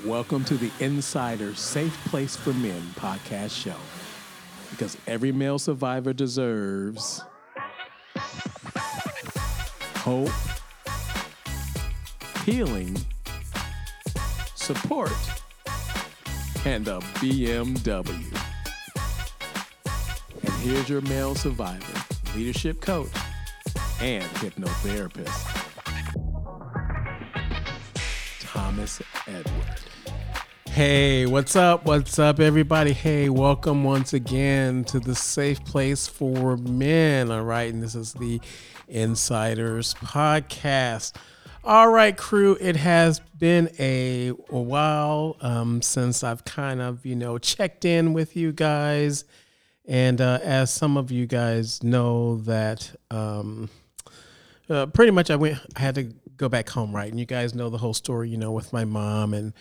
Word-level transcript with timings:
Welcome 0.00 0.42
to 0.46 0.56
the 0.56 0.70
Insider 0.80 1.54
Safe 1.54 1.96
Place 2.06 2.34
for 2.34 2.52
Men 2.54 2.80
podcast 2.96 3.52
show. 3.52 3.76
Because 4.70 4.96
every 5.06 5.30
male 5.30 5.60
survivor 5.60 6.12
deserves 6.12 7.22
hope, 9.96 10.30
healing, 12.44 12.96
support, 14.56 15.12
and 16.64 16.88
a 16.88 16.98
BMW. 17.20 18.38
And 20.42 20.52
here's 20.62 20.88
your 20.88 21.02
male 21.02 21.36
survivor, 21.36 22.02
leadership 22.34 22.80
coach, 22.80 23.12
and 24.00 24.24
hypnotherapist, 24.36 25.51
Thomas 28.82 29.02
Edward. 29.28 29.80
Hey, 30.66 31.24
what's 31.24 31.54
up? 31.54 31.84
What's 31.84 32.18
up, 32.18 32.40
everybody? 32.40 32.92
Hey, 32.92 33.28
welcome 33.28 33.84
once 33.84 34.12
again 34.12 34.82
to 34.86 34.98
the 34.98 35.14
safe 35.14 35.64
place 35.64 36.08
for 36.08 36.56
men. 36.56 37.30
All 37.30 37.44
right, 37.44 37.72
and 37.72 37.80
this 37.80 37.94
is 37.94 38.12
the 38.14 38.40
Insiders 38.88 39.94
Podcast. 39.94 41.14
All 41.62 41.90
right, 41.90 42.16
crew, 42.16 42.58
it 42.60 42.74
has 42.74 43.20
been 43.38 43.70
a, 43.78 44.30
a 44.30 44.58
while 44.58 45.36
um, 45.42 45.80
since 45.80 46.24
I've 46.24 46.44
kind 46.44 46.82
of, 46.82 47.06
you 47.06 47.14
know, 47.14 47.38
checked 47.38 47.84
in 47.84 48.12
with 48.12 48.36
you 48.36 48.50
guys. 48.50 49.24
And 49.86 50.20
uh, 50.20 50.40
as 50.42 50.72
some 50.72 50.96
of 50.96 51.12
you 51.12 51.26
guys 51.28 51.84
know, 51.84 52.38
that 52.38 52.90
um, 53.12 53.70
uh, 54.68 54.86
pretty 54.86 55.12
much 55.12 55.30
I 55.30 55.36
went, 55.36 55.60
I 55.76 55.80
had 55.80 55.94
to 55.94 56.12
go 56.42 56.48
back 56.48 56.68
home, 56.68 56.94
right? 56.94 57.08
And 57.08 57.20
you 57.20 57.24
guys 57.24 57.54
know 57.54 57.70
the 57.70 57.78
whole 57.78 57.94
story, 57.94 58.28
you 58.28 58.36
know, 58.36 58.50
with 58.50 58.72
my 58.72 58.84
mom 58.84 59.32
and, 59.32 59.52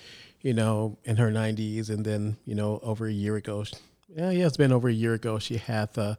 you 0.41 0.53
know, 0.53 0.97
in 1.05 1.17
her 1.17 1.31
90s. 1.31 1.89
And 1.89 2.03
then, 2.03 2.37
you 2.43 2.55
know, 2.55 2.79
over 2.81 3.05
a 3.05 3.11
year 3.11 3.35
ago, 3.35 3.63
yeah, 4.09 4.31
yeah, 4.31 4.47
it's 4.47 4.57
been 4.57 4.71
over 4.71 4.89
a 4.89 4.93
year 4.93 5.13
ago, 5.13 5.37
she 5.37 5.57
had 5.57 5.93
the, 5.93 6.17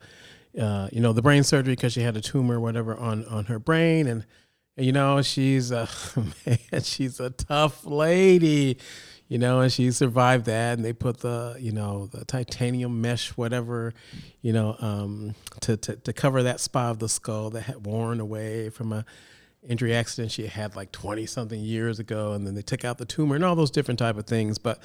uh, 0.59 0.89
you 0.93 1.01
know, 1.01 1.13
the 1.13 1.21
brain 1.21 1.43
surgery 1.43 1.75
because 1.75 1.93
she 1.93 2.03
had 2.03 2.17
a 2.17 2.21
tumor, 2.21 2.57
or 2.57 2.61
whatever, 2.61 2.97
on 2.97 3.25
on 3.27 3.47
her 3.47 3.59
brain, 3.59 4.07
and, 4.07 4.25
and 4.77 4.87
you 4.87 4.93
know, 4.93 5.21
she's 5.21 5.71
a 5.71 5.89
man, 6.47 6.83
she's 6.83 7.21
a 7.21 7.31
tough 7.31 7.85
lady, 7.85 8.79
you 9.29 9.39
know, 9.39 9.61
and 9.61 9.73
she 9.73 9.91
survived 9.91 10.47
that, 10.47 10.79
and 10.79 10.85
they 10.85 10.93
put 10.93 11.19
the, 11.19 11.57
you 11.59 11.73
know, 11.73 12.07
the 12.07 12.25
titanium 12.25 13.01
mesh, 13.01 13.31
whatever, 13.31 13.93
you 14.41 14.53
know, 14.53 14.77
um, 14.81 15.35
to 15.61 15.77
to 15.77 15.97
to 15.97 16.13
cover 16.13 16.43
that 16.45 16.61
spot 16.61 16.93
of 16.93 16.99
the 16.99 17.09
skull 17.09 17.51
that 17.51 17.63
had 17.63 17.85
worn 17.85 18.21
away 18.21 18.71
from 18.71 18.93
a 18.93 19.05
injury 19.69 19.95
accident 19.95 20.33
she 20.33 20.47
had 20.47 20.75
like 20.75 20.91
20 20.93 21.25
something 21.27 21.61
years 21.61 21.99
ago 21.99 22.33
and 22.33 22.47
then 22.47 22.55
they 22.55 22.63
took 22.63 22.85
out 22.85 22.99
the 22.99 23.05
tumor 23.05 23.37
and 23.37 23.45
all 23.45 23.55
those 23.55 23.71
different 23.71 23.99
type 23.99 24.17
of 24.17 24.27
things. 24.27 24.59
But 24.59 24.83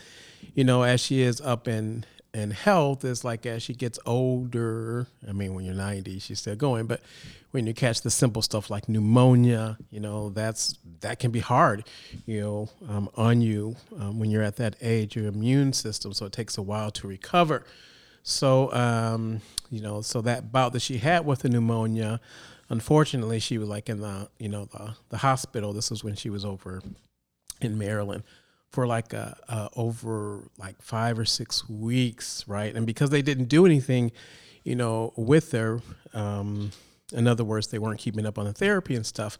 you 0.54 0.64
know 0.64 0.84
as 0.84 1.02
she 1.02 1.22
is 1.22 1.42
up 1.42 1.68
in 1.68 2.06
in 2.34 2.52
health 2.52 3.04
it's 3.04 3.24
like 3.24 3.46
as 3.48 3.64
she 3.64 3.74
gets 3.74 3.98
older 4.06 5.08
i 5.28 5.32
mean 5.32 5.56
when 5.56 5.66
you're 5.66 5.74
90 5.74 6.20
she's 6.20 6.40
still 6.40 6.56
going 6.56 6.86
but 6.86 7.02
when 7.50 7.66
you 7.66 7.74
catch 7.74 8.02
the 8.02 8.12
simple 8.12 8.44
stuff 8.44 8.70
like 8.70 8.88
pneumonia 8.88 9.78
you 9.90 10.00
know 10.00 10.30
that's 10.30 10.78
that 11.00 11.18
can 11.18 11.32
be 11.32 11.40
hard 11.40 11.86
you 12.26 12.40
know 12.40 12.70
um, 12.90 13.10
on 13.16 13.42
you 13.42 13.76
um, 13.98 14.20
when 14.20 14.30
you're 14.30 14.44
at 14.44 14.58
that 14.58 14.76
age 14.82 15.16
your 15.16 15.26
immune 15.26 15.74
system 15.74 16.14
so 16.14 16.26
it 16.26 16.34
takes 16.34 16.58
a 16.58 16.62
while 16.62 16.92
to 16.92 17.08
recover. 17.08 17.64
So 18.24 18.72
um, 18.74 19.42
you 19.70 19.82
know 19.82 20.02
so 20.02 20.22
that 20.22 20.52
bout 20.52 20.74
that 20.74 20.82
she 20.82 20.98
had 20.98 21.26
with 21.26 21.40
the 21.40 21.50
pneumonia 21.50 22.20
unfortunately 22.70 23.40
she 23.40 23.58
was 23.58 23.70
like 23.70 23.90
in 23.90 24.00
the 24.00 24.30
you 24.40 24.50
know 24.50 24.66
the, 24.66 24.96
the 25.10 25.18
hospital. 25.18 25.74
This 25.74 25.90
was 25.90 26.04
when 26.04 26.16
she 26.16 26.30
was 26.30 26.46
over 26.46 26.82
in 27.62 27.78
maryland 27.78 28.24
for 28.70 28.86
like 28.86 29.14
a, 29.14 29.38
a 29.48 29.70
over 29.76 30.50
like 30.58 30.82
five 30.82 31.18
or 31.18 31.26
six 31.26 31.68
weeks 31.70 32.44
right? 32.48 32.76
And 32.76 32.86
because 32.86 33.10
they 33.10 33.22
didn't 33.22 33.46
do 33.46 33.66
anything 33.66 34.12
you 34.64 34.76
know 34.76 35.14
with 35.16 35.52
her 35.52 35.82
um, 36.14 36.72
in 37.14 37.28
other 37.28 37.44
words 37.44 37.68
they 37.68 37.80
weren't 37.80 38.00
keeping 38.00 38.26
up 38.26 38.38
on 38.38 38.46
the 38.46 38.54
therapy 38.54 38.96
and 38.96 39.06
stuff 39.06 39.38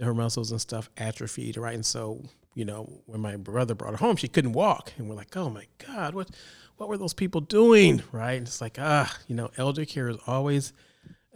her 0.00 0.14
muscles 0.14 0.50
and 0.50 0.60
stuff 0.60 0.90
atrophied 0.96 1.56
right? 1.56 1.74
And 1.74 1.86
so 1.86 2.22
you 2.54 2.64
know 2.64 3.02
when 3.06 3.20
my 3.20 3.36
brother 3.36 3.74
brought 3.74 3.92
her 3.92 3.98
home 3.98 4.16
she 4.16 4.28
couldn't 4.28 4.52
walk. 4.52 4.92
And 4.98 5.08
we're 5.08 5.16
like 5.16 5.36
oh 5.36 5.50
my 5.50 5.66
god 5.86 6.14
what 6.14 6.30
what 6.76 6.88
were 6.90 6.98
those 6.98 7.14
people 7.14 7.40
doing? 7.40 8.02
Right? 8.12 8.34
And 8.34 8.46
it's 8.46 8.60
like 8.60 8.78
ah 8.78 9.12
you 9.26 9.34
know 9.34 9.50
elder 9.56 9.84
care 9.84 10.08
is 10.08 10.18
always 10.26 10.72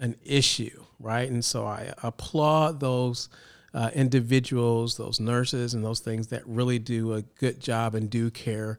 an 0.00 0.16
issue, 0.24 0.84
right? 0.98 1.30
And 1.30 1.44
so 1.44 1.64
I 1.66 1.92
applaud 2.02 2.80
those 2.80 3.28
uh, 3.72 3.90
individuals, 3.94 4.96
those 4.96 5.20
nurses, 5.20 5.74
and 5.74 5.84
those 5.84 6.00
things 6.00 6.28
that 6.28 6.42
really 6.46 6.78
do 6.78 7.12
a 7.12 7.22
good 7.22 7.60
job 7.60 7.94
and 7.94 8.10
do 8.10 8.30
care 8.30 8.78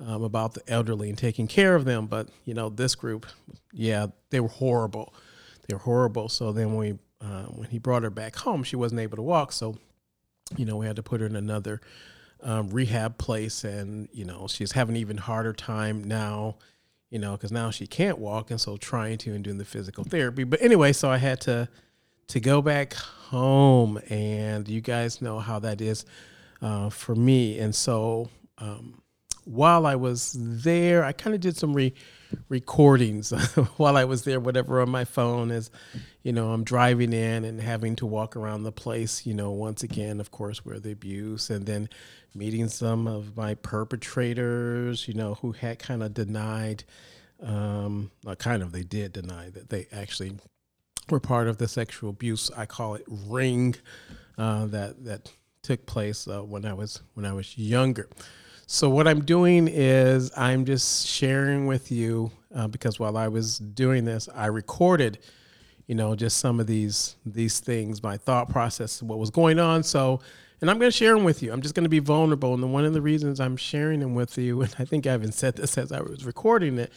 um, 0.00 0.24
about 0.24 0.54
the 0.54 0.62
elderly 0.66 1.08
and 1.08 1.18
taking 1.18 1.46
care 1.46 1.76
of 1.76 1.84
them. 1.84 2.06
But 2.06 2.28
you 2.44 2.54
know, 2.54 2.68
this 2.68 2.94
group, 2.94 3.26
yeah, 3.72 4.06
they 4.30 4.40
were 4.40 4.48
horrible. 4.48 5.14
They 5.68 5.74
were 5.74 5.80
horrible. 5.80 6.28
So 6.28 6.50
then 6.50 6.74
when 6.74 6.78
we 6.78 6.98
uh, 7.20 7.44
when 7.44 7.68
he 7.68 7.78
brought 7.78 8.02
her 8.02 8.10
back 8.10 8.36
home, 8.36 8.64
she 8.64 8.74
wasn't 8.74 9.00
able 9.00 9.16
to 9.16 9.22
walk. 9.22 9.52
So 9.52 9.76
you 10.56 10.64
know, 10.64 10.76
we 10.76 10.86
had 10.86 10.96
to 10.96 11.02
put 11.02 11.20
her 11.20 11.26
in 11.26 11.36
another 11.36 11.80
um, 12.42 12.70
rehab 12.70 13.18
place, 13.18 13.62
and 13.62 14.08
you 14.12 14.24
know, 14.24 14.48
she's 14.48 14.72
having 14.72 14.96
an 14.96 15.00
even 15.00 15.18
harder 15.18 15.52
time 15.52 16.02
now 16.02 16.56
you 17.12 17.18
know, 17.18 17.32
because 17.32 17.52
now 17.52 17.70
she 17.70 17.86
can't 17.86 18.18
walk, 18.18 18.50
and 18.50 18.58
so 18.58 18.78
trying 18.78 19.18
to 19.18 19.34
and 19.34 19.44
doing 19.44 19.58
the 19.58 19.66
physical 19.66 20.02
therapy. 20.02 20.44
But 20.44 20.62
anyway, 20.62 20.94
so 20.94 21.10
I 21.10 21.18
had 21.18 21.42
to 21.42 21.68
to 22.28 22.40
go 22.40 22.62
back 22.62 22.94
home, 22.94 24.00
and 24.08 24.66
you 24.66 24.80
guys 24.80 25.20
know 25.20 25.38
how 25.38 25.58
that 25.58 25.82
is 25.82 26.06
uh, 26.62 26.88
for 26.88 27.14
me. 27.14 27.58
And 27.58 27.74
so 27.74 28.30
um, 28.56 29.01
while 29.44 29.86
I 29.86 29.94
was 29.96 30.36
there, 30.38 31.04
I 31.04 31.12
kind 31.12 31.34
of 31.34 31.40
did 31.40 31.56
some 31.56 31.74
re- 31.74 31.94
recordings 32.48 33.30
while 33.76 33.96
I 33.96 34.04
was 34.04 34.24
there, 34.24 34.40
whatever 34.40 34.80
on 34.80 34.90
my 34.90 35.04
phone 35.04 35.50
as, 35.50 35.70
you 36.22 36.32
know, 36.32 36.52
I'm 36.52 36.64
driving 36.64 37.12
in 37.12 37.44
and 37.44 37.60
having 37.60 37.96
to 37.96 38.06
walk 38.06 38.36
around 38.36 38.62
the 38.62 38.72
place, 38.72 39.26
you 39.26 39.34
know, 39.34 39.50
once 39.50 39.82
again, 39.82 40.20
of 40.20 40.30
course, 40.30 40.64
where 40.64 40.78
the 40.78 40.92
abuse, 40.92 41.50
and 41.50 41.66
then 41.66 41.88
meeting 42.34 42.68
some 42.68 43.06
of 43.06 43.36
my 43.36 43.54
perpetrators, 43.54 45.08
you 45.08 45.14
know, 45.14 45.34
who 45.34 45.52
had 45.52 45.78
kind 45.78 46.02
of 46.02 46.14
denied, 46.14 46.84
um, 47.42 48.10
kind 48.38 48.62
of, 48.62 48.72
they 48.72 48.84
did 48.84 49.12
deny 49.12 49.50
that 49.50 49.68
they 49.68 49.86
actually 49.92 50.32
were 51.10 51.20
part 51.20 51.48
of 51.48 51.58
the 51.58 51.68
sexual 51.68 52.10
abuse. 52.10 52.50
I 52.56 52.66
call 52.66 52.94
it 52.94 53.04
ring 53.06 53.74
uh, 54.38 54.66
that 54.66 55.04
that 55.04 55.32
took 55.62 55.86
place 55.86 56.26
uh, 56.26 56.42
when 56.42 56.64
I 56.64 56.72
was 56.72 57.02
when 57.14 57.26
I 57.26 57.32
was 57.32 57.56
younger. 57.56 58.08
So 58.66 58.88
what 58.88 59.06
I'm 59.06 59.24
doing 59.24 59.68
is 59.68 60.30
I'm 60.36 60.64
just 60.64 61.06
sharing 61.06 61.66
with 61.66 61.92
you 61.92 62.30
uh, 62.54 62.68
because 62.68 62.98
while 62.98 63.16
I 63.16 63.28
was 63.28 63.58
doing 63.58 64.04
this, 64.04 64.28
I 64.34 64.46
recorded, 64.46 65.18
you 65.86 65.94
know, 65.94 66.14
just 66.14 66.38
some 66.38 66.60
of 66.60 66.66
these 66.66 67.16
these 67.26 67.60
things, 67.60 68.02
my 68.02 68.16
thought 68.16 68.48
process, 68.48 69.02
what 69.02 69.18
was 69.18 69.30
going 69.30 69.58
on. 69.58 69.82
So 69.82 70.20
and 70.62 70.70
I'm 70.70 70.78
going 70.78 70.90
to 70.90 70.96
share 70.96 71.14
them 71.14 71.24
with 71.24 71.42
you. 71.42 71.52
I'm 71.52 71.60
just 71.60 71.74
going 71.74 71.84
to 71.84 71.90
be 71.90 71.98
vulnerable. 71.98 72.54
And 72.54 72.62
the, 72.62 72.68
one 72.68 72.84
of 72.84 72.92
the 72.92 73.02
reasons 73.02 73.40
I'm 73.40 73.56
sharing 73.56 73.98
them 73.98 74.14
with 74.14 74.38
you, 74.38 74.62
and 74.62 74.74
I 74.78 74.84
think 74.84 75.06
I 75.06 75.14
even 75.14 75.32
said 75.32 75.56
this 75.56 75.76
as 75.76 75.90
I 75.92 76.00
was 76.00 76.24
recording 76.24 76.78
it, 76.78 76.92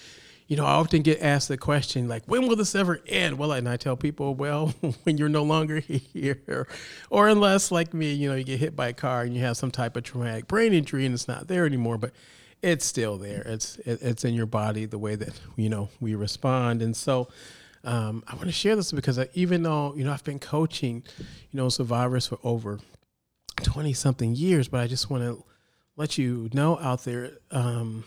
you 0.47 0.55
know, 0.55 0.65
I 0.65 0.73
often 0.73 1.01
get 1.01 1.21
asked 1.21 1.47
the 1.47 1.57
question, 1.57 2.07
like, 2.07 2.23
when 2.25 2.47
will 2.47 2.55
this 2.55 2.75
ever 2.75 3.01
end? 3.07 3.39
Well, 3.39 3.51
and 3.51 3.67
I 3.67 3.77
tell 3.77 3.97
people, 3.97 4.35
well, 4.35 4.67
when 5.03 5.17
you're 5.17 5.29
no 5.29 5.43
longer 5.43 5.79
here, 5.79 6.67
or 7.09 7.27
unless, 7.27 7.71
like 7.71 7.93
me, 7.93 8.13
you 8.13 8.29
know, 8.29 8.35
you 8.35 8.43
get 8.43 8.59
hit 8.59 8.75
by 8.75 8.89
a 8.89 8.93
car 8.93 9.23
and 9.23 9.33
you 9.33 9.41
have 9.41 9.57
some 9.57 9.71
type 9.71 9.97
of 9.97 10.03
traumatic 10.03 10.47
brain 10.47 10.73
injury 10.73 11.05
and 11.05 11.15
it's 11.15 11.27
not 11.27 11.47
there 11.47 11.65
anymore, 11.65 11.97
but 11.97 12.11
it's 12.61 12.85
still 12.85 13.17
there. 13.17 13.41
It's 13.45 13.77
it's 13.85 14.23
in 14.23 14.33
your 14.33 14.45
body 14.45 14.85
the 14.85 14.97
way 14.97 15.15
that 15.15 15.39
you 15.55 15.69
know 15.69 15.89
we 15.99 16.15
respond, 16.15 16.81
and 16.81 16.95
so. 16.95 17.27
Um, 17.83 18.23
I 18.27 18.33
want 18.33 18.47
to 18.47 18.51
share 18.51 18.75
this 18.75 18.91
because 18.91 19.19
I, 19.19 19.29
even 19.35 19.61
though 19.61 19.93
you 19.95 20.03
know 20.03 20.11
I've 20.11 20.23
been 20.23 20.39
coaching, 20.39 21.03
you 21.19 21.57
know, 21.57 21.69
survivors 21.69 22.25
for 22.25 22.39
over 22.43 22.79
20 23.61 23.93
something 23.93 24.33
years, 24.33 24.67
but 24.67 24.79
I 24.79 24.87
just 24.87 25.11
want 25.11 25.21
to 25.21 25.43
let 25.95 26.17
you 26.17 26.49
know 26.51 26.79
out 26.79 27.03
there 27.03 27.33
um, 27.51 28.03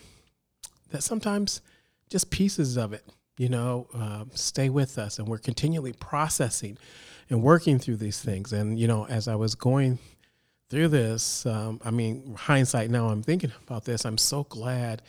that 0.89 1.01
sometimes 1.01 1.61
just 2.09 2.31
pieces 2.31 2.77
of 2.77 2.93
it, 2.93 3.05
you 3.37 3.49
know, 3.49 3.87
uh, 3.93 4.25
stay 4.33 4.69
with 4.69 4.97
us. 4.97 5.19
And 5.19 5.27
we're 5.27 5.37
continually 5.37 5.93
processing 5.93 6.77
and 7.29 7.43
working 7.43 7.79
through 7.79 7.97
these 7.97 8.19
things. 8.21 8.51
And, 8.51 8.79
you 8.79 8.87
know, 8.87 9.05
as 9.05 9.27
I 9.27 9.35
was 9.35 9.55
going 9.55 9.99
through 10.69 10.89
this, 10.89 11.45
um, 11.45 11.79
I 11.83 11.91
mean, 11.91 12.35
hindsight 12.35 12.89
now, 12.89 13.09
I'm 13.09 13.23
thinking 13.23 13.51
about 13.65 13.85
this. 13.85 14.05
I'm 14.05 14.17
so 14.17 14.43
glad 14.43 15.01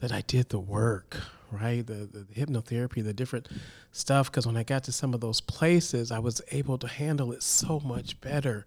that 0.00 0.12
I 0.12 0.22
did 0.22 0.48
the 0.48 0.60
work, 0.60 1.16
right? 1.50 1.86
The, 1.86 2.08
the, 2.12 2.26
the 2.30 2.34
hypnotherapy, 2.34 3.02
the 3.02 3.14
different 3.14 3.48
stuff. 3.92 4.30
Because 4.30 4.46
when 4.46 4.56
I 4.56 4.62
got 4.62 4.84
to 4.84 4.92
some 4.92 5.14
of 5.14 5.20
those 5.20 5.40
places, 5.40 6.10
I 6.10 6.18
was 6.18 6.42
able 6.50 6.78
to 6.78 6.88
handle 6.88 7.32
it 7.32 7.42
so 7.42 7.80
much 7.80 8.20
better 8.20 8.66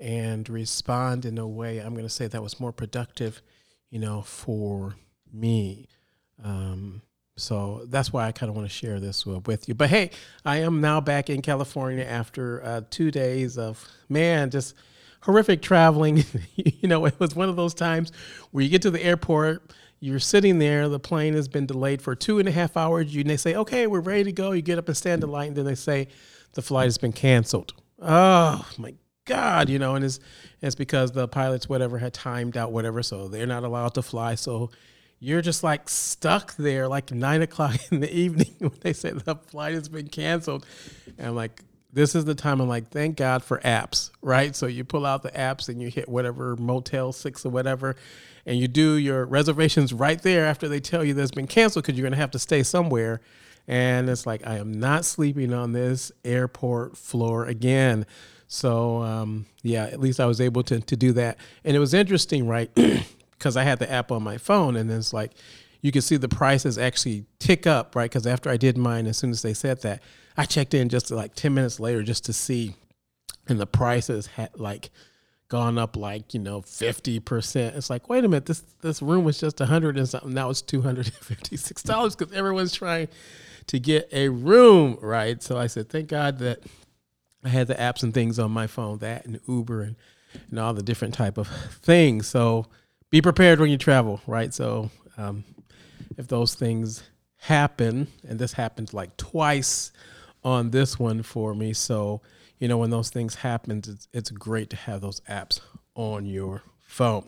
and 0.00 0.48
respond 0.48 1.24
in 1.24 1.38
a 1.38 1.48
way 1.48 1.78
I'm 1.78 1.94
going 1.94 2.04
to 2.04 2.10
say 2.10 2.26
that 2.26 2.42
was 2.42 2.60
more 2.60 2.72
productive, 2.72 3.40
you 3.90 3.98
know, 3.98 4.22
for 4.22 4.96
me. 5.32 5.88
Um, 6.44 7.00
so 7.36 7.82
that's 7.88 8.12
why 8.12 8.26
I 8.26 8.32
kind 8.32 8.48
of 8.48 8.56
want 8.56 8.68
to 8.68 8.74
share 8.74 8.98
this 8.98 9.26
with 9.26 9.68
you. 9.68 9.74
But 9.74 9.90
hey, 9.90 10.10
I 10.44 10.58
am 10.58 10.80
now 10.80 11.00
back 11.00 11.28
in 11.28 11.42
California 11.42 12.04
after 12.04 12.64
uh, 12.64 12.80
two 12.88 13.10
days 13.10 13.58
of 13.58 13.86
man, 14.08 14.50
just 14.50 14.74
horrific 15.20 15.60
traveling. 15.60 16.24
you 16.54 16.88
know, 16.88 17.04
it 17.04 17.18
was 17.20 17.36
one 17.36 17.48
of 17.48 17.56
those 17.56 17.74
times 17.74 18.10
where 18.52 18.64
you 18.64 18.70
get 18.70 18.82
to 18.82 18.90
the 18.90 19.02
airport, 19.02 19.70
you're 20.00 20.18
sitting 20.18 20.58
there, 20.58 20.88
the 20.88 20.98
plane 20.98 21.34
has 21.34 21.46
been 21.48 21.66
delayed 21.66 22.00
for 22.00 22.14
two 22.14 22.38
and 22.38 22.48
a 22.48 22.52
half 22.52 22.76
hours. 22.76 23.14
You 23.14 23.22
they 23.22 23.36
say, 23.36 23.54
okay, 23.54 23.86
we're 23.86 24.00
ready 24.00 24.24
to 24.24 24.32
go. 24.32 24.52
You 24.52 24.62
get 24.62 24.78
up 24.78 24.88
and 24.88 24.96
stand 24.96 25.22
in 25.22 25.30
line, 25.30 25.48
and 25.48 25.56
then 25.56 25.64
they 25.66 25.74
say 25.74 26.08
the 26.52 26.62
flight 26.62 26.86
has 26.86 26.96
been 26.96 27.12
canceled. 27.12 27.74
Oh 28.00 28.66
my 28.78 28.94
God, 29.26 29.68
you 29.68 29.78
know, 29.78 29.94
and 29.94 30.04
it's 30.04 30.20
it's 30.62 30.74
because 30.74 31.12
the 31.12 31.28
pilots 31.28 31.68
whatever 31.68 31.98
had 31.98 32.14
timed 32.14 32.56
out 32.56 32.72
whatever, 32.72 33.02
so 33.02 33.28
they're 33.28 33.46
not 33.46 33.64
allowed 33.64 33.94
to 33.94 34.02
fly. 34.02 34.36
So 34.36 34.70
you're 35.18 35.42
just 35.42 35.62
like 35.62 35.88
stuck 35.88 36.54
there 36.56 36.88
like 36.88 37.10
nine 37.10 37.42
o'clock 37.48 37.76
in 37.90 38.00
the 38.00 38.14
evening 38.14 38.54
when 38.58 38.72
they 38.80 38.92
say 38.92 39.10
the 39.10 39.36
flight 39.36 39.74
has 39.74 39.88
been 39.88 40.08
canceled. 40.08 40.66
And 41.18 41.28
I'm 41.28 41.34
like, 41.34 41.62
this 41.92 42.14
is 42.14 42.26
the 42.26 42.34
time 42.34 42.60
I'm 42.60 42.68
like, 42.68 42.88
thank 42.88 43.16
God 43.16 43.42
for 43.42 43.58
apps, 43.60 44.10
right? 44.20 44.54
So 44.54 44.66
you 44.66 44.84
pull 44.84 45.06
out 45.06 45.22
the 45.22 45.30
apps 45.30 45.70
and 45.70 45.80
you 45.80 45.88
hit 45.88 46.08
whatever 46.08 46.54
Motel 46.56 47.10
6 47.10 47.46
or 47.46 47.48
whatever, 47.48 47.96
and 48.44 48.58
you 48.58 48.68
do 48.68 48.96
your 48.96 49.24
reservations 49.24 49.94
right 49.94 50.20
there 50.20 50.44
after 50.44 50.68
they 50.68 50.78
tell 50.78 51.02
you 51.02 51.14
that's 51.14 51.30
been 51.30 51.46
canceled 51.46 51.84
because 51.84 51.96
you're 51.96 52.04
going 52.04 52.12
to 52.12 52.18
have 52.18 52.32
to 52.32 52.38
stay 52.38 52.62
somewhere. 52.62 53.22
And 53.66 54.10
it's 54.10 54.26
like, 54.26 54.46
I 54.46 54.58
am 54.58 54.78
not 54.78 55.06
sleeping 55.06 55.54
on 55.54 55.72
this 55.72 56.12
airport 56.22 56.98
floor 56.98 57.46
again. 57.46 58.04
So, 58.46 59.02
um, 59.02 59.46
yeah, 59.62 59.84
at 59.84 59.98
least 59.98 60.20
I 60.20 60.26
was 60.26 60.40
able 60.40 60.62
to, 60.64 60.80
to 60.80 60.96
do 60.96 61.12
that. 61.12 61.38
And 61.64 61.74
it 61.74 61.80
was 61.80 61.94
interesting, 61.94 62.46
right? 62.46 62.70
Because 63.38 63.56
I 63.56 63.64
had 63.64 63.78
the 63.78 63.90
app 63.90 64.10
on 64.10 64.22
my 64.22 64.38
phone, 64.38 64.76
and 64.76 64.88
then 64.88 64.98
it's 64.98 65.12
like, 65.12 65.32
you 65.82 65.92
can 65.92 66.02
see 66.02 66.16
the 66.16 66.28
prices 66.28 66.78
actually 66.78 67.26
tick 67.38 67.66
up, 67.66 67.94
right? 67.94 68.10
Because 68.10 68.26
after 68.26 68.50
I 68.50 68.56
did 68.56 68.76
mine, 68.76 69.06
as 69.06 69.18
soon 69.18 69.30
as 69.30 69.42
they 69.42 69.54
said 69.54 69.82
that, 69.82 70.02
I 70.36 70.44
checked 70.44 70.74
in 70.74 70.88
just 70.88 71.10
like 71.10 71.34
10 71.34 71.54
minutes 71.54 71.78
later 71.78 72.02
just 72.02 72.24
to 72.26 72.32
see, 72.32 72.74
and 73.48 73.60
the 73.60 73.66
prices 73.66 74.26
had 74.26 74.58
like 74.58 74.90
gone 75.48 75.78
up 75.78 75.96
like, 75.96 76.34
you 76.34 76.40
know, 76.40 76.60
50%. 76.60 77.76
It's 77.76 77.88
like, 77.88 78.08
wait 78.08 78.24
a 78.24 78.28
minute, 78.28 78.46
this, 78.46 78.64
this 78.80 79.00
room 79.00 79.24
was 79.24 79.38
just 79.38 79.60
100 79.60 79.96
and 79.96 80.08
something. 80.08 80.34
Now 80.34 80.50
it's 80.50 80.62
$256 80.62 82.18
because 82.18 82.34
everyone's 82.34 82.72
trying 82.72 83.08
to 83.68 83.78
get 83.78 84.08
a 84.12 84.28
room, 84.28 84.98
right? 85.00 85.42
So 85.42 85.56
I 85.56 85.68
said, 85.68 85.88
thank 85.88 86.08
God 86.08 86.38
that 86.38 86.60
I 87.44 87.48
had 87.48 87.68
the 87.68 87.74
apps 87.74 88.02
and 88.02 88.12
things 88.12 88.38
on 88.38 88.50
my 88.50 88.66
phone, 88.66 88.98
that 88.98 89.24
and 89.24 89.40
Uber 89.46 89.82
and, 89.82 89.96
and 90.50 90.58
all 90.58 90.74
the 90.74 90.82
different 90.82 91.14
type 91.14 91.38
of 91.38 91.46
things. 91.82 92.26
So 92.26 92.66
be 93.16 93.22
prepared 93.22 93.58
when 93.58 93.70
you 93.70 93.78
travel, 93.78 94.20
right? 94.26 94.52
So 94.52 94.90
um, 95.16 95.42
if 96.18 96.28
those 96.28 96.54
things 96.54 97.02
happen, 97.38 98.08
and 98.28 98.38
this 98.38 98.52
happened 98.52 98.92
like 98.92 99.16
twice 99.16 99.90
on 100.44 100.70
this 100.70 100.98
one 100.98 101.22
for 101.22 101.54
me. 101.54 101.72
So, 101.72 102.20
you 102.58 102.68
know, 102.68 102.76
when 102.76 102.90
those 102.90 103.08
things 103.08 103.36
happen, 103.36 103.78
it's, 103.78 104.06
it's 104.12 104.30
great 104.30 104.68
to 104.68 104.76
have 104.76 105.00
those 105.00 105.20
apps 105.20 105.60
on 105.94 106.26
your 106.26 106.62
phone. 106.82 107.26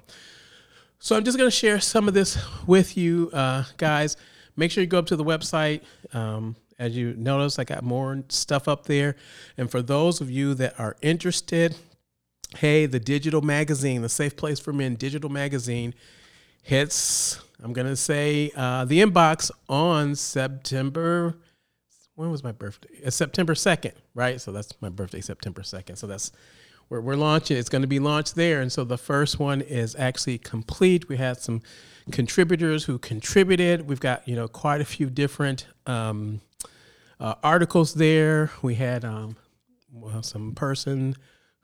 So 0.99 1.17
I'm 1.17 1.25
just 1.25 1.39
going 1.39 1.51
to 1.51 1.57
share 1.57 1.81
some 1.81 2.07
of 2.07 2.13
this 2.13 2.37
with 2.67 2.99
you 2.99 3.31
uh, 3.33 3.65
guys. 3.79 4.19
Make 4.57 4.71
sure 4.71 4.83
you 4.85 4.89
go 4.89 4.99
up 4.99 5.07
to 5.07 5.17
the 5.17 5.25
website. 5.25 5.81
Um, 6.13 6.55
as 6.79 6.99
you 6.99 7.15
notice, 7.17 7.59
I 7.59 7.65
got 7.65 7.83
more 7.83 8.23
stuff 8.29 8.69
up 8.69 8.85
there. 8.85 9.17
And 9.57 9.71
for 9.71 9.81
those 9.81 10.21
of 10.21 10.31
you 10.31 10.53
that 10.53 10.79
are 10.79 10.97
interested, 11.01 11.77
hey, 12.57 12.87
the 12.87 13.01
digital 13.01 13.43
magazine, 13.43 14.03
the 14.03 14.09
Safe 14.09 14.37
Place 14.37 14.59
for 14.59 14.73
Men 14.73 14.95
digital 14.95 15.31
magazine 15.31 15.95
hits, 16.63 17.41
I'm 17.63 17.73
going 17.73 17.87
to 17.87 17.97
say, 17.97 18.51
uh, 18.57 18.85
the 18.85 19.01
inbox 19.01 19.51
on 19.69 20.15
September 20.15 21.37
when 22.19 22.33
was 22.33 22.43
my 22.43 22.51
birthday? 22.51 22.89
It's 22.95 23.15
September 23.15 23.55
2nd, 23.55 23.93
right? 24.13 24.41
So 24.41 24.51
that's 24.51 24.75
my 24.83 24.89
birthday, 24.89 25.21
September 25.21 25.63
2nd. 25.63 25.97
So 25.97 26.09
that's 26.09 26.33
where 26.89 27.01
we're 27.01 27.15
launching. 27.15 27.57
It's 27.57 27.69
going 27.69 27.83
to 27.83 27.89
be 27.89 28.01
launched 28.01 28.35
there. 28.35 28.61
And 28.61 28.73
so 28.73 28.83
the 28.83 28.99
first 28.99 29.39
one 29.39 29.61
is 29.61 29.95
actually 29.95 30.39
complete. 30.39 31.09
We 31.09 31.17
had 31.17 31.39
some 31.39 31.63
contributors 32.11 32.87
who 32.87 32.99
contributed. 32.99 33.87
We've 33.89 34.01
got, 34.01 34.27
you 34.27 34.35
know, 34.35 34.49
quite 34.49 34.81
a 34.81 34.85
few 34.85 35.09
different 35.11 35.69
um, 35.87 36.41
uh, 37.21 37.37
articles 37.45 37.95
there. 37.95 38.51
We 38.63 38.75
had 38.75 39.05
um, 39.05 39.37
well, 39.93 40.25
some 40.25 40.57
person 40.57 41.15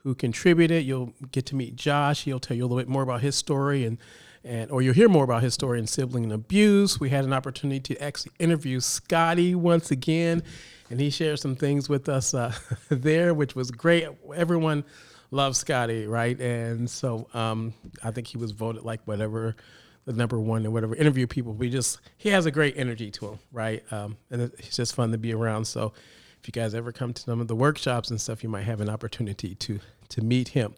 who 0.05 0.15
contributed. 0.15 0.85
You'll 0.85 1.13
get 1.33 1.47
to 1.47 1.57
meet 1.57 1.75
Josh. 1.77 2.25
He'll 2.25 2.39
tell 2.39 2.57
you 2.57 2.63
a 2.63 2.67
little 2.67 2.79
bit 2.79 2.89
more 2.89 3.03
about 3.03 3.23
his 3.23 3.35
story 3.35 3.85
and 3.85 3.99
and 4.45 4.71
or 4.71 4.83
you'll 4.83 4.95
hear 4.95 5.09
more 5.09 5.25
about 5.25 5.43
his 5.43 5.55
story 5.55 5.79
in 5.79 5.87
sibling 5.87 6.31
abuse. 6.31 7.01
We 7.01 7.09
had 7.09 7.25
an 7.25 7.33
opportunity 7.33 7.81
to 7.95 8.03
actually 8.03 8.33
interview 8.39 8.79
Scotty 8.79 9.55
once 9.55 9.91
again, 9.91 10.43
and 10.91 11.01
he 11.01 11.09
shared 11.09 11.41
some 11.41 11.57
things 11.57 11.89
with 11.89 12.11
us 12.11 12.35
uh, 12.35 12.53
there, 12.91 13.33
which 13.33 13.57
was 13.57 13.71
great. 13.71 14.07
Everyone 14.35 14.85
loves 15.31 15.59
Scotty, 15.59 16.07
right? 16.07 16.39
And 16.39 16.89
so 16.89 17.27
um, 17.33 17.73
I 18.03 18.11
think 18.11 18.27
he 18.27 18.37
was 18.37 18.51
voted 18.51 18.83
like 18.83 19.01
whatever 19.07 19.57
the 20.05 20.13
number 20.13 20.39
one 20.39 20.65
and 20.65 20.75
whatever 20.75 20.95
interview 20.95 21.27
people. 21.27 21.55
We 21.55 21.71
just 21.71 22.01
he 22.19 22.29
has 22.29 22.45
a 22.45 22.51
great 22.51 22.75
energy 22.77 23.11
to 23.13 23.29
him, 23.29 23.39
right? 23.51 23.83
Um, 23.91 24.19
and 24.31 24.43
it's 24.43 24.77
just 24.77 24.95
fun 24.95 25.11
to 25.13 25.19
be 25.19 25.33
around. 25.33 25.65
So 25.65 25.95
if 26.39 26.49
you 26.49 26.53
guys 26.53 26.75
ever 26.75 26.93
come 26.93 27.15
to 27.15 27.23
some 27.23 27.41
of 27.41 27.49
the 27.49 27.57
workshops 27.57 28.11
and 28.11 28.21
stuff, 28.21 28.43
you 28.43 28.51
might 28.51 28.65
have 28.65 28.83
an 28.83 28.91
opportunity 28.91 29.55
to 29.55 29.81
to 30.11 30.23
meet 30.23 30.49
him. 30.49 30.75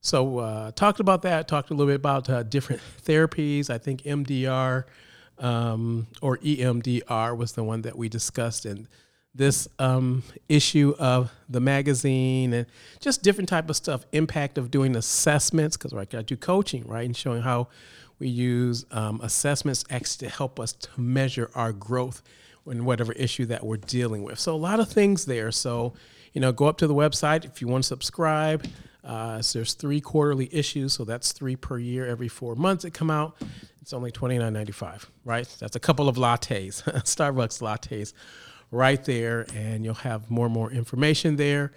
So 0.00 0.38
uh, 0.38 0.70
talked 0.72 1.00
about 1.00 1.22
that. 1.22 1.48
Talked 1.48 1.70
a 1.70 1.74
little 1.74 1.90
bit 1.90 1.96
about 1.96 2.28
uh, 2.28 2.42
different 2.42 2.82
therapies. 3.04 3.70
I 3.70 3.78
think 3.78 4.02
MDR 4.02 4.84
um, 5.38 6.06
or 6.22 6.38
EMDR 6.38 7.36
was 7.36 7.52
the 7.52 7.64
one 7.64 7.82
that 7.82 7.96
we 7.96 8.08
discussed 8.08 8.66
in 8.66 8.88
this 9.34 9.68
um, 9.78 10.22
issue 10.48 10.94
of 10.98 11.32
the 11.48 11.60
magazine 11.60 12.52
and 12.52 12.66
just 12.98 13.22
different 13.22 13.48
type 13.48 13.70
of 13.70 13.76
stuff. 13.76 14.04
Impact 14.12 14.58
of 14.58 14.70
doing 14.70 14.96
assessments 14.96 15.76
because 15.76 15.94
I 15.94 16.22
do 16.22 16.36
coaching 16.36 16.86
right 16.86 17.04
and 17.04 17.16
showing 17.16 17.42
how 17.42 17.68
we 18.18 18.28
use 18.28 18.84
um, 18.90 19.20
assessments 19.22 19.84
actually 19.90 20.28
to 20.28 20.34
help 20.34 20.58
us 20.58 20.72
to 20.72 21.00
measure 21.00 21.50
our 21.54 21.72
growth 21.72 22.22
in 22.66 22.84
whatever 22.84 23.12
issue 23.12 23.46
that 23.46 23.64
we're 23.64 23.76
dealing 23.76 24.22
with. 24.22 24.38
So 24.38 24.54
a 24.54 24.56
lot 24.56 24.80
of 24.80 24.88
things 24.88 25.24
there. 25.24 25.52
So 25.52 25.94
you 26.32 26.40
know, 26.40 26.52
go 26.52 26.66
up 26.66 26.78
to 26.78 26.86
the 26.86 26.94
website 26.94 27.44
if 27.44 27.60
you 27.60 27.68
want 27.68 27.84
to 27.84 27.88
subscribe. 27.88 28.66
Uh, 29.04 29.40
so 29.40 29.58
there's 29.58 29.74
three 29.74 30.00
quarterly 30.00 30.48
issues, 30.52 30.92
so 30.92 31.04
that's 31.04 31.32
three 31.32 31.56
per 31.56 31.78
year. 31.78 32.06
Every 32.06 32.28
four 32.28 32.54
months 32.54 32.84
it 32.84 32.92
come 32.92 33.10
out. 33.10 33.36
It's 33.80 33.92
only 33.92 34.10
twenty 34.10 34.38
nine 34.38 34.52
ninety 34.52 34.72
five, 34.72 35.10
right? 35.24 35.48
That's 35.58 35.76
a 35.76 35.80
couple 35.80 36.08
of 36.08 36.16
lattes, 36.16 36.82
Starbucks 36.84 37.62
lattes, 37.62 38.12
right 38.70 39.02
there, 39.04 39.46
and 39.54 39.84
you'll 39.84 39.94
have 39.94 40.30
more 40.30 40.46
and 40.46 40.54
more 40.54 40.70
information 40.70 41.36
there. 41.36 41.72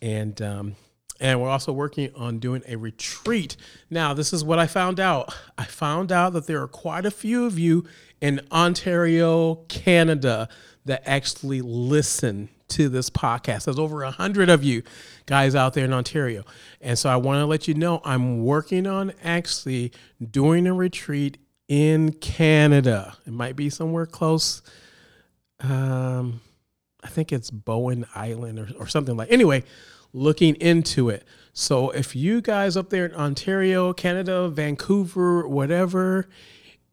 And 0.00 0.40
um, 0.40 0.76
and 1.20 1.40
we're 1.40 1.50
also 1.50 1.70
working 1.70 2.10
on 2.16 2.38
doing 2.38 2.62
a 2.66 2.76
retreat. 2.76 3.56
Now, 3.90 4.14
this 4.14 4.32
is 4.32 4.42
what 4.42 4.58
I 4.58 4.66
found 4.66 4.98
out. 4.98 5.34
I 5.58 5.64
found 5.64 6.10
out 6.10 6.32
that 6.32 6.46
there 6.46 6.62
are 6.62 6.68
quite 6.68 7.04
a 7.04 7.10
few 7.10 7.44
of 7.44 7.58
you 7.58 7.84
in 8.22 8.40
Ontario, 8.50 9.56
Canada, 9.68 10.48
that 10.86 11.02
actually 11.04 11.60
listen 11.60 12.48
to 12.70 12.88
this 12.88 13.10
podcast. 13.10 13.64
There's 13.64 13.78
over 13.78 14.02
a 14.02 14.10
hundred 14.10 14.48
of 14.48 14.64
you 14.64 14.82
guys 15.26 15.54
out 15.54 15.74
there 15.74 15.84
in 15.84 15.92
Ontario. 15.92 16.44
And 16.80 16.98
so 16.98 17.10
I 17.10 17.16
want 17.16 17.40
to 17.40 17.46
let 17.46 17.68
you 17.68 17.74
know 17.74 18.00
I'm 18.04 18.44
working 18.44 18.86
on 18.86 19.12
actually 19.22 19.92
doing 20.30 20.66
a 20.66 20.74
retreat 20.74 21.38
in 21.68 22.12
Canada. 22.14 23.16
It 23.26 23.32
might 23.32 23.56
be 23.56 23.70
somewhere 23.70 24.06
close. 24.06 24.62
Um, 25.60 26.40
I 27.02 27.08
think 27.08 27.32
it's 27.32 27.50
Bowen 27.50 28.06
Island 28.14 28.58
or, 28.58 28.68
or 28.78 28.86
something 28.86 29.16
like 29.16 29.30
anyway, 29.30 29.64
looking 30.12 30.54
into 30.56 31.08
it. 31.08 31.24
So 31.52 31.90
if 31.90 32.14
you 32.16 32.40
guys 32.40 32.76
up 32.76 32.90
there 32.90 33.06
in 33.06 33.14
Ontario, 33.14 33.92
Canada, 33.92 34.48
Vancouver, 34.48 35.46
whatever, 35.46 36.28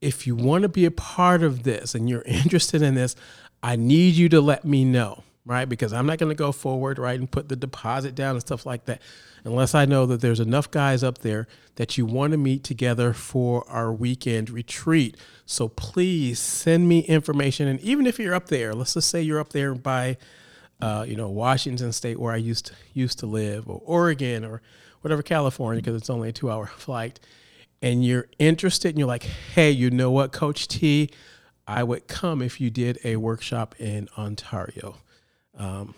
if 0.01 0.27
you 0.27 0.35
want 0.35 0.63
to 0.63 0.69
be 0.69 0.85
a 0.85 0.91
part 0.91 1.43
of 1.43 1.63
this 1.63 1.95
and 1.95 2.09
you're 2.09 2.21
interested 2.25 2.81
in 2.81 2.95
this, 2.95 3.15
I 3.63 3.75
need 3.75 4.15
you 4.15 4.29
to 4.29 4.41
let 4.41 4.65
me 4.65 4.85
know 4.85 5.23
right? 5.47 5.67
Because 5.67 5.93
I'm 5.93 6.05
not 6.05 6.19
going 6.19 6.29
to 6.29 6.35
go 6.35 6.51
forward, 6.51 6.99
right, 6.99 7.19
and 7.19 7.29
put 7.29 7.49
the 7.49 7.55
deposit 7.55 8.13
down 8.13 8.31
and 8.31 8.41
stuff 8.41 8.65
like 8.65 8.85
that 8.85 9.01
unless 9.43 9.73
I 9.73 9.85
know 9.85 10.05
that 10.07 10.19
there's 10.19 10.41
enough 10.41 10.69
guys 10.69 11.03
up 11.03 11.19
there 11.19 11.47
that 11.75 11.97
you 11.97 12.05
want 12.05 12.31
to 12.31 12.37
meet 12.37 12.65
together 12.65 13.13
for 13.13 13.67
our 13.69 13.93
weekend 13.93 14.49
retreat. 14.49 15.15
So 15.45 15.69
please 15.69 16.37
send 16.37 16.89
me 16.89 16.99
information. 16.99 17.67
And 17.67 17.79
even 17.79 18.05
if 18.05 18.19
you're 18.19 18.33
up 18.33 18.47
there, 18.47 18.73
let's 18.73 18.95
just 18.95 19.09
say 19.09 19.21
you're 19.21 19.39
up 19.39 19.53
there 19.53 19.73
by, 19.73 20.17
uh, 20.81 21.05
you 21.07 21.15
know, 21.15 21.29
Washington 21.29 21.93
State 21.93 22.19
where 22.19 22.33
I 22.33 22.37
used 22.37 22.67
to, 22.67 22.73
used 22.93 23.19
to 23.19 23.25
live, 23.25 23.69
or 23.69 23.81
Oregon, 23.85 24.43
or 24.43 24.61
whatever, 25.01 25.23
California, 25.23 25.81
because 25.81 25.95
it's 25.95 26.09
only 26.09 26.29
a 26.29 26.33
two 26.33 26.51
hour 26.51 26.65
flight, 26.77 27.19
and 27.81 28.05
you're 28.05 28.27
interested 28.39 28.89
and 28.89 28.99
you're 28.99 29.07
like, 29.07 29.23
hey, 29.23 29.71
you 29.71 29.89
know 29.89 30.11
what, 30.11 30.33
Coach 30.33 30.67
T, 30.67 31.09
I 31.65 31.83
would 31.83 32.07
come 32.07 32.41
if 32.41 32.59
you 32.59 32.69
did 32.69 32.99
a 33.05 33.15
workshop 33.15 33.75
in 33.79 34.09
Ontario 34.17 34.97
um, 35.57 35.93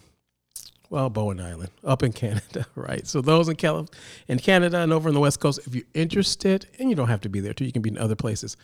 well, 0.90 1.10
Bowen 1.10 1.40
Island, 1.40 1.70
up 1.84 2.02
in 2.02 2.12
Canada, 2.12 2.66
right? 2.76 3.06
So 3.06 3.22
those 3.22 3.48
in 3.48 3.56
Cal- 3.56 3.88
in 4.28 4.40
Canada 4.40 4.80
and 4.80 4.92
over 4.92 5.10
on 5.10 5.14
the 5.14 5.20
West 5.20 5.40
Coast, 5.40 5.60
if 5.66 5.76
you're 5.76 5.84
interested, 5.94 6.68
and 6.80 6.90
you 6.90 6.96
don't 6.96 7.10
have 7.10 7.22
to 7.22 7.30
be 7.30 7.40
there 7.40 7.54
too, 7.54 7.66
you 7.66 7.72
can 7.72 7.82
be 7.82 7.92
in 7.92 7.98
other 7.98 8.16
places. 8.16 8.58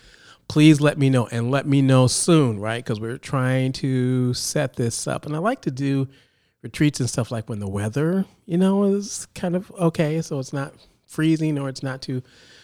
Please 0.47 0.79
let 0.79 0.97
me 0.97 1.09
know 1.09 1.27
and 1.31 1.49
let 1.51 1.67
me 1.67 1.81
know 1.81 2.07
soon, 2.07 2.59
right? 2.59 2.83
Because 2.83 2.99
we're 2.99 3.17
trying 3.17 3.71
to 3.73 4.33
set 4.33 4.75
this 4.75 5.07
up, 5.07 5.25
and 5.25 5.35
I 5.35 5.39
like 5.39 5.61
to 5.61 5.71
do 5.71 6.07
retreats 6.61 6.99
and 6.99 7.09
stuff 7.09 7.31
like 7.31 7.47
when 7.47 7.59
the 7.59 7.69
weather, 7.69 8.25
you 8.45 8.57
know, 8.57 8.83
is 8.85 9.27
kind 9.35 9.55
of 9.55 9.71
okay, 9.73 10.21
so 10.21 10.39
it's 10.39 10.53
not 10.53 10.73
freezing 11.05 11.59
or 11.59 11.69
it's 11.69 11.83
not 11.83 12.01
too 12.01 12.23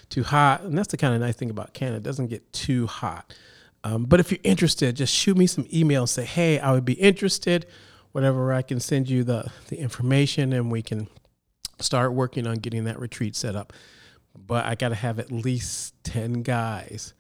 too 0.10 0.24
hot. 0.24 0.62
And 0.62 0.78
that's 0.78 0.90
the 0.90 0.98
kind 0.98 1.14
of 1.14 1.22
nice 1.22 1.36
thing 1.36 1.52
about 1.52 1.74
Canada; 1.74 1.98
it 1.98 2.04
doesn't 2.04 2.28
get 2.28 2.52
too 2.52 2.88
hot. 2.88 3.34
Um, 3.84 4.06
but 4.06 4.20
if 4.20 4.32
you're 4.32 4.40
interested, 4.44 4.96
just 4.96 5.14
shoot 5.14 5.38
me 5.38 5.48
some 5.48 5.68
email. 5.74 6.06
Say, 6.08 6.26
hey, 6.26 6.60
I 6.60 6.72
would 6.72 6.86
be 6.86 6.94
interested. 6.94 7.66
Whatever, 8.12 8.54
I 8.54 8.62
can 8.62 8.80
send 8.80 9.10
you 9.10 9.24
the 9.24 9.52
the 9.68 9.80
information, 9.80 10.54
and 10.54 10.72
we 10.72 10.82
can 10.82 11.08
start 11.80 12.14
working 12.14 12.46
on 12.48 12.58
getting 12.58 12.84
that 12.86 13.00
retreat 13.00 13.36
set 13.36 13.56
up. 13.56 13.74
But 14.36 14.66
I 14.66 14.76
got 14.76 14.90
to 14.90 14.96
have 14.96 15.20
at 15.20 15.32
least 15.32 15.96
ten 16.04 16.42
guys 16.42 17.14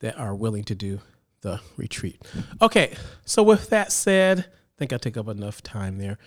that 0.00 0.18
are 0.18 0.34
willing 0.34 0.64
to 0.64 0.74
do 0.74 1.00
the 1.40 1.60
retreat. 1.76 2.20
Okay, 2.60 2.96
so 3.24 3.42
with 3.42 3.70
that 3.70 3.92
said, 3.92 4.40
I 4.40 4.44
think 4.78 4.92
I 4.92 4.98
took 4.98 5.16
up 5.16 5.28
enough 5.28 5.62
time 5.62 5.98
there. 5.98 6.18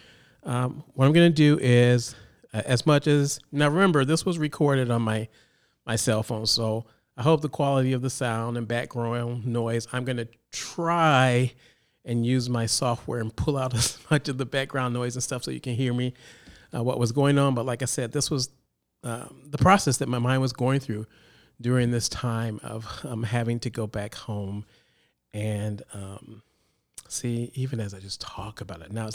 Um, 0.44 0.84
what 0.94 1.06
I'm 1.06 1.14
going 1.14 1.30
to 1.32 1.36
do 1.36 1.60
is, 1.62 2.16
uh, 2.54 2.62
as 2.66 2.86
much 2.86 3.08
as 3.08 3.40
now, 3.52 3.70
remember 3.70 4.06
this 4.06 4.26
was 4.26 4.38
recorded 4.38 4.90
on 4.90 5.02
my 5.02 5.28
my 5.86 5.96
cell 5.96 6.24
phone, 6.24 6.46
so 6.46 6.86
I 7.18 7.24
hope 7.24 7.42
the 7.42 7.50
quality 7.50 7.94
of 7.94 8.02
the 8.02 8.10
sound 8.10 8.58
and 8.58 8.68
background 8.68 9.46
noise. 9.46 9.88
I'm 9.92 10.06
going 10.06 10.18
to 10.18 10.28
try 10.52 11.54
and 12.04 12.26
use 12.26 12.50
my 12.50 12.66
software 12.66 13.20
and 13.20 13.36
pull 13.36 13.58
out 13.58 13.74
as 13.76 13.98
much 14.10 14.30
of 14.30 14.38
the 14.38 14.46
background 14.46 14.94
noise 14.94 15.16
and 15.16 15.24
stuff 15.24 15.44
so 15.44 15.52
you 15.52 15.62
can 15.62 15.76
hear 15.76 15.94
me 15.94 16.14
uh, 16.76 16.84
what 16.84 17.00
was 17.00 17.12
going 17.12 17.38
on. 17.38 17.56
But 17.56 17.66
like 17.66 17.82
I 17.82 17.86
said, 17.86 18.12
this 18.12 18.30
was 18.30 18.50
um, 19.04 19.42
the 19.46 19.58
process 19.58 19.98
that 19.98 20.10
my 20.10 20.20
mind 20.20 20.42
was 20.42 20.54
going 20.54 20.80
through 20.80 21.08
during 21.60 21.92
this 21.92 22.10
time 22.10 22.60
of 22.64 23.02
um, 23.04 23.24
having 23.24 23.60
to 23.60 23.70
go 23.70 23.88
back 23.88 24.16
home 24.16 24.66
and 25.34 25.82
um, 25.94 26.42
see, 27.08 27.52
even 27.54 27.80
as 27.80 27.94
I 27.94 28.00
just 28.00 28.22
talk 28.22 28.62
about 28.62 28.82
it 28.82 28.92
now, 28.92 29.10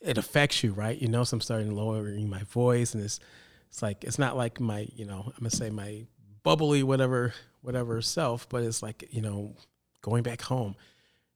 it 0.00 0.18
affects 0.18 0.62
you, 0.62 0.72
right? 0.72 1.00
You 1.00 1.08
know, 1.08 1.24
so 1.24 1.36
I'm 1.36 1.40
starting 1.40 1.74
lowering 1.74 2.28
my 2.28 2.42
voice, 2.44 2.94
and 2.94 3.02
it's 3.02 3.20
it's 3.68 3.82
like 3.82 4.04
it's 4.04 4.18
not 4.18 4.36
like 4.36 4.60
my, 4.60 4.88
you 4.94 5.04
know, 5.04 5.22
I'm 5.26 5.32
gonna 5.38 5.50
say 5.50 5.70
my 5.70 6.04
bubbly 6.42 6.82
whatever 6.82 7.34
whatever 7.60 8.00
self, 8.02 8.48
but 8.48 8.62
it's 8.62 8.82
like 8.82 9.08
you 9.10 9.22
know, 9.22 9.54
going 10.00 10.22
back 10.22 10.42
home, 10.42 10.76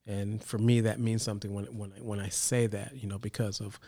and 0.07 0.43
for 0.43 0.57
me 0.57 0.81
that 0.81 0.99
means 0.99 1.21
something 1.21 1.53
when 1.53 1.65
when 1.65 1.93
I, 1.95 2.01
when 2.01 2.19
I 2.19 2.29
say 2.29 2.67
that, 2.67 2.95
you 2.95 3.07
know, 3.07 3.17
because 3.17 3.59
of 3.59 3.79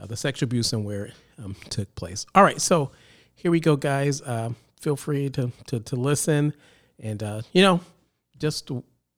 uh, 0.00 0.06
the 0.06 0.16
sexual 0.16 0.46
abuse 0.46 0.72
and 0.72 0.84
where 0.84 1.06
it 1.06 1.14
um, 1.42 1.54
took 1.68 1.94
place. 1.94 2.26
All 2.34 2.42
right, 2.42 2.60
so 2.60 2.90
here 3.34 3.50
we 3.50 3.60
go, 3.60 3.76
guys. 3.76 4.22
Uh, 4.22 4.50
feel 4.80 4.96
free 4.96 5.28
to 5.30 5.52
to 5.66 5.80
to 5.80 5.96
listen, 5.96 6.54
and 6.98 7.22
uh, 7.22 7.42
you 7.52 7.62
know, 7.62 7.80
just 8.38 8.70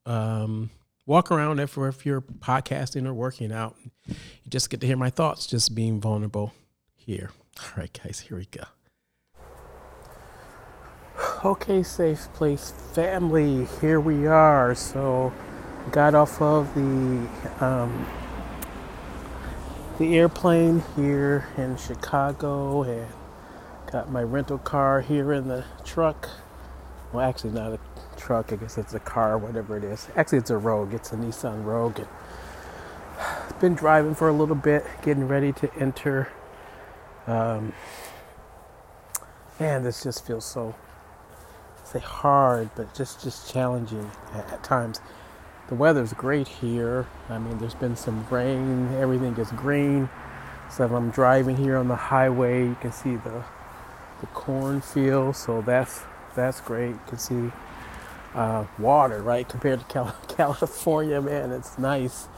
um, 0.07 0.71
walk 1.07 1.31
around 1.31 1.61
if, 1.61 1.77
if 1.79 2.05
you're 2.05 2.21
podcasting 2.21 3.07
or 3.07 3.15
working 3.15 3.53
out. 3.53 3.77
You 4.07 4.15
just 4.49 4.71
get 4.71 4.81
to 4.81 4.87
hear 4.87 4.97
my 4.97 5.11
thoughts, 5.11 5.47
just 5.47 5.75
being 5.75 6.01
vulnerable 6.01 6.53
here. 6.95 7.31
All 7.61 7.71
right, 7.77 8.01
guys, 8.05 8.21
here 8.21 8.37
we 8.37 8.47
go. 8.47 8.65
Okay, 11.45 11.83
safe 11.83 12.29
place 12.35 12.73
family, 12.93 13.67
here 13.81 14.01
we 14.01 14.27
are. 14.27 14.75
So, 14.75 15.33
got 15.91 16.15
off 16.15 16.41
of 16.41 16.75
the 16.75 17.29
um, 17.65 18.07
the 19.99 20.17
airplane 20.17 20.83
here 20.97 21.49
in 21.57 21.77
Chicago 21.77 22.83
and 22.83 23.07
got 23.91 24.11
my 24.11 24.23
rental 24.23 24.59
car 24.59 25.01
here 25.01 25.33
in 25.33 25.49
the 25.49 25.65
truck. 25.85 26.29
Well, 27.13 27.27
actually, 27.27 27.53
not 27.53 27.73
a 27.73 27.79
truck. 28.17 28.53
I 28.53 28.57
guess 28.57 28.79
it's 28.79 28.95
a 28.95 29.01
car, 29.01 29.39
whatever 29.39 29.77
it 29.77 29.85
is. 29.85 30.09
Actually, 30.15 30.39
it's 30.39 30.51
a 30.51 30.59
Rogue. 30.59 30.95
It's 30.95 31.13
a 31.13 31.17
Nissan 31.17 31.65
Rogue. 31.65 31.99
And 31.99 32.09
been 33.61 33.75
driving 33.75 34.15
for 34.15 34.29
a 34.29 34.33
little 34.33 34.55
bit, 34.55 34.85
getting 35.03 35.27
ready 35.27 35.53
to 35.53 35.75
enter. 35.75 36.29
Um, 37.27 37.73
man, 39.59 39.83
this 39.83 40.03
just 40.03 40.27
feels 40.27 40.45
so 40.45 40.75
say 41.85 41.99
hard, 41.99 42.71
but 42.77 42.95
just 42.95 43.23
just 43.23 43.51
challenging 43.51 44.11
at, 44.35 44.53
at 44.53 44.63
times. 44.63 45.01
The 45.69 45.75
weather's 45.75 46.15
great 46.15 46.49
here. 46.49 47.07
I 47.29 47.39
mean, 47.39 47.59
there's 47.59 47.75
been 47.75 47.97
some 47.97 48.27
rain. 48.31 48.89
Everything 48.95 49.37
is 49.37 49.51
green. 49.53 50.09
So 50.71 50.85
if 50.85 50.93
I'm 50.93 51.11
driving 51.11 51.57
here 51.57 51.77
on 51.77 51.89
the 51.89 51.97
highway, 51.97 52.65
you 52.65 52.77
can 52.81 52.93
see 52.93 53.17
the 53.17 53.45
the 54.21 54.27
cornfield. 54.29 55.37
So 55.37 55.63
that's 55.63 56.03
that's 56.35 56.61
great. 56.61 56.91
You 56.91 57.01
can 57.07 57.19
see 57.19 57.53
uh, 58.35 58.65
water, 58.79 59.23
right? 59.23 59.49
Compared 59.49 59.81
to 59.81 59.87
Cal- 59.87 60.17
California, 60.29 61.21
man, 61.21 61.51
it's 61.53 61.79
nice. 61.79 62.29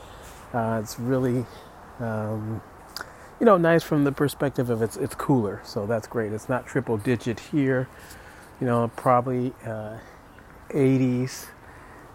Uh, 0.52 0.80
it's 0.82 0.98
really, 0.98 1.46
um, 2.00 2.60
you 3.38 3.46
know, 3.46 3.56
nice 3.56 3.82
from 3.82 4.04
the 4.04 4.12
perspective 4.12 4.70
of 4.70 4.82
it's 4.82 4.96
it's 4.96 5.14
cooler, 5.14 5.60
so 5.64 5.86
that's 5.86 6.06
great. 6.06 6.32
It's 6.32 6.48
not 6.48 6.66
triple 6.66 6.96
digit 6.96 7.40
here, 7.40 7.88
you 8.60 8.66
know, 8.66 8.90
probably 8.96 9.52
uh, 9.64 9.98
80s, 10.70 11.46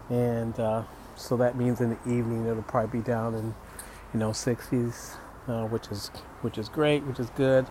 and 0.10 0.60
uh, 0.60 0.84
so 1.16 1.38
that 1.38 1.58
means 1.58 1.82
in 1.82 1.90
the 1.90 2.10
evening 2.10 2.46
it'll 2.46 2.64
probably 2.64 3.00
be 3.00 3.04
down 3.04 3.36
in, 3.36 3.56
you 4.14 4.20
know, 4.20 4.32
60s, 4.32 5.16
uh, 5.48 5.66
which 5.66 5.88
is 5.88 6.10
which 6.42 6.58
is 6.58 6.70
great, 6.70 7.04
which 7.06 7.20
is 7.20 7.30
good. 7.32 7.66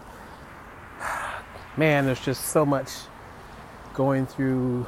Man, 1.76 2.06
there's 2.06 2.24
just 2.24 2.46
so 2.46 2.64
much 2.64 2.90
going 3.94 4.26
through 4.26 4.86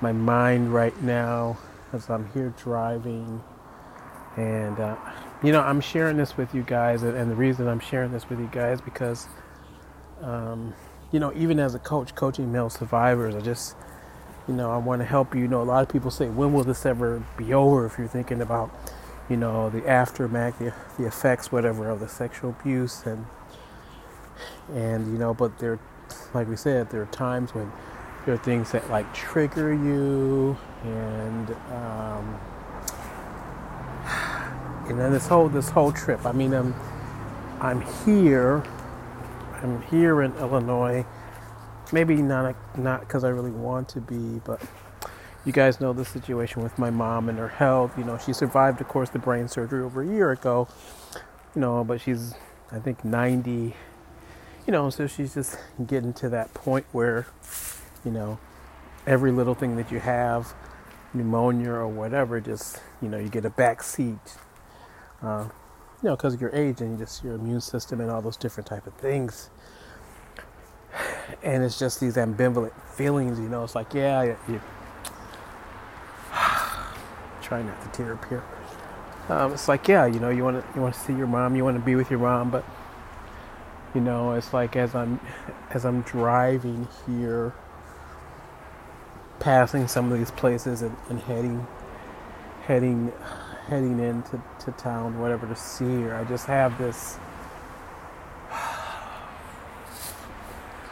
my 0.00 0.12
mind 0.12 0.72
right 0.72 1.00
now 1.02 1.58
as 1.92 2.08
I'm 2.08 2.30
here 2.32 2.54
driving. 2.56 3.42
And, 4.36 4.78
uh, 4.78 4.96
you 5.42 5.52
know, 5.52 5.60
I'm 5.60 5.80
sharing 5.80 6.16
this 6.16 6.36
with 6.36 6.54
you 6.54 6.62
guys. 6.62 7.02
And 7.02 7.30
the 7.30 7.34
reason 7.34 7.66
I'm 7.68 7.80
sharing 7.80 8.12
this 8.12 8.28
with 8.28 8.38
you 8.38 8.48
guys 8.52 8.80
because, 8.80 9.26
um, 10.22 10.74
you 11.12 11.18
know, 11.18 11.32
even 11.34 11.58
as 11.58 11.74
a 11.74 11.78
coach, 11.78 12.14
coaching 12.14 12.52
male 12.52 12.70
survivors, 12.70 13.34
I 13.34 13.40
just, 13.40 13.76
you 14.50 14.56
know, 14.56 14.72
I 14.72 14.78
want 14.78 15.00
to 15.00 15.06
help 15.06 15.32
you. 15.34 15.42
You 15.42 15.48
know, 15.48 15.62
a 15.62 15.64
lot 15.64 15.84
of 15.84 15.88
people 15.88 16.10
say, 16.10 16.28
when 16.28 16.52
will 16.52 16.64
this 16.64 16.84
ever 16.84 17.22
be 17.36 17.54
over 17.54 17.86
if 17.86 17.96
you're 17.96 18.08
thinking 18.08 18.42
about, 18.42 18.68
you 19.28 19.36
know, 19.36 19.70
the 19.70 19.88
aftermath, 19.88 20.58
the, 20.58 20.74
the 20.98 21.06
effects, 21.06 21.52
whatever, 21.52 21.88
of 21.88 22.00
the 22.00 22.08
sexual 22.08 22.50
abuse. 22.50 23.04
And, 23.06 23.26
and, 24.74 25.12
you 25.12 25.18
know, 25.18 25.32
but 25.32 25.60
there, 25.60 25.78
like 26.34 26.48
we 26.48 26.56
said, 26.56 26.90
there 26.90 27.00
are 27.00 27.06
times 27.06 27.54
when 27.54 27.70
there 28.26 28.34
are 28.34 28.38
things 28.38 28.72
that 28.72 28.90
like 28.90 29.14
trigger 29.14 29.72
you 29.72 30.58
and 30.82 31.50
um, 31.72 32.40
and 34.88 34.98
then 34.98 35.12
this 35.12 35.28
whole 35.28 35.48
this 35.48 35.70
whole 35.70 35.90
trip 35.90 36.24
i 36.26 36.32
mean 36.32 36.52
i'm 36.52 36.74
i'm 37.60 37.80
here 38.04 38.62
i'm 39.62 39.80
here 39.82 40.20
in 40.20 40.34
illinois 40.34 41.04
maybe 41.92 42.16
not 42.16 42.54
not 42.78 43.00
because 43.00 43.24
i 43.24 43.28
really 43.28 43.50
want 43.50 43.88
to 43.88 44.00
be 44.00 44.40
but 44.44 44.60
you 45.44 45.52
guys 45.52 45.80
know 45.80 45.92
the 45.92 46.04
situation 46.04 46.62
with 46.62 46.78
my 46.78 46.90
mom 46.90 47.28
and 47.28 47.38
her 47.38 47.48
health 47.48 47.96
you 47.96 48.04
know 48.04 48.18
she 48.18 48.32
survived 48.32 48.80
of 48.80 48.88
course 48.88 49.10
the 49.10 49.18
brain 49.18 49.48
surgery 49.48 49.82
over 49.82 50.02
a 50.02 50.06
year 50.06 50.30
ago 50.30 50.68
you 51.54 51.60
know 51.60 51.82
but 51.84 52.00
she's 52.00 52.34
i 52.72 52.78
think 52.78 53.04
90 53.04 53.74
you 54.66 54.72
know 54.72 54.90
so 54.90 55.06
she's 55.06 55.34
just 55.34 55.58
getting 55.86 56.12
to 56.12 56.28
that 56.28 56.52
point 56.54 56.86
where 56.92 57.26
you 58.04 58.10
know, 58.10 58.38
every 59.06 59.32
little 59.32 59.54
thing 59.54 59.76
that 59.76 59.90
you 59.90 60.00
have, 60.00 60.54
pneumonia 61.12 61.70
or 61.70 61.88
whatever, 61.88 62.40
just, 62.40 62.80
you 63.02 63.08
know, 63.08 63.18
you 63.18 63.28
get 63.28 63.44
a 63.44 63.50
back 63.50 63.82
seat. 63.82 64.36
Uh, 65.22 65.48
you 66.02 66.08
know, 66.08 66.16
because 66.16 66.32
of 66.32 66.40
your 66.40 66.54
age 66.54 66.80
and 66.80 66.98
just 66.98 67.22
your 67.22 67.34
immune 67.34 67.60
system 67.60 68.00
and 68.00 68.10
all 68.10 68.22
those 68.22 68.36
different 68.36 68.66
type 68.66 68.86
of 68.86 68.94
things. 68.94 69.50
And 71.42 71.64
it's 71.64 71.78
just 71.78 72.00
these 72.00 72.16
ambivalent 72.16 72.72
feelings, 72.96 73.38
you 73.38 73.48
know. 73.48 73.64
It's 73.64 73.74
like, 73.74 73.94
yeah, 73.94 74.22
you, 74.22 74.36
you 74.48 74.60
try 77.42 77.62
not 77.62 77.80
to 77.82 77.88
tear 77.96 78.14
up 78.14 78.24
here. 78.28 78.44
Um, 79.28 79.52
it's 79.52 79.68
like, 79.68 79.86
yeah, 79.86 80.06
you 80.06 80.18
know, 80.18 80.30
you 80.30 80.42
want 80.42 80.60
to 80.60 80.74
you 80.74 80.82
want 80.82 80.94
to 80.94 81.00
see 81.00 81.14
your 81.14 81.28
mom, 81.28 81.54
you 81.54 81.64
want 81.64 81.76
to 81.76 81.84
be 81.84 81.94
with 81.94 82.10
your 82.10 82.18
mom, 82.18 82.50
but 82.50 82.64
you 83.94 84.00
know, 84.00 84.32
it's 84.32 84.52
like 84.52 84.76
as 84.76 84.94
I'm 84.94 85.20
as 85.70 85.84
I'm 85.84 86.02
driving 86.02 86.88
here 87.06 87.54
passing 89.38 89.88
some 89.88 90.12
of 90.12 90.18
these 90.18 90.30
places 90.30 90.82
and, 90.82 90.96
and 91.08 91.20
heading 91.20 91.66
heading 92.66 93.12
heading 93.66 94.00
into 94.00 94.42
to 94.64 94.72
town, 94.72 95.20
whatever 95.20 95.46
to 95.46 95.56
see 95.56 96.02
her. 96.02 96.14
I 96.14 96.24
just 96.24 96.46
have 96.46 96.76
this 96.78 97.16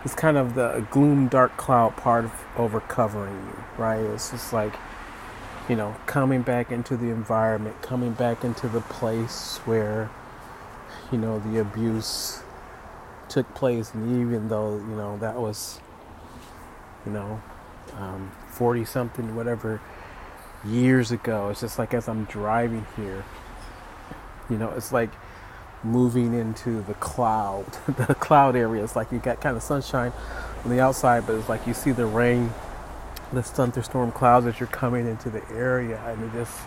it's 0.08 0.14
kind 0.14 0.38
of 0.38 0.54
the 0.54 0.86
gloom 0.90 1.28
dark 1.28 1.54
cloud 1.58 1.94
part 1.98 2.24
of 2.24 2.32
over 2.56 2.80
covering 2.80 3.34
you, 3.34 3.64
right? 3.76 4.00
It's 4.00 4.30
just 4.30 4.54
like 4.54 4.72
you 5.68 5.76
know, 5.76 5.94
coming 6.06 6.40
back 6.40 6.72
into 6.72 6.96
the 6.96 7.08
environment, 7.08 7.82
coming 7.82 8.14
back 8.14 8.42
into 8.42 8.68
the 8.68 8.80
place 8.80 9.58
where 9.66 10.08
you 11.12 11.18
know 11.18 11.40
the 11.40 11.60
abuse 11.60 12.40
took 13.28 13.54
place 13.54 13.92
and 13.92 14.22
even 14.22 14.48
though, 14.48 14.76
you 14.76 14.96
know, 14.96 15.18
that 15.18 15.36
was 15.36 15.78
you 17.04 17.12
know, 17.12 17.42
um, 17.98 18.32
40 18.48 18.86
something, 18.86 19.36
whatever, 19.36 19.78
years 20.64 21.12
ago. 21.12 21.50
It's 21.50 21.60
just 21.60 21.78
like 21.78 21.92
as 21.92 22.08
I'm 22.08 22.24
driving 22.24 22.86
here, 22.96 23.26
you 24.48 24.56
know, 24.56 24.70
it's 24.70 24.90
like 24.90 25.10
moving 25.84 26.34
into 26.34 26.82
the 26.82 26.94
cloud, 26.94 27.66
the 27.86 28.14
cloud 28.14 28.56
area. 28.56 28.82
It's 28.82 28.96
like 28.96 29.12
you 29.12 29.18
got 29.18 29.40
kind 29.40 29.56
of 29.56 29.62
sunshine 29.62 30.12
on 30.64 30.70
the 30.70 30.80
outside, 30.80 31.26
but 31.26 31.36
it's 31.36 31.48
like 31.48 31.66
you 31.66 31.74
see 31.74 31.92
the 31.92 32.06
rain, 32.06 32.52
the 33.32 33.42
thunderstorm 33.42 34.12
clouds 34.12 34.46
as 34.46 34.58
you're 34.58 34.68
coming 34.68 35.06
into 35.06 35.30
the 35.30 35.46
area, 35.50 36.00
and 36.06 36.22
it 36.22 36.32
just 36.32 36.58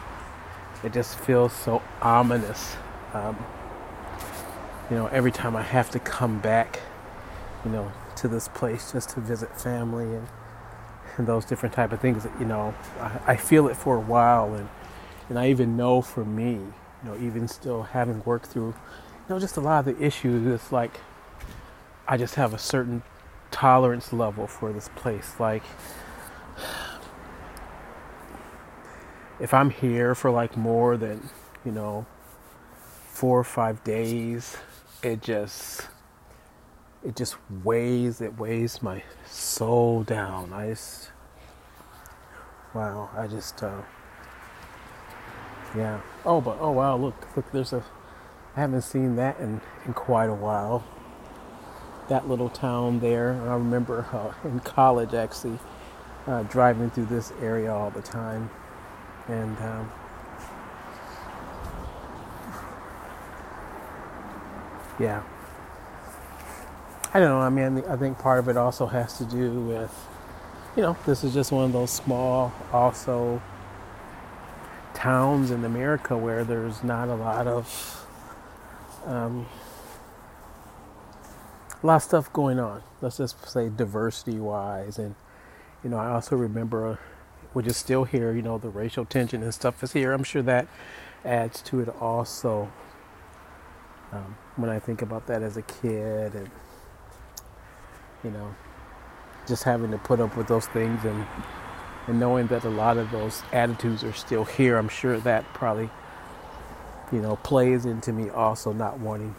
it 0.84 0.94
just 0.94 1.18
feels 1.20 1.54
so 1.54 1.82
ominous. 2.02 2.76
Um, 3.14 3.38
you 4.90 4.98
know, 4.98 5.08
every 5.08 5.32
time 5.32 5.56
I 5.56 5.62
have 5.62 5.90
to 5.92 6.00
come 6.00 6.40
back, 6.40 6.80
you 7.64 7.72
know, 7.72 7.92
to 8.18 8.28
this 8.28 8.48
place 8.50 8.92
just 8.92 9.10
to 9.12 9.20
visit 9.20 9.60
family 9.60 10.06
and, 10.06 10.28
and 11.18 11.28
those 11.28 11.46
different 11.46 11.74
type 11.74 11.92
of 11.92 12.00
things. 12.00 12.28
You 12.40 12.46
know, 12.46 12.74
I, 13.00 13.20
I 13.28 13.36
feel 13.36 13.68
it 13.68 13.76
for 13.76 13.96
a 13.96 14.02
while, 14.02 14.54
and 14.54 14.70
and 15.30 15.40
I 15.40 15.50
even 15.50 15.78
know 15.78 16.02
for 16.02 16.26
me, 16.26 16.60
you 17.04 17.10
know, 17.10 17.18
even 17.18 17.48
still 17.48 17.84
having 17.84 18.24
worked 18.24 18.48
through, 18.48 18.68
you 18.68 18.76
know, 19.30 19.40
just 19.40 19.58
a 19.58 19.62
lot 19.62 19.88
of 19.88 19.98
the 19.98 20.04
issues. 20.04 20.46
It's 20.48 20.72
like 20.72 21.00
I 22.08 22.18
just 22.18 22.36
have 22.36 22.54
a 22.54 22.58
certain 22.58 23.04
tolerance 23.52 24.12
level 24.14 24.48
for 24.48 24.72
this 24.72 24.90
place. 24.96 25.40
Like 25.40 25.64
if 29.40 29.54
I'm 29.54 29.70
here 29.70 30.16
for 30.16 30.32
like 30.32 30.56
more 30.56 30.98
than, 30.98 31.30
you 31.66 31.72
know, 31.72 32.06
four 33.10 33.40
or 33.40 33.44
five 33.44 33.84
days, 33.84 34.58
it 35.04 35.22
just 35.22 35.88
it 37.04 37.16
just 37.16 37.36
weighs 37.64 38.22
it 38.22 38.38
weighs 38.38 38.82
my 38.82 39.04
soul 39.26 40.04
down. 40.04 40.54
I 40.54 40.70
just 40.70 41.12
wow, 42.74 43.10
I 43.16 43.28
just 43.28 43.64
uh 43.64 43.82
yeah. 45.76 46.02
Oh 46.26 46.42
but 46.42 46.58
oh 46.60 46.72
wow, 46.72 46.98
look 46.98 47.16
look 47.36 47.52
there's 47.52 47.74
a 47.74 47.84
I 48.56 48.62
haven't 48.62 48.82
seen 48.82 49.16
that 49.16 49.40
in, 49.40 49.62
in 49.86 49.94
quite 49.94 50.30
a 50.30 50.34
while. 50.34 50.84
That 52.10 52.28
little 52.28 52.50
town 52.50 53.00
there. 53.00 53.34
I 53.44 53.54
remember 53.54 54.06
uh, 54.12 54.34
in 54.48 54.60
college 54.62 55.14
actually 55.14 55.60
uh, 56.28 56.44
driving 56.44 56.90
through 56.90 57.06
this 57.06 57.32
area 57.42 57.74
all 57.74 57.90
the 57.90 58.02
time 58.02 58.50
and 59.28 59.58
um, 59.60 59.92
yeah 65.00 65.24
i 67.14 67.20
don't 67.20 67.30
know 67.30 67.40
i 67.40 67.50
mean 67.50 67.84
i 67.86 67.96
think 67.96 68.18
part 68.20 68.40
of 68.40 68.48
it 68.48 68.58
also 68.58 68.86
has 68.86 69.18
to 69.18 69.26
do 69.26 69.52
with 69.62 70.08
you 70.76 70.82
know 70.82 70.96
this 71.06 71.24
is 71.24 71.34
just 71.34 71.52
one 71.52 71.66
of 71.66 71.74
those 71.74 71.92
small 71.92 72.54
also 72.72 73.42
towns 74.94 75.52
in 75.52 75.64
america 75.66 76.18
where 76.18 76.44
there's 76.44 76.84
not 76.84 77.08
a 77.08 77.16
lot 77.16 77.48
of 77.48 78.08
um, 79.06 79.48
a 81.82 81.88
lot 81.88 81.96
of 81.96 82.04
stuff 82.04 82.32
going 82.34 82.60
on 82.60 82.84
let's 83.02 83.18
just 83.18 83.50
say 83.50 83.70
diversity 83.70 84.38
wise 84.38 84.98
and 84.98 85.16
you 85.84 85.90
know 85.90 85.98
i 85.98 86.10
also 86.10 86.36
remember 86.36 87.00
which 87.54 87.68
is 87.68 87.78
still 87.78 88.04
here. 88.04 88.34
You 88.34 88.42
know, 88.42 88.58
the 88.58 88.70
racial 88.70 89.06
tension 89.06 89.44
and 89.44 89.54
stuff 89.54 89.84
is 89.84 89.94
here. 89.94 90.14
I'm 90.14 90.24
sure 90.24 90.42
that 90.44 90.68
adds 91.26 91.62
to 91.64 91.82
it 91.82 91.90
also. 92.02 92.72
Um, 94.12 94.36
when 94.58 94.70
I 94.70 94.80
think 94.80 95.02
about 95.02 95.28
that 95.28 95.42
as 95.42 95.56
a 95.58 95.62
kid, 95.62 96.36
and 96.36 96.50
you 98.24 98.32
know, 98.32 98.54
just 99.48 99.64
having 99.64 99.92
to 99.92 99.98
put 99.98 100.20
up 100.20 100.36
with 100.36 100.48
those 100.48 100.68
things, 100.68 101.04
and 101.06 101.26
and 102.08 102.20
knowing 102.20 102.48
that 102.48 102.64
a 102.64 102.70
lot 102.70 102.98
of 102.98 103.12
those 103.12 103.44
attitudes 103.52 104.04
are 104.04 104.14
still 104.14 104.46
here, 104.46 104.78
I'm 104.78 104.90
sure 104.90 105.20
that 105.20 105.46
probably, 105.54 105.90
you 107.12 107.22
know, 107.22 107.38
plays 107.38 107.86
into 107.86 108.12
me 108.14 108.30
also 108.30 108.74
not 108.74 109.00
wanting, 109.00 109.36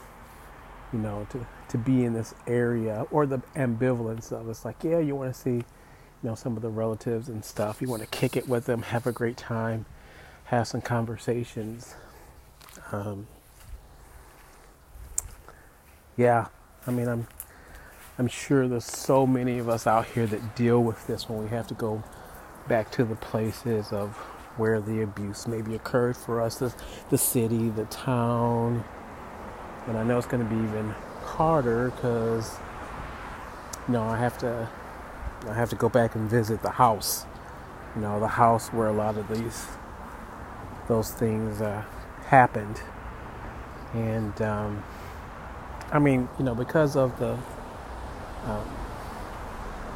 you 0.92 0.98
know, 0.98 1.26
to 1.30 1.46
to 1.68 1.78
be 1.78 2.04
in 2.04 2.12
this 2.12 2.34
area 2.46 3.06
or 3.10 3.24
the 3.26 3.38
ambivalence 3.56 4.30
of 4.30 4.48
it's 4.48 4.64
like, 4.64 4.84
yeah, 4.84 4.98
you 4.98 5.16
want 5.16 5.34
to 5.34 5.40
see 5.40 5.64
you 6.22 6.28
know 6.28 6.34
some 6.34 6.56
of 6.56 6.62
the 6.62 6.68
relatives 6.68 7.28
and 7.28 7.44
stuff. 7.44 7.82
You 7.82 7.88
want 7.88 8.02
to 8.02 8.08
kick 8.08 8.36
it 8.36 8.48
with 8.48 8.66
them, 8.66 8.82
have 8.82 9.06
a 9.06 9.12
great 9.12 9.36
time, 9.36 9.86
have 10.44 10.68
some 10.68 10.80
conversations. 10.80 11.94
Um, 12.92 13.26
yeah, 16.16 16.48
I 16.86 16.90
mean, 16.90 17.08
I'm 17.08 17.26
I'm 18.18 18.28
sure 18.28 18.68
there's 18.68 18.84
so 18.84 19.26
many 19.26 19.58
of 19.58 19.68
us 19.68 19.86
out 19.86 20.06
here 20.06 20.26
that 20.26 20.54
deal 20.54 20.82
with 20.82 21.06
this 21.06 21.28
when 21.28 21.42
we 21.42 21.48
have 21.48 21.66
to 21.68 21.74
go 21.74 22.04
back 22.68 22.90
to 22.92 23.04
the 23.04 23.16
places 23.16 23.92
of 23.92 24.16
where 24.56 24.80
the 24.80 25.02
abuse 25.02 25.46
maybe 25.46 25.74
occurred 25.74 26.16
for 26.16 26.40
us, 26.40 26.56
the, 26.56 26.74
the 27.10 27.18
city, 27.18 27.70
the 27.70 27.84
town. 27.86 28.84
And 29.86 29.96
I 29.96 30.04
know 30.04 30.18
it's 30.18 30.26
going 30.26 30.42
to 30.42 30.48
be 30.48 30.60
even 30.62 30.90
harder 31.24 31.90
because, 31.90 32.56
you 33.88 33.94
know, 33.94 34.02
I 34.04 34.16
have 34.16 34.38
to 34.38 34.68
I 35.48 35.54
have 35.54 35.70
to 35.70 35.76
go 35.76 35.88
back 35.88 36.14
and 36.14 36.30
visit 36.30 36.62
the 36.62 36.70
house. 36.70 37.26
You 37.96 38.02
know, 38.02 38.20
the 38.20 38.28
house 38.28 38.68
where 38.68 38.88
a 38.88 38.92
lot 38.92 39.16
of 39.16 39.28
these 39.28 39.66
those 40.88 41.10
things 41.10 41.60
uh, 41.60 41.82
happened. 42.26 42.80
And 43.92 44.40
um, 44.40 44.84
I 45.90 45.98
mean, 45.98 46.28
you 46.38 46.44
know, 46.44 46.54
because 46.54 46.96
of 46.96 47.18
the 47.18 47.32
um, 48.44 48.68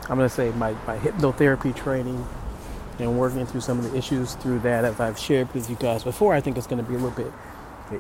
I'm 0.09 0.16
going 0.16 0.29
to 0.29 0.35
say 0.35 0.50
my, 0.52 0.72
my 0.87 0.98
hypnotherapy 0.98 1.74
training 1.74 2.24
and 2.98 3.18
working 3.18 3.46
through 3.46 3.61
some 3.61 3.78
of 3.78 3.90
the 3.90 3.96
issues 3.96 4.35
through 4.35 4.61
that, 4.61 4.85
as 4.85 5.00
I've 5.00 5.18
shared 5.18 5.52
with 5.54 5.68
you 5.68 5.76
guys 5.76 6.04
before, 6.04 6.35
I 6.35 6.40
think 6.40 6.56
it's 6.56 6.66
going 6.66 6.82
to 6.82 6.88
be 6.88 6.94
a 6.94 6.98
little 6.98 7.11
bit 7.11 7.32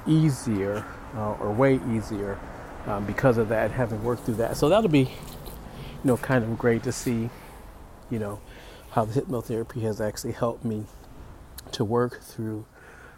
easier 0.06 0.84
uh, 1.14 1.32
or 1.34 1.52
way 1.52 1.80
easier 1.90 2.38
um, 2.86 3.04
because 3.04 3.38
of 3.38 3.48
that, 3.50 3.70
having 3.70 4.02
worked 4.02 4.24
through 4.24 4.34
that. 4.36 4.56
So 4.56 4.68
that'll 4.68 4.90
be 4.90 5.10
you 6.06 6.12
know, 6.12 6.16
kind 6.16 6.44
of 6.44 6.56
great 6.58 6.82
to 6.84 6.92
see, 6.92 7.30
you 8.10 8.18
know, 8.18 8.40
how 8.92 9.04
the 9.04 9.20
hypnotherapy 9.20 9.82
has 9.82 10.00
actually 10.00 10.32
helped 10.32 10.64
me 10.64 10.84
to 11.72 11.84
work 11.84 12.20
through 12.22 12.64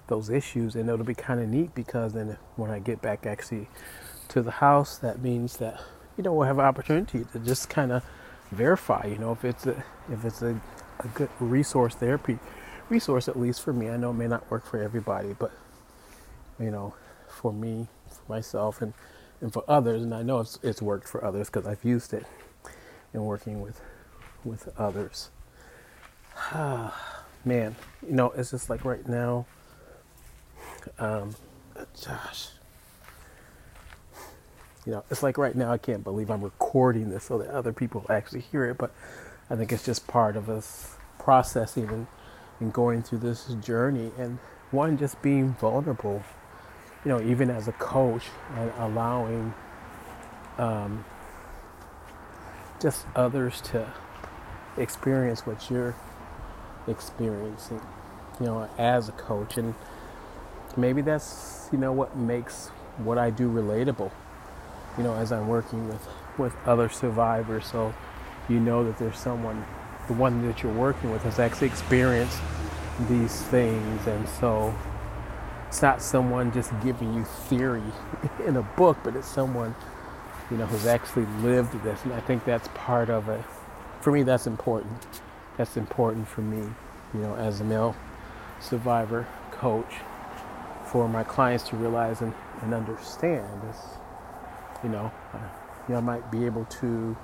those 0.07 0.31
issues. 0.31 0.75
And 0.75 0.89
it'll 0.89 1.05
be 1.05 1.15
kind 1.15 1.41
of 1.41 1.49
neat 1.49 1.75
because 1.75 2.15
then 2.15 2.39
when 2.57 2.71
I 2.71 2.79
get 2.79 3.03
back 3.03 3.27
actually 3.27 3.69
to 4.29 4.43
the 4.43 4.53
house, 4.53 4.97
that 4.99 5.21
means 5.21 5.59
that, 5.59 5.81
you 6.17 6.25
know, 6.25 6.33
we'll 6.33 6.47
have 6.47 6.59
an 6.59 6.65
opportunity 6.65 7.25
to 7.33 7.39
just 7.41 7.69
kind 7.69 7.93
of 7.93 8.03
verify, 8.51 9.05
you 9.07 9.19
know, 9.19 9.33
if 9.33 9.45
it's 9.45 9.67
a, 9.67 9.85
if 10.11 10.25
it's 10.25 10.41
a, 10.43 10.59
a 11.01 11.09
good 11.09 11.31
resource 11.41 11.95
therapy 11.95 12.39
resource, 12.89 13.29
at 13.29 13.39
least 13.39 13.63
for 13.63 13.73
me. 13.73 13.89
I 13.91 13.97
know 13.97 14.11
it 14.11 14.15
may 14.15 14.29
not 14.29 14.51
work 14.51 14.67
for 14.67 14.83
everybody, 14.83 15.35
but, 15.39 15.53
you 16.59 16.71
know, 16.71 16.95
for 17.29 17.53
me, 17.53 17.87
for 18.09 18.33
myself, 18.33 18.81
and, 18.83 18.95
and 19.41 19.53
for 19.53 19.65
others, 19.69 20.03
and 20.03 20.15
I 20.15 20.23
know 20.23 20.41
it's, 20.41 20.59
it's 20.63 20.83
worked 20.83 21.09
for 21.09 21.25
others 21.25 21.49
because 21.49 21.67
I've 21.67 21.85
used 21.85 22.13
it 22.13 22.27
in 23.15 23.25
working 23.25 23.61
with 23.61 23.81
with 24.45 24.69
others. 24.79 25.31
Ah, 26.37 27.25
man, 27.45 27.77
you 28.07 28.15
know, 28.15 28.31
it's 28.31 28.51
just 28.51 28.71
like 28.71 28.85
right 28.85 29.07
now. 29.09 29.47
Um, 30.99 31.35
gosh, 32.05 32.49
you 34.87 34.93
know, 34.93 35.05
it's 35.11 35.23
like 35.23 35.39
right 35.39 35.55
now. 35.55 35.71
I 35.71 35.79
can't 35.79 36.03
believe 36.05 36.31
I'm 36.31 36.43
recording 36.43 37.11
this 37.11 37.25
so 37.25 37.39
that 37.39 37.51
other 37.51 37.73
people 37.73 38.07
actually 38.09 38.41
hear 38.41 38.65
it. 38.65 38.79
But 38.79 38.93
I 39.51 39.57
think 39.57 39.73
it's 39.73 39.85
just 39.85 40.07
part 40.07 40.37
of 40.37 40.49
us 40.49 40.97
processing 41.19 41.89
and, 41.89 42.07
and 42.61 42.73
going 42.73 43.03
through 43.03 43.19
this 43.19 43.47
journey, 43.63 44.13
and 44.19 44.39
one 44.71 44.99
just 44.99 45.21
being 45.23 45.55
vulnerable. 45.55 46.23
You 47.05 47.11
know, 47.13 47.21
even 47.21 47.51
as 47.51 47.69
a 47.69 47.73
coach 47.73 48.25
and 48.57 48.73
allowing. 48.79 49.55
Um, 50.59 51.05
just 52.81 53.07
others 53.17 53.61
to 53.61 53.93
experience 54.77 55.47
what 55.47 55.71
you're 55.71 55.95
experiencing, 56.87 57.81
you 58.41 58.47
know, 58.47 58.69
as 58.79 59.09
a 59.09 59.13
coach. 59.13 59.57
And 59.57 59.75
maybe 60.77 61.03
that's, 61.03 61.69
you 61.73 61.79
know, 61.79 61.93
what 61.93 62.17
makes 62.17 62.69
what 62.99 63.19
I 63.19 63.31
do 63.31 63.51
relatable, 63.51 64.11
you 64.97 65.05
know, 65.05 65.15
as 65.15 65.33
I'm 65.33 65.49
working 65.49 65.89
with, 65.89 66.07
with 66.37 66.55
other 66.67 66.89
survivors. 66.89 67.67
So 67.67 67.95
you 68.49 68.61
know 68.61 68.85
that 68.85 68.99
there's 68.99 69.19
someone, 69.19 69.65
the 70.07 70.15
one 70.15 70.47
that 70.47 70.63
you're 70.63 70.73
working 70.73 71.11
with 71.11 71.23
has 71.23 71.39
actually 71.39 71.69
experienced 71.69 72.39
these 73.09 73.43
things. 73.43 74.07
And 74.07 74.29
so 74.29 74.75
it's 75.69 75.83
not 75.83 76.03
someone 76.03 76.53
just 76.53 76.73
giving 76.83 77.15
you 77.15 77.25
theory 77.25 77.83
in 78.47 78.57
a 78.57 78.63
book, 78.63 78.99
but 79.05 79.17
it's 79.17 79.29
someone 79.29 79.75
you 80.51 80.57
know, 80.57 80.67
who's 80.67 80.87
actually 80.87 81.27
lived 81.43 81.73
this. 81.83 82.03
And 82.05 82.13
I 82.13 82.21
think 82.21 82.45
that's 82.45 82.69
part 82.75 83.11
of 83.11 83.29
it. 83.29 83.43
For 84.01 84.13
me, 84.13 84.23
that's 84.23 84.47
important. 84.47 85.07
That's 85.57 85.77
important 85.77 86.27
for 86.29 86.41
me, 86.41 86.69
you 87.15 87.21
know, 87.21 87.35
as 87.35 87.61
a 87.61 87.65
male 87.65 87.95
survivor 88.61 89.27
coach, 89.53 89.93
for 90.87 91.09
my 91.09 91.25
clients 91.25 91.69
to 91.69 91.77
realize 91.77 92.23
and, 92.23 92.33
and 92.63 92.73
understand 92.73 93.63
this, 93.63 93.77
you 94.83 94.89
know, 94.89 95.13
uh, 95.35 95.39
you 95.87 95.93
know, 95.93 95.99
I 95.99 96.01
might 96.01 96.31
be 96.31 96.47
able 96.47 96.65
to, 96.65 97.17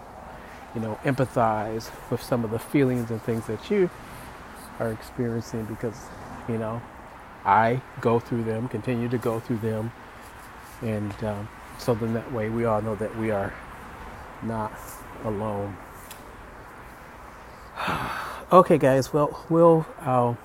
you 0.75 0.81
know, 0.81 0.99
empathize 1.05 1.91
with 2.11 2.23
some 2.23 2.45
of 2.45 2.51
the 2.51 2.59
feelings 2.59 3.11
and 3.11 3.23
things 3.23 3.47
that 3.47 3.71
you 3.71 3.91
are 4.81 4.91
experiencing 4.91 5.65
because, 5.67 6.07
you 6.49 6.59
know, 6.59 6.83
I 7.45 7.81
go 8.01 8.19
through 8.19 8.45
them, 8.45 8.69
continue 8.69 9.09
to 9.09 9.19
go 9.19 9.41
through 9.41 9.59
them, 9.59 9.93
And 10.83 11.13
um, 11.25 11.49
so 11.79 11.95
then 11.95 12.15
that 12.15 12.33
way 12.33 12.49
we 12.49 12.65
all 12.65 12.83
know 12.83 12.97
that 12.97 13.17
we 13.19 13.31
are 13.31 13.53
not 14.43 14.73
alone. 15.25 15.77
okay, 18.53 18.79
guys. 18.79 19.13
Well, 19.13 19.45
we'll 19.49 19.87
I'll 20.01 20.39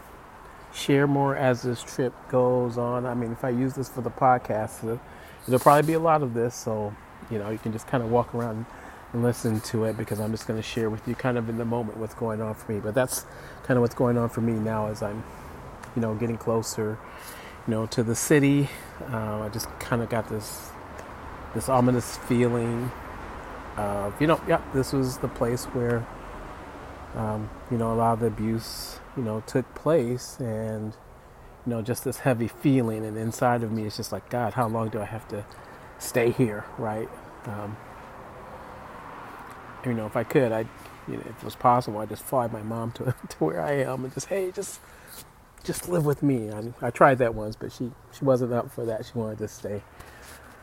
share 0.73 1.07
more 1.07 1.35
as 1.35 1.63
this 1.63 1.81
trip 1.81 2.13
goes 2.29 2.77
on. 2.77 3.05
I 3.05 3.13
mean, 3.13 3.31
if 3.31 3.43
I 3.43 3.49
use 3.49 3.73
this 3.73 3.89
for 3.89 4.01
the 4.01 4.11
podcast, 4.11 4.99
there'll 5.47 5.59
probably 5.59 5.87
be 5.87 5.93
a 5.93 5.99
lot 5.99 6.21
of 6.21 6.33
this. 6.33 6.55
So 6.55 6.93
you 7.31 7.39
know, 7.39 7.49
you 7.49 7.57
can 7.57 7.71
just 7.71 7.87
kind 7.87 8.03
of 8.03 8.11
walk 8.11 8.33
around 8.35 8.65
listen 9.13 9.59
to 9.61 9.85
it 9.85 9.97
because 9.97 10.19
I'm 10.19 10.31
just 10.31 10.47
going 10.47 10.59
to 10.59 10.67
share 10.67 10.89
with 10.89 11.07
you 11.07 11.15
kind 11.15 11.37
of 11.37 11.49
in 11.49 11.57
the 11.57 11.65
moment 11.65 11.97
what's 11.97 12.13
going 12.13 12.41
on 12.41 12.53
for 12.55 12.71
me. 12.71 12.79
But 12.79 12.93
that's 12.93 13.25
kind 13.63 13.77
of 13.77 13.81
what's 13.81 13.95
going 13.95 14.17
on 14.17 14.29
for 14.29 14.41
me 14.41 14.53
now 14.53 14.87
as 14.87 15.01
I'm, 15.01 15.23
you 15.95 16.01
know, 16.01 16.13
getting 16.15 16.37
closer, 16.37 16.97
you 17.67 17.71
know, 17.71 17.85
to 17.87 18.03
the 18.03 18.15
city. 18.15 18.69
Uh, 19.11 19.41
I 19.41 19.49
just 19.49 19.67
kind 19.79 20.01
of 20.01 20.09
got 20.09 20.29
this 20.29 20.69
this 21.55 21.67
ominous 21.67 22.17
feeling 22.17 22.91
of, 23.75 24.19
you 24.21 24.27
know, 24.27 24.39
yeah, 24.47 24.61
this 24.73 24.93
was 24.93 25.17
the 25.17 25.27
place 25.27 25.65
where, 25.65 26.05
um, 27.15 27.49
you 27.71 27.77
know, 27.77 27.91
a 27.91 27.95
lot 27.95 28.13
of 28.13 28.19
the 28.19 28.27
abuse, 28.27 28.99
you 29.17 29.23
know, 29.23 29.41
took 29.47 29.73
place, 29.73 30.37
and 30.39 30.93
you 31.65 31.71
know, 31.71 31.81
just 31.81 32.03
this 32.03 32.19
heavy 32.19 32.47
feeling, 32.47 33.03
and 33.05 33.17
inside 33.17 33.63
of 33.63 33.71
me, 33.71 33.85
it's 33.85 33.97
just 33.97 34.11
like, 34.11 34.29
God, 34.29 34.53
how 34.53 34.67
long 34.67 34.89
do 34.89 35.01
I 35.01 35.05
have 35.05 35.27
to 35.29 35.43
stay 35.97 36.31
here, 36.31 36.65
right? 36.77 37.09
Um, 37.45 37.77
you 39.85 39.93
know, 39.93 40.05
if 40.05 40.15
I 40.15 40.23
could, 40.23 40.51
I, 40.51 40.65
you 41.07 41.15
know, 41.15 41.21
if 41.21 41.37
it 41.37 41.43
was 41.43 41.55
possible, 41.55 41.99
I'd 41.99 42.09
just 42.09 42.23
fly 42.23 42.47
my 42.47 42.61
mom 42.61 42.91
to 42.93 43.15
to 43.29 43.37
where 43.43 43.61
I 43.61 43.73
am 43.73 44.03
and 44.03 44.13
just, 44.13 44.27
hey, 44.27 44.51
just, 44.51 44.79
just 45.63 45.89
live 45.89 46.05
with 46.05 46.23
me. 46.23 46.51
I, 46.51 46.73
I 46.81 46.91
tried 46.91 47.17
that 47.19 47.35
once, 47.35 47.55
but 47.55 47.71
she 47.71 47.91
she 48.11 48.25
wasn't 48.25 48.53
up 48.53 48.71
for 48.71 48.85
that. 48.85 49.05
She 49.05 49.13
wanted 49.13 49.39
to 49.39 49.47
stay 49.47 49.81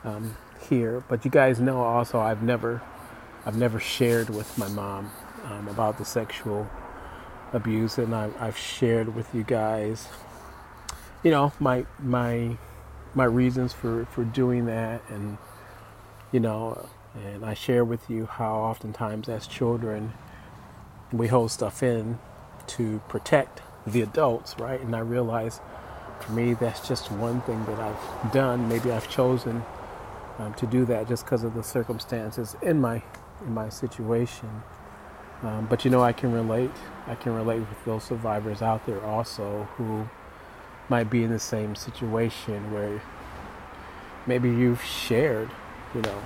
um, 0.03 0.35
here. 0.69 1.03
But 1.07 1.25
you 1.25 1.31
guys 1.31 1.59
know 1.59 1.81
also, 1.81 2.19
I've 2.19 2.43
never, 2.43 2.81
I've 3.45 3.57
never 3.57 3.79
shared 3.79 4.29
with 4.29 4.57
my 4.57 4.67
mom 4.69 5.11
um, 5.45 5.67
about 5.67 5.97
the 5.97 6.05
sexual 6.05 6.69
abuse, 7.53 7.97
and 7.97 8.13
I, 8.13 8.29
I've 8.39 8.57
shared 8.57 9.15
with 9.15 9.33
you 9.33 9.43
guys, 9.43 10.07
you 11.23 11.31
know, 11.31 11.53
my 11.59 11.85
my 11.99 12.57
my 13.13 13.25
reasons 13.25 13.73
for 13.73 14.05
for 14.05 14.23
doing 14.23 14.65
that, 14.65 15.01
and 15.09 15.37
you 16.31 16.39
know 16.39 16.89
and 17.25 17.45
I 17.45 17.53
share 17.53 17.83
with 17.83 18.09
you 18.09 18.25
how 18.25 18.55
oftentimes 18.55 19.29
as 19.29 19.47
children 19.47 20.13
we 21.11 21.27
hold 21.27 21.51
stuff 21.51 21.81
in 21.81 22.19
to 22.67 23.01
protect 23.07 23.61
the 23.85 24.01
adults, 24.01 24.55
right? 24.59 24.81
And 24.81 24.95
I 24.95 24.99
realize 24.99 25.61
for 26.19 26.31
me 26.33 26.53
that's 26.53 26.87
just 26.87 27.11
one 27.11 27.41
thing 27.41 27.63
that 27.65 27.79
I've 27.79 28.31
done. 28.31 28.67
Maybe 28.67 28.91
I've 28.91 29.09
chosen 29.09 29.63
um, 30.37 30.53
to 30.55 30.67
do 30.67 30.85
that 30.85 31.07
just 31.07 31.25
because 31.25 31.43
of 31.43 31.53
the 31.53 31.63
circumstances 31.63 32.55
in 32.61 32.81
my 32.81 33.01
in 33.45 33.53
my 33.53 33.69
situation. 33.69 34.49
Um, 35.43 35.67
but 35.67 35.85
you 35.85 35.91
know, 35.91 36.01
I 36.01 36.13
can 36.13 36.31
relate. 36.33 36.71
I 37.05 37.15
can 37.15 37.33
relate 37.33 37.59
with 37.59 37.85
those 37.85 38.03
survivors 38.03 38.61
out 38.61 38.85
there 38.85 39.03
also 39.05 39.67
who 39.77 40.09
might 40.89 41.09
be 41.09 41.23
in 41.23 41.31
the 41.31 41.39
same 41.39 41.75
situation 41.75 42.71
where 42.71 43.01
maybe 44.25 44.49
you've 44.49 44.83
shared, 44.83 45.49
you 45.93 46.01
know, 46.01 46.21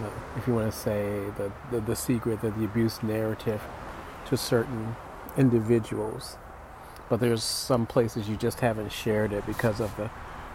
Uh, 0.00 0.08
if 0.36 0.46
you 0.46 0.54
want 0.54 0.70
to 0.72 0.76
say, 0.76 1.24
the, 1.36 1.52
the, 1.70 1.80
the 1.80 1.96
secret 1.96 2.42
of 2.42 2.58
the 2.58 2.64
abuse 2.64 3.02
narrative 3.02 3.60
to 4.26 4.36
certain 4.36 4.96
individuals. 5.36 6.36
But 7.08 7.20
there's 7.20 7.42
some 7.44 7.86
places 7.86 8.28
you 8.28 8.36
just 8.36 8.60
haven't 8.60 8.92
shared 8.92 9.32
it 9.32 9.44
because 9.46 9.80
of 9.80 9.94
the, 9.96 10.10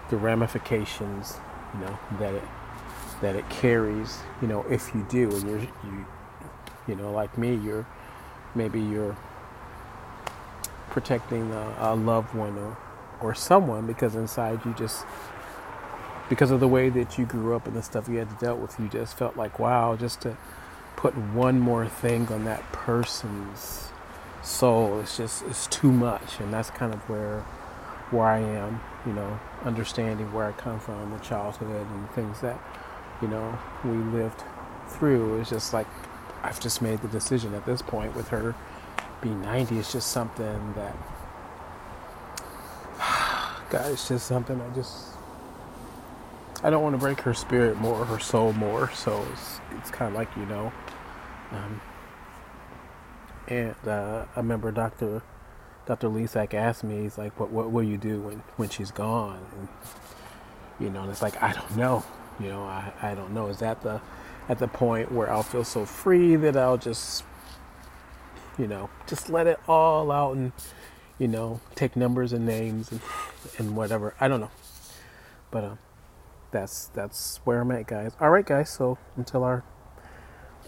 the 0.09 0.17
ramifications, 0.17 1.37
you 1.73 1.81
know, 1.81 1.99
that 2.19 2.33
it 2.33 2.43
that 3.21 3.35
it 3.35 3.49
carries, 3.49 4.19
you 4.41 4.47
know, 4.47 4.63
if 4.69 4.93
you 4.93 5.05
do 5.09 5.29
and 5.31 5.43
you're 5.49 5.59
you 5.59 6.05
you 6.87 6.95
know, 6.95 7.11
like 7.11 7.37
me, 7.37 7.55
you're 7.55 7.85
maybe 8.55 8.79
you're 8.81 9.15
protecting 10.89 11.51
a, 11.51 11.75
a 11.79 11.95
loved 11.95 12.33
one 12.33 12.57
or 12.57 12.77
or 13.21 13.33
someone 13.35 13.85
because 13.87 14.15
inside 14.15 14.63
you 14.65 14.73
just 14.73 15.05
because 16.29 16.51
of 16.51 16.59
the 16.59 16.67
way 16.67 16.89
that 16.89 17.17
you 17.17 17.25
grew 17.25 17.55
up 17.55 17.67
and 17.67 17.75
the 17.75 17.83
stuff 17.83 18.07
you 18.09 18.17
had 18.17 18.29
to 18.29 18.45
deal 18.45 18.57
with, 18.57 18.79
you 18.79 18.87
just 18.87 19.17
felt 19.17 19.37
like, 19.37 19.59
wow, 19.59 19.95
just 19.95 20.21
to 20.21 20.37
put 20.95 21.15
one 21.17 21.59
more 21.59 21.87
thing 21.87 22.27
on 22.27 22.45
that 22.45 22.71
person's 22.71 23.89
soul, 24.43 24.99
it's 24.99 25.17
just 25.17 25.43
it's 25.43 25.67
too 25.67 25.91
much, 25.91 26.39
and 26.39 26.53
that's 26.53 26.69
kind 26.69 26.93
of 26.93 26.99
where 27.09 27.41
where 28.09 28.27
I 28.27 28.39
am, 28.39 28.79
you 29.05 29.11
know, 29.13 29.39
understanding 29.65 30.31
where 30.31 30.45
I 30.45 30.53
come 30.53 30.79
from, 30.79 31.11
the 31.11 31.19
childhood 31.19 31.85
and 31.87 32.09
things 32.11 32.41
that 32.41 32.59
you 33.21 33.27
know 33.27 33.57
we 33.83 33.91
lived 33.91 34.43
through. 34.87 35.39
It's 35.39 35.49
just 35.49 35.73
like 35.73 35.87
I've 36.43 36.59
just 36.59 36.81
made 36.81 37.01
the 37.01 37.07
decision 37.07 37.53
at 37.53 37.65
this 37.65 37.81
point 37.81 38.15
with 38.15 38.29
her 38.29 38.55
being 39.21 39.41
90. 39.41 39.79
It's 39.79 39.91
just 39.91 40.11
something 40.11 40.73
that, 40.75 40.95
God, 43.69 43.91
it's 43.91 44.07
just 44.07 44.27
something 44.27 44.61
I 44.61 44.73
just 44.75 45.16
I 46.63 46.69
don't 46.69 46.81
want 46.81 46.95
to 46.95 46.99
break 46.99 47.21
her 47.21 47.33
spirit 47.33 47.77
more, 47.77 48.05
her 48.05 48.19
soul 48.19 48.53
more. 48.53 48.91
So 48.93 49.25
it's, 49.33 49.59
it's 49.77 49.91
kind 49.91 50.09
of 50.09 50.15
like 50.17 50.35
you 50.35 50.45
know. 50.45 50.71
Um, 51.51 51.81
and 53.47 53.75
uh, 53.87 54.25
I 54.35 54.39
remember 54.39 54.71
Doctor 54.71 55.21
Doctor 55.85 56.09
Lisak 56.09 56.53
asked 56.53 56.83
me, 56.83 57.03
he's 57.03 57.17
like, 57.17 57.39
"What 57.39 57.49
what 57.49 57.71
will 57.71 57.83
you 57.83 57.97
do 57.97 58.21
when 58.21 58.43
when 58.57 58.69
she's 58.69 58.91
gone?" 58.91 59.45
And 59.57 59.67
you 60.79 60.89
know, 60.89 61.03
and 61.03 61.11
it's 61.11 61.21
like 61.21 61.41
I 61.41 61.53
don't 61.53 61.77
know. 61.77 62.03
You 62.39 62.49
know, 62.49 62.63
I 62.63 62.91
I 63.01 63.15
don't 63.15 63.33
know. 63.33 63.47
Is 63.47 63.59
that 63.59 63.81
the 63.81 64.01
at 64.49 64.59
the 64.59 64.67
point 64.67 65.11
where 65.11 65.31
I'll 65.31 65.43
feel 65.43 65.63
so 65.63 65.85
free 65.85 66.35
that 66.37 66.57
I'll 66.57 66.77
just 66.77 67.23
you 68.57 68.67
know 68.67 68.89
just 69.07 69.29
let 69.29 69.47
it 69.47 69.59
all 69.67 70.11
out 70.11 70.35
and 70.35 70.51
you 71.19 71.27
know 71.27 71.61
take 71.75 71.95
numbers 71.95 72.33
and 72.33 72.45
names 72.45 72.91
and 72.91 73.01
and 73.57 73.75
whatever. 73.75 74.15
I 74.19 74.27
don't 74.27 74.41
know, 74.41 74.51
but 75.51 75.63
um 75.63 75.79
that's 76.51 76.87
that's 76.87 77.39
where 77.43 77.61
I'm 77.61 77.71
at, 77.71 77.87
guys. 77.87 78.11
All 78.19 78.29
right, 78.29 78.45
guys. 78.45 78.69
So 78.69 78.97
until 79.15 79.43
our 79.43 79.63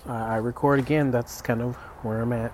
uh, 0.07 0.13
I 0.13 0.35
record 0.37 0.79
again, 0.79 1.11
that's 1.11 1.41
kind 1.41 1.61
of 1.61 1.75
where 2.03 2.21
I'm 2.21 2.33
at. 2.33 2.53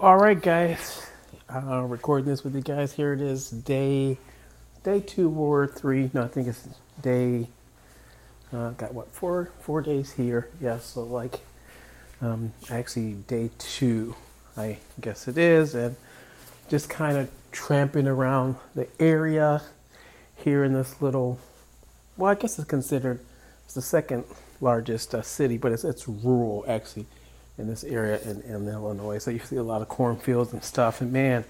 All 0.00 0.16
right, 0.16 0.40
guys. 0.40 1.06
I'll 1.48 1.86
record 1.86 2.24
this 2.24 2.42
with 2.42 2.54
you 2.54 2.62
guys. 2.62 2.94
Here 2.94 3.12
it 3.12 3.20
is, 3.20 3.50
day 3.50 4.18
day 4.82 5.00
two 5.00 5.30
or 5.30 5.66
three. 5.66 6.10
No, 6.12 6.22
I 6.22 6.28
think 6.28 6.48
it's 6.48 6.68
day. 7.00 7.48
Uh, 8.52 8.70
got 8.70 8.94
what 8.94 9.12
four 9.12 9.50
four 9.60 9.80
days 9.80 10.12
here? 10.12 10.48
Yeah, 10.60 10.78
so 10.78 11.02
like 11.02 11.40
um, 12.20 12.52
actually 12.70 13.12
day 13.12 13.50
two, 13.58 14.14
I 14.56 14.78
guess 15.00 15.28
it 15.28 15.38
is, 15.38 15.74
and 15.74 15.96
just 16.68 16.88
kind 16.88 17.16
of 17.16 17.30
tramping 17.52 18.06
around 18.06 18.56
the 18.74 18.88
area 18.98 19.62
here 20.36 20.64
in 20.64 20.72
this 20.72 21.00
little, 21.00 21.38
well, 22.16 22.30
I 22.30 22.34
guess 22.34 22.58
it's 22.58 22.68
considered 22.68 23.20
it's 23.64 23.74
the 23.74 23.82
second 23.82 24.24
largest 24.60 25.14
uh, 25.14 25.22
city, 25.22 25.56
but 25.56 25.72
it's 25.72 25.84
it's 25.84 26.08
rural 26.08 26.64
actually 26.68 27.06
in 27.58 27.68
this 27.68 27.84
area 27.84 28.20
in, 28.20 28.40
in 28.42 28.68
Illinois. 28.68 29.18
So 29.18 29.30
you 29.30 29.38
see 29.38 29.56
a 29.56 29.62
lot 29.62 29.82
of 29.82 29.88
cornfields 29.88 30.52
and 30.52 30.62
stuff. 30.64 31.00
And 31.00 31.12
man, 31.12 31.44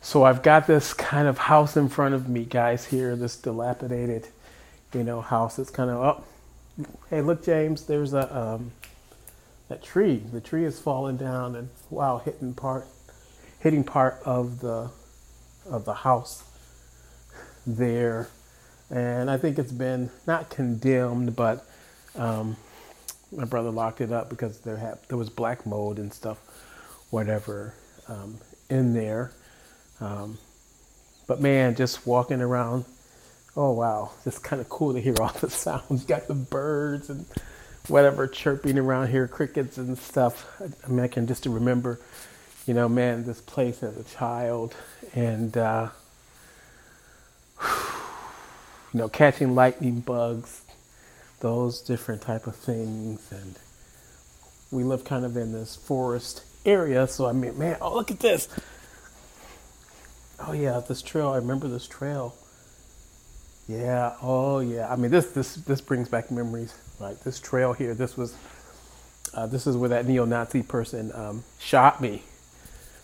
so 0.00 0.24
I've 0.24 0.42
got 0.42 0.66
this 0.66 0.92
kind 0.94 1.28
of 1.28 1.38
house 1.38 1.76
in 1.76 1.88
front 1.88 2.14
of 2.14 2.28
me, 2.28 2.44
guys. 2.44 2.86
Here, 2.86 3.16
this 3.16 3.36
dilapidated, 3.36 4.28
you 4.94 5.04
know, 5.04 5.20
house. 5.20 5.58
It's 5.58 5.70
kind 5.70 5.90
of 5.90 5.96
oh, 5.96 6.24
hey, 7.08 7.20
look, 7.20 7.44
James, 7.44 7.84
there's 7.86 8.14
a 8.14 8.36
um, 8.36 8.72
that 9.68 9.82
tree. 9.82 10.22
The 10.32 10.40
tree 10.40 10.64
is 10.64 10.80
falling 10.80 11.16
down 11.16 11.56
and 11.56 11.68
wow, 11.90 12.18
hitting 12.18 12.54
part, 12.54 12.86
hitting 13.60 13.84
part 13.84 14.20
of 14.24 14.60
the 14.60 14.90
of 15.70 15.84
the 15.84 15.94
house 15.94 16.44
there. 17.66 18.28
And 18.90 19.30
I 19.30 19.36
think 19.36 19.58
it's 19.58 19.72
been 19.72 20.10
not 20.26 20.50
condemned, 20.50 21.36
but 21.36 21.64
um, 22.16 22.56
my 23.32 23.44
brother 23.44 23.70
locked 23.70 24.00
it 24.00 24.12
up 24.12 24.28
because 24.28 24.60
there 24.60 24.76
had 24.76 24.98
there 25.08 25.16
was 25.18 25.30
black 25.30 25.64
mold 25.64 25.98
and 25.98 26.12
stuff, 26.12 26.38
whatever, 27.10 27.74
um, 28.08 28.38
in 28.68 28.94
there. 28.94 29.32
Um, 30.00 30.38
but 31.26 31.40
man, 31.40 31.76
just 31.76 32.06
walking 32.06 32.40
around, 32.40 32.84
oh 33.56 33.72
wow, 33.72 34.10
just 34.24 34.42
kind 34.42 34.60
of 34.60 34.68
cool 34.68 34.92
to 34.94 35.00
hear 35.00 35.14
all 35.20 35.32
the 35.40 35.50
sounds. 35.50 36.04
got 36.04 36.26
the 36.26 36.34
birds 36.34 37.08
and 37.10 37.26
whatever 37.86 38.26
chirping 38.26 38.78
around 38.78 39.08
here, 39.08 39.28
crickets 39.28 39.78
and 39.78 39.96
stuff. 39.96 40.46
I 40.60 40.88
mean, 40.88 41.00
I 41.00 41.08
can 41.08 41.28
just 41.28 41.44
to 41.44 41.50
remember 41.50 42.00
you 42.66 42.74
know, 42.74 42.88
man, 42.88 43.24
this 43.24 43.40
place 43.40 43.82
as 43.82 43.96
a 43.96 44.04
child 44.04 44.76
and, 45.14 45.56
uh, 45.56 45.88
you 48.92 49.00
know, 49.00 49.08
catching 49.08 49.54
lightning 49.54 50.00
bugs, 50.00 50.62
those 51.40 51.82
different 51.82 52.22
type 52.22 52.46
of 52.46 52.56
things. 52.56 53.30
And 53.32 53.58
we 54.70 54.84
live 54.84 55.04
kind 55.04 55.24
of 55.24 55.36
in 55.36 55.52
this 55.52 55.76
forest 55.76 56.44
area. 56.66 57.06
So, 57.08 57.26
I 57.26 57.32
mean, 57.32 57.58
man, 57.58 57.78
oh, 57.80 57.94
look 57.94 58.10
at 58.10 58.20
this. 58.20 58.48
Oh, 60.40 60.52
yeah, 60.52 60.80
this 60.86 61.02
trail. 61.02 61.30
I 61.30 61.36
remember 61.36 61.68
this 61.68 61.86
trail 61.88 62.34
Yeah. 63.68 64.14
Oh, 64.22 64.60
yeah. 64.60 64.92
I 64.92 64.96
mean, 64.96 65.10
this 65.10 65.30
this 65.32 65.54
this 65.56 65.80
brings 65.80 66.08
back 66.08 66.30
memories. 66.30 66.74
Right. 67.00 67.18
This 67.24 67.40
trail 67.40 67.72
here. 67.72 67.94
This 67.94 68.16
was. 68.16 68.34
Uh, 69.34 69.46
this 69.46 69.66
is 69.66 69.76
where 69.76 69.90
that 69.90 70.06
neo-Nazi 70.06 70.62
person 70.62 71.12
um, 71.14 71.44
shot 71.60 72.00
me. 72.00 72.22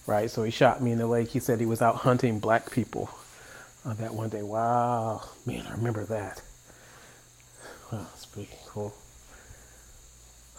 Right. 0.06 0.30
So 0.30 0.44
he 0.44 0.50
shot 0.50 0.82
me 0.82 0.92
in 0.92 0.98
the 0.98 1.06
leg. 1.06 1.28
He 1.28 1.40
said 1.40 1.58
he 1.58 1.66
was 1.66 1.82
out 1.82 1.96
hunting 1.96 2.38
black 2.38 2.70
people. 2.70 3.10
Uh, 3.84 3.94
that 3.94 4.14
one 4.14 4.28
day. 4.28 4.42
Wow. 4.42 5.22
Man, 5.44 5.66
I 5.66 5.72
remember 5.72 6.04
that. 6.06 6.42
Wow, 7.92 8.06
that's 8.10 8.26
pretty 8.26 8.50
cool. 8.66 8.94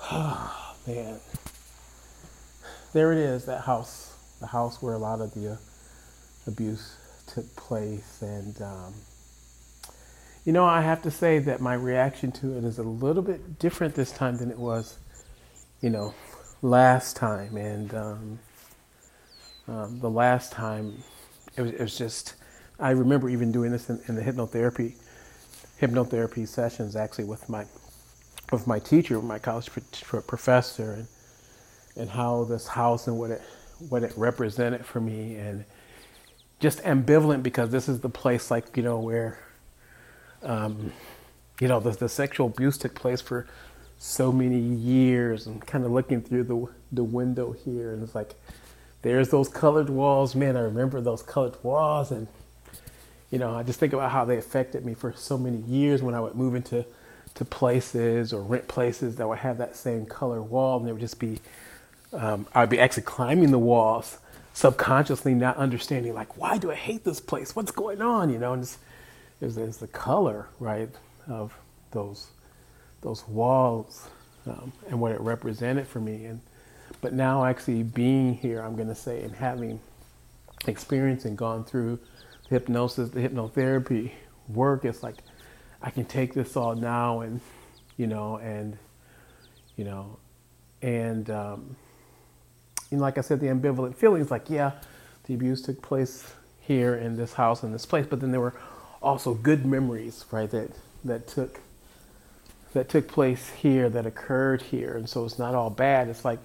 Oh, 0.04 0.76
man. 0.88 1.20
There 2.94 3.12
it 3.12 3.20
is. 3.20 3.46
That 3.46 3.62
house. 3.62 4.14
The 4.40 4.48
house 4.48 4.82
where 4.82 4.94
a 4.94 5.00
lot 5.00 5.20
of 5.20 5.34
the 5.34 5.54
uh, 5.54 5.58
abuse 6.46 6.96
took 7.28 7.56
place, 7.56 8.22
and. 8.22 8.62
Um, 8.62 8.94
you 10.48 10.54
know, 10.54 10.64
I 10.64 10.80
have 10.80 11.02
to 11.02 11.12
say 11.12 11.40
that 11.40 11.60
my 11.60 11.74
reaction 11.74 12.32
to 12.32 12.58
it 12.58 12.64
is 12.64 12.80
a 12.80 12.84
little 12.84 13.22
bit 13.22 13.60
different 13.60 13.96
this 13.96 14.14
time 14.14 14.38
than 14.38 14.50
it 14.50 14.58
was, 14.58 14.98
you 15.82 15.90
know, 15.90 16.14
last 16.62 17.18
time. 17.18 17.58
And 17.58 17.94
um, 17.94 18.40
um, 19.68 20.00
the 20.00 20.10
last 20.10 20.52
time, 20.52 21.04
it 21.56 21.62
was, 21.62 21.72
it 21.72 21.80
was, 21.80 21.98
just, 21.98 22.36
I 22.80 22.92
remember 22.92 23.30
even 23.30 23.52
doing 23.52 23.72
this 23.72 23.90
in, 23.90 24.02
in 24.08 24.16
the 24.16 24.22
hypnotherapy, 24.22 24.96
hypnotherapy 25.82 26.48
sessions 26.48 26.96
actually 26.96 27.26
with 27.26 27.50
my, 27.50 27.66
with 28.52 28.68
my 28.68 28.80
teacher, 28.80 29.22
my 29.22 29.40
college 29.40 29.70
professor, 30.28 30.94
and 30.94 31.08
and 31.98 32.12
how 32.12 32.44
this 32.44 32.68
house 32.68 33.08
and 33.08 33.18
what 33.18 33.32
it 33.32 33.42
what 33.90 34.04
it 34.04 34.14
represented 34.16 34.86
for 34.86 35.02
me, 35.02 35.36
and 35.36 35.66
just 36.60 36.80
ambivalent 36.84 37.44
because 37.44 37.72
this 37.72 37.90
is 37.90 38.00
the 38.02 38.10
place 38.10 38.52
like 38.52 38.78
you 38.78 38.84
know 38.84 39.00
where 39.00 39.40
um, 40.44 40.92
you 41.60 41.68
know, 41.68 41.80
the, 41.80 41.92
the 41.92 42.10
sexual 42.10 42.48
abuse 42.48 42.78
took 42.78 42.96
place 42.96 43.22
for 43.22 43.48
so 43.98 44.32
many 44.32 44.60
years 44.60 45.48
and 45.48 45.66
kind 45.66 45.84
of 45.84 45.92
looking 45.92 46.22
through 46.22 46.44
the, 46.44 46.68
the 46.92 47.04
window 47.04 47.52
here 47.52 47.94
and 47.94 48.04
it's 48.04 48.14
like, 48.14 48.36
there's 49.08 49.30
those 49.30 49.48
colored 49.48 49.90
walls. 49.90 50.36
Man, 50.36 50.58
I 50.58 50.62
remember 50.62 51.00
those 51.00 51.24
colored 51.24 51.56
walls 51.64 52.12
and, 52.12 52.28
you 53.32 53.40
know, 53.40 53.56
I 53.56 53.64
just 53.64 53.80
think 53.80 53.94
about 53.94 54.12
how 54.12 54.26
they 54.26 54.38
affected 54.38 54.86
me 54.86 54.94
for 54.94 55.14
so 55.14 55.38
many 55.38 55.60
years 55.60 56.02
when 56.02 56.14
I 56.14 56.20
would 56.20 56.36
move 56.36 56.56
into 56.56 56.86
to 57.36 57.46
places 57.46 58.34
or 58.34 58.42
rent 58.42 58.68
places 58.68 59.16
that 59.16 59.28
would 59.28 59.40
have 59.40 59.58
that 59.60 59.76
same 59.76 60.06
color 60.06 60.42
wall 60.42 60.80
and 60.80 60.88
they 60.88 60.92
would 60.92 61.00
just 61.02 61.20
be, 61.20 61.40
um, 62.12 62.48
I'd 62.54 62.70
be 62.70 62.80
actually 62.80 63.04
climbing 63.04 63.52
the 63.52 63.60
walls 63.60 64.18
subconsciously 64.54 65.36
not 65.36 65.56
understanding 65.56 66.14
like, 66.14 66.36
why 66.36 66.58
do 66.58 66.72
I 66.72 66.76
hate 66.76 67.04
this 67.04 67.20
place? 67.20 67.56
What's 67.56 67.72
going 67.72 68.02
on? 68.02 68.30
You 68.32 68.40
know, 68.40 68.54
and 68.54 68.64
it's, 68.64 68.78
is, 69.40 69.58
is 69.58 69.78
the 69.78 69.88
color, 69.88 70.48
right, 70.60 70.90
of 71.28 71.56
those 71.92 72.28
those 73.02 73.28
walls 73.28 74.10
um, 74.48 74.72
and 74.90 75.00
what 75.00 75.12
it 75.12 75.22
represented 75.22 75.88
for 75.88 76.00
me. 76.00 76.26
And 76.26 76.42
but 77.02 77.14
now 77.14 77.46
actually 77.46 77.84
being 77.84 78.34
here, 78.34 78.62
I'm 78.62 78.76
going 78.76 78.88
to 78.88 78.96
say, 78.96 79.24
and 79.24 79.36
having 79.36 79.80
experienced 80.68 81.26
and 81.26 81.38
gone 81.38 81.64
through 81.64 82.00
the 82.50 82.56
hypnosis, 82.56 83.10
the 83.10 83.20
hypnotherapy 83.20 84.12
work, 84.48 84.86
it's 84.86 85.04
like 85.04 85.18
I 85.82 85.90
can 85.90 86.06
take 86.06 86.34
this 86.34 86.56
all 86.58 86.76
now 86.76 87.22
and 87.22 87.40
you 87.98 88.08
know 88.08 88.38
and 88.38 88.78
you 89.76 89.84
know 89.84 90.18
and 90.82 91.30
um, 91.30 91.76
you 92.90 92.98
know, 92.98 93.04
like 93.04 93.18
I 93.18 93.22
said, 93.22 93.40
the 93.40 93.48
ambivalent 93.48 93.96
feelings, 93.96 94.32
like 94.32 94.50
yeah, 94.50 94.72
the 95.26 95.34
abuse 95.34 95.62
took 95.62 95.82
place 95.82 96.34
here 96.62 96.96
in 96.96 97.16
this 97.16 97.34
house 97.34 97.64
in 97.64 97.72
this 97.72 97.86
place, 97.86 98.06
but 98.10 98.20
then 98.20 98.32
there 98.32 98.42
were 98.42 98.56
also 99.02 99.34
good 99.34 99.66
memories, 99.66 100.26
right? 100.32 100.50
That 100.50 100.72
that 101.04 101.28
took 101.28 101.60
that 102.74 102.90
took 102.90 103.08
place 103.08 103.50
here, 103.50 103.90
that 103.90 104.06
occurred 104.06 104.62
here, 104.62 104.96
and 104.98 105.10
so 105.10 105.26
it's 105.26 105.40
not 105.40 105.56
all 105.56 105.70
bad. 105.70 106.10
It's 106.10 106.26
like, 106.26 106.40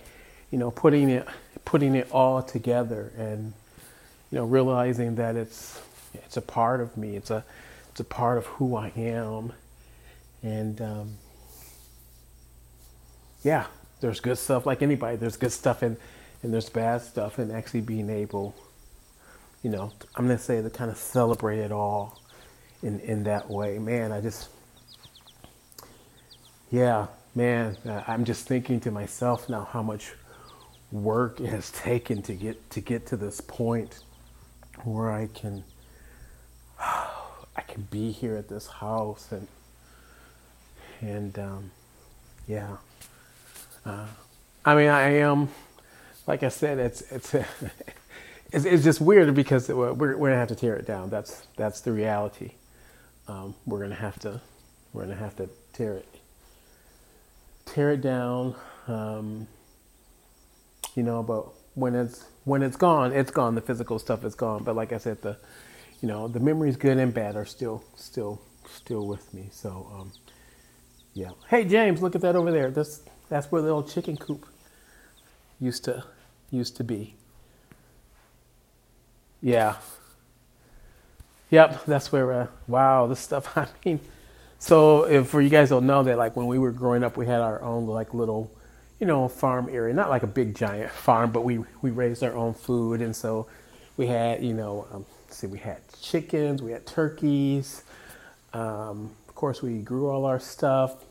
you 0.53 0.59
know, 0.59 0.71
putting 0.71 1.11
it 1.11 1.27
putting 1.65 1.97
it 1.97 2.09
all 2.12 2.43
together, 2.43 3.12
and 3.17 3.55
you 4.31 4.38
know, 4.38 4.45
realizing 4.45 5.17
that 5.17 5.35
it's 5.35 5.81
it's 6.15 6.37
a 6.37 6.43
part 6.43 6.81
of 6.81 6.97
me. 6.97 7.17
It's 7.17 7.31
a 7.31 7.45
it's 7.91 8.01
a 8.01 8.05
part 8.05 8.38
of 8.38 8.47
who 8.47 8.77
I 8.77 8.93
am, 8.95 9.53
and 10.43 10.81
um, 10.81 11.15
yeah, 13.43 13.67
there's 14.01 14.21
good 14.21 14.38
stuff 14.38 14.67
like 14.67 14.83
anybody. 14.83 15.17
There's 15.17 15.38
good 15.38 15.53
stuff 15.53 15.83
and 15.83 15.97
and 16.43 16.53
there's 16.53 16.69
bad 16.69 17.03
stuff, 17.03 17.38
and 17.38 17.51
actually 17.53 17.83
being 17.83 18.11
able, 18.11 18.55
you 19.62 19.71
know, 19.71 19.93
I'm 20.17 20.27
gonna 20.27 20.38
say 20.38 20.61
to 20.62 20.71
kind 20.71 20.91
of 20.91 20.99
celebrate 20.99 21.61
it 21.61 21.73
all 21.73 22.21
in 22.83 23.01
in 23.01 23.25
that 23.25 23.49
way. 23.51 23.79
Man, 23.79 24.12
I 24.12 24.21
just 24.21 24.51
yeah, 26.71 27.07
man, 27.35 27.79
I'm 28.07 28.25
just 28.25 28.47
thinking 28.47 28.81
to 28.81 28.91
myself 28.91 29.49
now 29.49 29.69
how 29.73 29.83
much 29.83 30.12
work 30.92 31.40
it 31.40 31.48
has 31.48 31.70
taken 31.72 32.22
to 32.22 32.35
get 32.35 32.70
to 32.70 32.81
get 32.81 33.07
to 33.09 33.16
this 33.16 33.40
point 33.40 34.00
where 34.85 35.11
I 35.11 35.28
can 35.35 35.64
I 36.81 37.62
can 37.68 37.83
be 37.90 38.12
here 38.12 38.37
at 38.37 38.48
this 38.48 38.66
house 38.68 39.33
and 39.33 39.48
and 41.00 41.38
um, 41.38 41.70
yeah. 42.46 42.76
Uh, 43.85 44.07
I 44.64 44.76
mean, 44.76 44.88
I 44.88 45.16
am 45.18 45.48
like 46.26 46.42
I 46.42 46.48
said, 46.48 46.78
it's 46.78 47.02
it's 47.12 47.35
it's, 48.52 48.64
it's 48.64 48.85
just 48.85 49.00
weird 49.00 49.35
because 49.35 49.68
we're 49.68 49.92
we're 49.94 50.16
gonna 50.16 50.37
have 50.37 50.48
to 50.48 50.55
tear 50.55 50.76
it 50.76 50.87
down. 50.87 51.11
That's 51.11 51.46
that's 51.57 51.81
the 51.81 51.92
reality 51.92 52.52
um, 53.28 53.55
we're 53.66 53.81
gonna 53.81 53.94
have 53.94 54.18
to 54.20 54.40
we're 54.92 55.05
gonna 55.05 55.16
have 55.16 55.37
to 55.37 55.48
tear 55.72 55.94
it 55.94 56.09
tear 57.66 57.92
it 57.92 58.00
down. 58.00 58.55
Um, 58.88 59.46
you 60.96 61.02
know, 61.02 61.22
but 61.22 61.46
when 61.74 61.94
it's 61.94 62.24
when 62.44 62.62
it's 62.62 62.76
gone, 62.76 63.12
it's 63.12 63.31
gone. 63.31 63.55
The 63.55 63.61
physical 63.62 63.98
stuff 63.98 64.24
is 64.24 64.35
gone. 64.35 64.64
But 64.64 64.76
like 64.76 64.92
I 64.92 64.98
said, 64.98 65.22
the 65.22 65.38
you 66.02 66.09
know 66.09 66.28
the 66.28 66.40
memories, 66.40 66.76
good 66.76 66.98
and 66.98 67.14
bad, 67.14 67.37
are 67.37 67.46
still 67.46 67.85
still 67.96 68.42
still 68.66 69.07
with 69.07 69.33
me. 69.35 69.48
So 69.52 69.90
um, 69.94 70.12
yeah. 71.14 71.31
Hey 71.48 71.64
James, 71.64 72.02
look 72.02 72.14
at 72.16 72.22
that 72.22 72.37
over 72.37 72.52
there. 72.52 72.70
That's 72.70 73.02
that's 73.28 73.52
where 73.52 73.62
the 73.62 73.70
old 73.70 73.90
chicken 73.90 74.16
coop 74.16 74.46
used 75.61 75.85
to 75.85 76.05
used 76.50 76.76
to 76.78 76.85
be. 76.85 77.14
Yeah, 79.42 79.76
Yep, 81.50 81.85
that's 81.87 82.12
where. 82.12 82.33
Uh, 82.33 82.46
wow, 82.68 83.07
this 83.07 83.20
stuff. 83.20 83.57
I 83.59 83.68
mean, 83.85 84.00
so 84.59 85.05
if 85.05 85.28
for 85.28 85.40
you 85.40 85.50
guys 85.50 85.70
don't 85.70 85.87
know 85.87 86.02
that, 86.05 86.18
like 86.18 86.37
when 86.37 86.46
we 86.46 86.59
were 86.59 86.72
growing 86.72 87.05
up, 87.05 87.16
we 87.16 87.26
had 87.26 87.40
our 87.40 87.62
own 87.62 87.87
like 87.87 88.14
little, 88.14 88.50
you 89.03 89.09
know, 89.09 89.27
farm 89.27 89.69
area. 89.69 89.93
Not 89.93 90.11
like 90.11 90.23
a 90.23 90.29
big 90.29 90.55
giant 90.55 90.93
farm, 90.93 91.33
but 91.33 91.43
we 91.43 91.59
we 91.83 91.91
raised 91.91 92.23
our 92.23 92.37
own 92.37 92.55
food, 92.55 93.03
and 93.03 93.17
so 93.17 93.49
we 93.97 94.07
had, 94.07 94.45
you 94.45 94.55
know, 94.55 94.87
um, 94.93 95.05
see, 95.29 95.49
we 95.49 95.59
had 95.59 95.81
chickens, 96.01 96.62
we 96.62 96.71
had 96.71 96.87
turkeys. 96.87 97.83
Um, 98.53 99.11
of 99.29 99.35
course, 99.35 99.61
we 99.61 99.81
grew 99.81 100.09
all 100.09 100.25
our 100.25 100.38
stuff. 100.38 101.05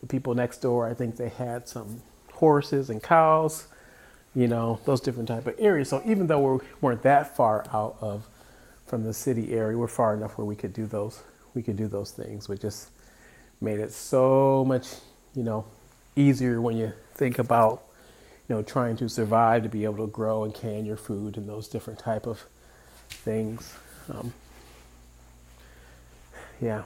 The 0.00 0.08
people 0.08 0.34
next 0.34 0.58
door, 0.58 0.88
I 0.88 0.94
think 0.94 1.16
they 1.16 1.28
had 1.28 1.68
some 1.68 2.02
horses 2.32 2.90
and 2.90 3.00
cows. 3.00 3.68
You 4.34 4.48
know, 4.48 4.80
those 4.84 5.00
different 5.00 5.28
type 5.28 5.46
of 5.46 5.54
areas. 5.60 5.88
So 5.88 6.02
even 6.04 6.26
though 6.26 6.40
we 6.40 6.64
weren't 6.80 7.02
that 7.02 7.36
far 7.36 7.64
out 7.72 7.98
of 8.00 8.26
from 8.84 9.04
the 9.04 9.14
city 9.14 9.52
area. 9.52 9.78
We're 9.78 9.86
far 9.86 10.14
enough 10.14 10.36
where 10.38 10.44
we 10.44 10.56
could 10.56 10.72
do 10.72 10.86
those. 10.86 11.22
We 11.54 11.62
could 11.62 11.76
do 11.76 11.86
those 11.86 12.10
things. 12.10 12.48
We 12.48 12.58
just 12.58 12.88
made 13.60 13.78
it 13.78 13.92
so 13.92 14.64
much, 14.66 14.88
you 15.36 15.44
know, 15.44 15.66
easier 16.16 16.60
when 16.60 16.76
you 16.76 16.92
think 17.18 17.38
about, 17.38 17.82
you 18.48 18.54
know, 18.54 18.62
trying 18.62 18.96
to 18.96 19.08
survive 19.08 19.64
to 19.64 19.68
be 19.68 19.84
able 19.84 20.06
to 20.06 20.10
grow 20.10 20.44
and 20.44 20.54
can 20.54 20.86
your 20.86 20.96
food 20.96 21.36
and 21.36 21.48
those 21.48 21.68
different 21.68 21.98
type 21.98 22.26
of 22.26 22.44
things. 23.10 23.74
Um, 24.08 24.32
yeah. 26.60 26.82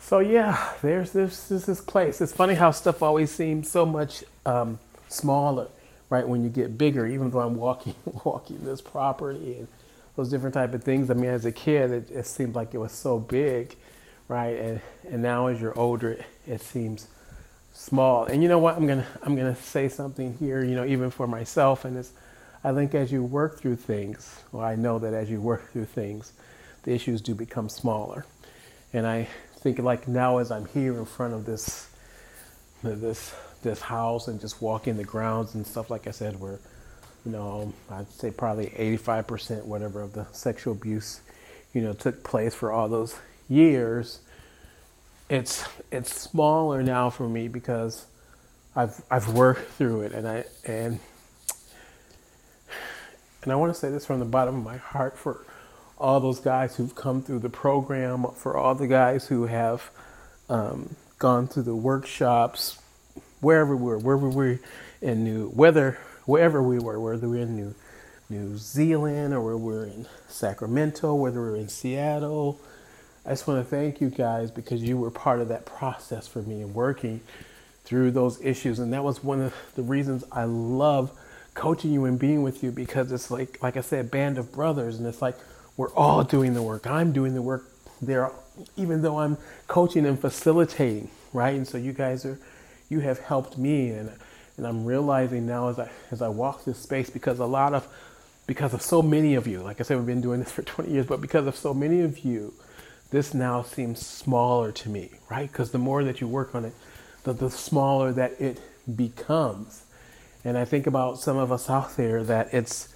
So 0.00 0.20
yeah, 0.20 0.72
there's 0.82 1.10
this, 1.12 1.48
this 1.48 1.66
this 1.66 1.80
place. 1.80 2.20
It's 2.20 2.32
funny 2.32 2.54
how 2.54 2.70
stuff 2.70 3.02
always 3.02 3.30
seems 3.30 3.70
so 3.70 3.84
much 3.84 4.24
um, 4.46 4.78
smaller, 5.08 5.68
right? 6.08 6.26
When 6.26 6.42
you 6.42 6.48
get 6.48 6.78
bigger, 6.78 7.06
even 7.06 7.30
though 7.30 7.40
I'm 7.40 7.56
walking 7.56 7.94
walking 8.24 8.64
this 8.64 8.80
property 8.80 9.58
and 9.58 9.68
those 10.16 10.30
different 10.30 10.54
type 10.54 10.72
of 10.72 10.82
things. 10.82 11.10
I 11.10 11.14
mean, 11.14 11.30
as 11.30 11.44
a 11.44 11.52
kid, 11.52 11.90
it, 11.90 12.10
it 12.10 12.26
seemed 12.26 12.54
like 12.54 12.72
it 12.72 12.78
was 12.78 12.92
so 12.92 13.18
big, 13.18 13.76
right? 14.28 14.56
And 14.58 14.80
and 15.10 15.22
now 15.22 15.48
as 15.48 15.60
you're 15.60 15.78
older, 15.78 16.12
it, 16.12 16.24
it 16.46 16.60
seems 16.62 17.08
small. 17.76 18.24
And 18.24 18.42
you 18.42 18.48
know 18.48 18.58
what? 18.58 18.76
I'm 18.76 18.86
gonna 18.86 19.06
I'm 19.22 19.36
gonna 19.36 19.56
say 19.56 19.88
something 19.88 20.36
here. 20.38 20.64
You 20.64 20.74
know, 20.74 20.84
even 20.84 21.10
for 21.10 21.26
myself, 21.26 21.84
and 21.84 21.96
it's 21.96 22.12
I 22.64 22.72
think 22.72 22.94
as 22.94 23.12
you 23.12 23.22
work 23.22 23.60
through 23.60 23.76
things, 23.76 24.40
well, 24.52 24.64
I 24.64 24.74
know 24.74 24.98
that 24.98 25.14
as 25.14 25.30
you 25.30 25.40
work 25.40 25.72
through 25.72 25.86
things, 25.86 26.32
the 26.82 26.92
issues 26.92 27.20
do 27.20 27.34
become 27.34 27.68
smaller. 27.68 28.26
And 28.92 29.06
I 29.06 29.28
think 29.58 29.78
like 29.78 30.08
now 30.08 30.38
as 30.38 30.50
I'm 30.50 30.66
here 30.66 30.96
in 30.98 31.04
front 31.04 31.34
of 31.34 31.44
this 31.44 31.88
this 32.82 33.34
this 33.62 33.80
house 33.80 34.28
and 34.28 34.40
just 34.40 34.62
walking 34.62 34.96
the 34.96 35.04
grounds 35.04 35.54
and 35.54 35.66
stuff 35.66 35.90
like 35.90 36.06
I 36.06 36.12
said, 36.12 36.40
where 36.40 36.58
you 37.24 37.32
know, 37.32 37.72
I'd 37.90 38.08
say 38.12 38.30
probably 38.30 38.66
85% 38.66 39.64
whatever 39.64 40.00
of 40.00 40.12
the 40.12 40.26
sexual 40.32 40.74
abuse 40.74 41.20
you 41.76 41.82
know, 41.82 41.92
took 41.92 42.24
place 42.24 42.54
for 42.54 42.72
all 42.72 42.88
those 42.88 43.18
years, 43.50 44.20
it's 45.28 45.64
it's 45.90 46.14
smaller 46.14 46.82
now 46.82 47.10
for 47.10 47.28
me 47.28 47.48
because 47.48 48.06
I've 48.74 49.02
I've 49.10 49.28
worked 49.32 49.70
through 49.72 50.02
it 50.02 50.12
and 50.12 50.26
I 50.28 50.44
and 50.64 51.00
and 53.42 53.52
I 53.52 53.56
want 53.56 53.72
to 53.72 53.78
say 53.78 53.90
this 53.90 54.04
from 54.04 54.18
the 54.18 54.24
bottom 54.24 54.56
of 54.56 54.64
my 54.64 54.76
heart 54.76 55.16
for 55.16 55.44
all 55.98 56.20
those 56.20 56.40
guys 56.40 56.76
who've 56.76 56.94
come 56.94 57.22
through 57.22 57.38
the 57.38 57.48
program, 57.48 58.26
for 58.34 58.56
all 58.56 58.74
the 58.74 58.86
guys 58.88 59.28
who 59.28 59.46
have 59.46 59.90
um, 60.50 60.96
gone 61.18 61.46
through 61.48 61.62
the 61.62 61.74
workshops, 61.74 62.78
wherever 63.40 63.76
we 63.76 63.84
were, 63.84 63.98
wherever 63.98 64.28
we 64.28 64.34
were 64.34 64.60
in 65.00 65.24
New, 65.24 65.48
whether 65.50 65.98
wherever 66.24 66.62
we 66.62 66.78
were, 66.78 67.00
whether 67.00 67.28
we 67.28 67.36
were 67.36 67.42
in 67.42 67.56
New 67.56 67.74
New 68.28 68.56
Zealand 68.58 69.32
or 69.32 69.56
were 69.56 69.86
in 69.86 70.06
Sacramento, 70.28 71.14
whether 71.14 71.40
we 71.40 71.50
were 71.50 71.56
in 71.56 71.68
Seattle. 71.68 72.60
I 73.26 73.30
just 73.30 73.48
want 73.48 73.64
to 73.64 73.68
thank 73.68 74.00
you 74.00 74.08
guys 74.08 74.52
because 74.52 74.84
you 74.84 74.96
were 74.96 75.10
part 75.10 75.40
of 75.40 75.48
that 75.48 75.66
process 75.66 76.28
for 76.28 76.42
me 76.42 76.62
and 76.62 76.72
working 76.72 77.20
through 77.82 78.12
those 78.12 78.40
issues. 78.40 78.78
And 78.78 78.92
that 78.92 79.02
was 79.02 79.24
one 79.24 79.40
of 79.40 79.52
the 79.74 79.82
reasons 79.82 80.22
I 80.30 80.44
love 80.44 81.10
coaching 81.54 81.90
you 81.90 82.04
and 82.04 82.20
being 82.20 82.44
with 82.44 82.62
you 82.62 82.70
because 82.70 83.10
it's 83.10 83.28
like, 83.28 83.60
like 83.60 83.76
I 83.76 83.80
said, 83.80 84.04
a 84.04 84.08
band 84.08 84.38
of 84.38 84.52
brothers. 84.52 84.96
And 84.96 85.06
it's 85.08 85.20
like 85.20 85.36
we're 85.76 85.92
all 85.94 86.22
doing 86.22 86.54
the 86.54 86.62
work. 86.62 86.86
I'm 86.86 87.12
doing 87.12 87.34
the 87.34 87.42
work 87.42 87.64
there, 88.00 88.30
even 88.76 89.02
though 89.02 89.18
I'm 89.18 89.38
coaching 89.66 90.06
and 90.06 90.20
facilitating, 90.20 91.10
right? 91.32 91.56
And 91.56 91.66
so 91.66 91.78
you 91.78 91.92
guys 91.92 92.24
are, 92.24 92.38
you 92.88 93.00
have 93.00 93.18
helped 93.18 93.58
me. 93.58 93.90
And, 93.90 94.12
and 94.56 94.64
I'm 94.68 94.84
realizing 94.84 95.46
now 95.46 95.66
as 95.66 95.80
I, 95.80 95.90
as 96.12 96.22
I 96.22 96.28
walk 96.28 96.64
this 96.64 96.78
space 96.78 97.10
because 97.10 97.40
a 97.40 97.46
lot 97.46 97.74
of, 97.74 97.88
because 98.46 98.72
of 98.72 98.82
so 98.82 99.02
many 99.02 99.34
of 99.34 99.48
you, 99.48 99.62
like 99.62 99.80
I 99.80 99.82
said, 99.82 99.96
we've 99.96 100.06
been 100.06 100.20
doing 100.20 100.38
this 100.38 100.52
for 100.52 100.62
20 100.62 100.92
years, 100.92 101.06
but 101.06 101.20
because 101.20 101.48
of 101.48 101.56
so 101.56 101.74
many 101.74 102.02
of 102.02 102.20
you, 102.20 102.54
this 103.10 103.34
now 103.34 103.62
seems 103.62 104.04
smaller 104.04 104.72
to 104.72 104.88
me, 104.88 105.10
right? 105.30 105.50
Because 105.50 105.70
the 105.70 105.78
more 105.78 106.02
that 106.04 106.20
you 106.20 106.28
work 106.28 106.54
on 106.54 106.64
it, 106.64 106.74
the, 107.24 107.32
the 107.32 107.50
smaller 107.50 108.12
that 108.12 108.40
it 108.40 108.60
becomes. 108.94 109.84
And 110.44 110.56
I 110.56 110.64
think 110.64 110.86
about 110.86 111.18
some 111.18 111.36
of 111.36 111.50
us 111.50 111.68
out 111.70 111.96
there 111.96 112.22
that 112.24 112.52
it's 112.52 112.88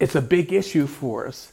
it's 0.00 0.14
a 0.14 0.22
big 0.22 0.52
issue 0.52 0.86
for 0.86 1.26
us 1.26 1.52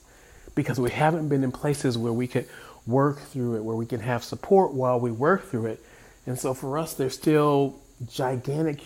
because 0.54 0.80
we 0.80 0.92
haven't 0.92 1.30
been 1.30 1.44
in 1.44 1.52
places 1.52 1.98
where 1.98 2.14
we 2.14 2.28
could 2.28 2.48
work 2.86 3.20
through 3.20 3.56
it, 3.56 3.64
where 3.64 3.76
we 3.76 3.86
can 3.86 4.00
have 4.00 4.24
support 4.24 4.74
while 4.74 5.00
we 5.00 5.12
work 5.12 5.50
through 5.50 5.66
it. 5.66 5.84
And 6.28 6.40
so 6.40 6.54
for 6.54 6.78
us, 6.78 6.94
there's 6.94 7.16
still 7.16 7.80
gigantic, 8.08 8.82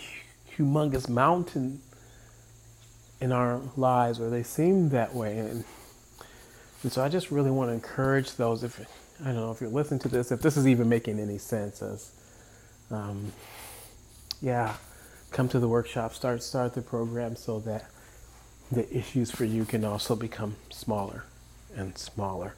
humongous 0.58 1.10
mountain 1.10 1.82
in 3.20 3.32
our 3.32 3.62
lives, 3.76 4.20
or 4.20 4.30
they 4.30 4.44
seem 4.44 4.90
that 4.90 5.14
way. 5.14 5.38
And, 5.40 5.66
and 6.84 6.92
so 6.92 7.04
I 7.04 7.10
just 7.10 7.32
really 7.32 7.52
want 7.52 7.70
to 7.70 7.74
encourage 7.74 8.36
those, 8.36 8.64
if 8.64 8.80
I 9.22 9.26
don't 9.26 9.36
know 9.36 9.52
if 9.52 9.60
you're 9.60 9.70
listening 9.70 10.00
to 10.02 10.10
this, 10.10 10.32
if 10.32 10.42
this 10.42 10.56
is 10.58 10.68
even 10.68 10.88
making 10.88 11.20
any 11.20 11.38
sense, 11.38 11.82
as 11.82 12.12
um, 12.90 13.34
yeah, 14.42 14.76
come 15.32 15.50
to 15.50 15.60
the 15.60 15.68
workshop, 15.68 16.14
start 16.14 16.42
start 16.42 16.74
the 16.74 16.82
program 16.82 17.36
so 17.36 17.60
that 17.60 17.90
the 18.72 18.92
issues 18.96 19.32
for 19.32 19.46
you 19.46 19.66
can 19.66 19.84
also 19.84 20.16
become 20.16 20.56
smaller 20.70 21.26
and 21.76 21.98
smaller. 21.98 22.56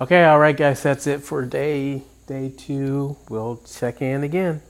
Okay, 0.00 0.24
all 0.24 0.38
right, 0.38 0.56
guys, 0.56 0.82
that's 0.82 1.06
it 1.06 1.20
for 1.22 1.44
day 1.44 2.02
day 2.26 2.52
two. 2.56 3.16
We'll 3.28 3.60
check 3.66 4.00
in 4.00 4.22
again. 4.24 4.62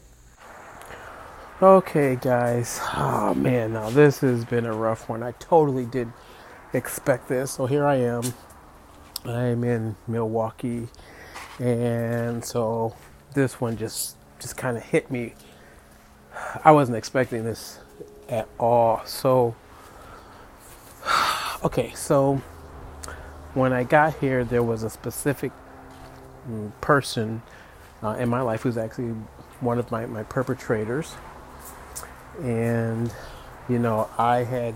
Okay, 1.62 2.16
guys. 2.16 2.80
Oh 2.96 3.34
man, 3.34 3.74
now 3.74 3.90
this 3.90 4.18
has 4.20 4.44
been 4.44 4.66
a 4.66 4.74
rough 4.74 5.08
one. 5.08 5.22
I 5.22 5.30
totally 5.32 5.86
did 5.86 6.12
expect 6.72 7.28
this. 7.28 7.52
So 7.52 7.66
here 7.66 7.86
I 7.86 7.96
am. 7.96 8.34
I'm 9.24 9.64
in 9.64 9.96
Milwaukee, 10.06 10.88
and 11.58 12.44
so 12.44 12.94
this 13.34 13.60
one 13.60 13.76
just 13.76 14.16
just 14.38 14.56
kind 14.56 14.76
of 14.76 14.82
hit 14.82 15.10
me. 15.10 15.34
I 16.64 16.72
wasn't 16.72 16.98
expecting 16.98 17.44
this 17.44 17.78
at 18.28 18.48
all. 18.58 19.02
So 19.04 19.54
okay, 21.64 21.92
so 21.94 22.42
when 23.54 23.72
I 23.72 23.84
got 23.84 24.14
here, 24.18 24.44
there 24.44 24.62
was 24.62 24.82
a 24.82 24.90
specific 24.90 25.52
mm, 26.48 26.72
person 26.80 27.42
uh, 28.02 28.16
in 28.18 28.28
my 28.28 28.40
life 28.40 28.62
who's 28.62 28.78
actually 28.78 29.14
one 29.60 29.78
of 29.78 29.90
my, 29.90 30.06
my 30.06 30.24
perpetrators 30.24 31.14
and 32.42 33.12
you 33.68 33.78
know 33.78 34.08
i 34.18 34.38
had 34.38 34.74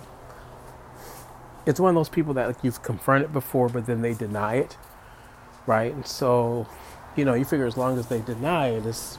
it's 1.67 1.81
one 1.81 1.91
of 1.91 1.95
those 1.95 2.09
people 2.09 2.33
that 2.35 2.47
like 2.47 2.63
you've 2.63 2.83
confronted 2.83 3.33
before 3.33 3.69
but 3.69 3.87
then 3.87 4.03
they 4.03 4.15
deny 4.15 4.55
it 4.55 4.77
right? 5.67 5.93
And 5.93 6.07
so 6.07 6.67
you 7.17 7.25
know 7.25 7.35
you 7.35 7.45
figure 7.45 7.67
as 7.67 7.77
long 7.77 7.99
as 7.99 8.07
they 8.07 8.21
deny 8.21 8.69
it 8.69 8.85
it's 8.87 9.19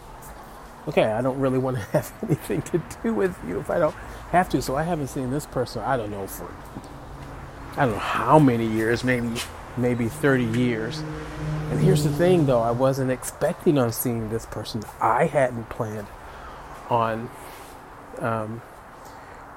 okay 0.88 1.06
i 1.06 1.22
don't 1.22 1.40
really 1.40 1.58
want 1.58 1.76
to 1.76 1.84
have 1.94 2.14
anything 2.24 2.62
to 2.62 2.82
do 3.04 3.14
with 3.14 3.36
you 3.48 3.60
if 3.60 3.70
i 3.70 3.80
don't 3.80 3.96
have 4.32 4.50
to. 4.50 4.62
So 4.62 4.76
i 4.76 4.84
haven't 4.84 5.08
seen 5.08 5.32
this 5.32 5.46
person 5.46 5.82
i 5.82 5.98
don't 5.98 6.12
know 6.12 6.28
for 6.28 6.50
i 7.76 7.86
don't 7.86 7.94
know 7.94 8.00
how 8.00 8.40
many 8.40 8.68
years 8.68 9.04
maybe 9.04 9.40
maybe 9.76 10.08
30 10.08 10.46
years. 10.60 11.04
And 11.70 11.80
here's 11.80 12.04
the 12.04 12.12
thing 12.12 12.46
though 12.46 12.62
i 12.62 12.72
wasn't 12.72 13.12
expecting 13.12 13.78
on 13.78 13.92
seeing 13.92 14.30
this 14.30 14.46
person. 14.46 14.84
I 15.02 15.26
hadn't 15.26 15.70
planned 15.70 16.08
on 16.90 17.30
um, 18.20 18.62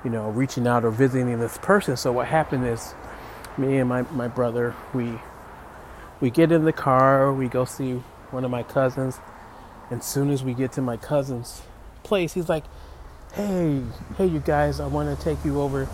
you 0.05 0.11
know, 0.11 0.31
reaching 0.31 0.67
out 0.67 0.85
or 0.85 0.91
visiting 0.91 1.39
this 1.39 1.59
person. 1.59 1.97
So 1.97 2.13
what 2.13 2.27
happened 2.29 2.67
is, 2.67 2.95
me 3.59 3.79
and 3.79 3.89
my, 3.89 4.03
my 4.03 4.29
brother, 4.29 4.75
we 4.95 5.19
we 6.21 6.31
get 6.31 6.53
in 6.53 6.65
the 6.65 6.73
car, 6.73 7.33
we 7.33 7.49
go 7.49 7.65
see 7.65 7.95
one 8.31 8.45
of 8.45 8.51
my 8.51 8.63
cousins, 8.63 9.19
and 9.91 10.05
soon 10.05 10.31
as 10.31 10.45
we 10.45 10.53
get 10.53 10.73
to 10.73 10.83
my 10.83 10.97
cousin's 10.97 11.63
place, 12.03 12.35
he's 12.35 12.49
like, 12.49 12.65
"Hey, 13.33 13.83
hey, 14.19 14.27
you 14.27 14.41
guys, 14.41 14.81
I 14.81 14.87
want 14.87 15.17
to 15.17 15.25
take 15.25 15.43
you 15.45 15.61
over 15.61 15.89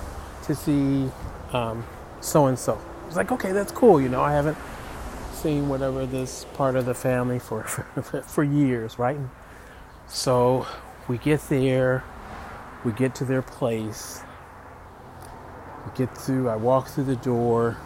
to 0.45 0.55
see 0.55 1.11
so 2.21 2.47
and 2.47 2.59
so." 2.59 2.81
He's 3.07 3.16
like, 3.16 3.31
"Okay, 3.31 3.53
that's 3.53 3.73
cool. 3.73 4.01
You 4.01 4.09
know, 4.09 4.21
I 4.21 4.33
haven't 4.33 4.59
seen 5.33 5.69
whatever 5.69 6.07
this 6.07 6.45
part 6.55 6.75
of 6.75 6.87
the 6.87 6.95
family 6.95 7.38
for 7.38 7.62
for, 7.62 8.23
for 8.27 8.42
years, 8.42 8.99
right?" 8.99 9.19
So 10.09 10.66
we 11.09 11.19
get 11.19 11.40
there 11.49 12.05
we 12.85 12.93
get 12.93 13.15
to 13.17 13.25
their 13.25 13.43
place. 13.43 14.23
We 15.85 15.97
get 15.97 16.17
through, 16.17 16.49
I 16.49 16.57
walk 16.57 16.89
through 16.89 17.05
the 17.05 17.17
door, 17.17 17.77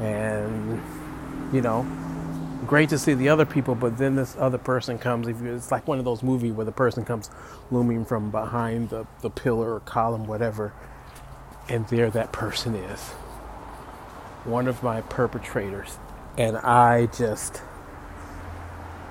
and, 0.00 0.82
you 1.52 1.60
know, 1.60 1.86
great 2.66 2.88
to 2.88 2.98
see 2.98 3.14
the 3.14 3.28
other 3.28 3.44
people, 3.44 3.74
but 3.74 3.98
then 3.98 4.16
this 4.16 4.36
other 4.38 4.58
person 4.58 4.98
comes. 4.98 5.28
It's 5.28 5.70
like 5.70 5.86
one 5.86 5.98
of 5.98 6.04
those 6.04 6.22
movies 6.22 6.52
where 6.52 6.66
the 6.66 6.72
person 6.72 7.04
comes 7.04 7.30
looming 7.70 8.04
from 8.04 8.30
behind 8.30 8.90
the, 8.90 9.06
the 9.20 9.30
pillar 9.30 9.74
or 9.74 9.80
column, 9.80 10.26
whatever, 10.26 10.72
and 11.68 11.86
there 11.88 12.10
that 12.10 12.32
person 12.32 12.74
is. 12.74 13.00
One 14.44 14.68
of 14.68 14.82
my 14.82 15.00
perpetrators. 15.02 15.98
And 16.36 16.56
I 16.56 17.06
just 17.06 17.62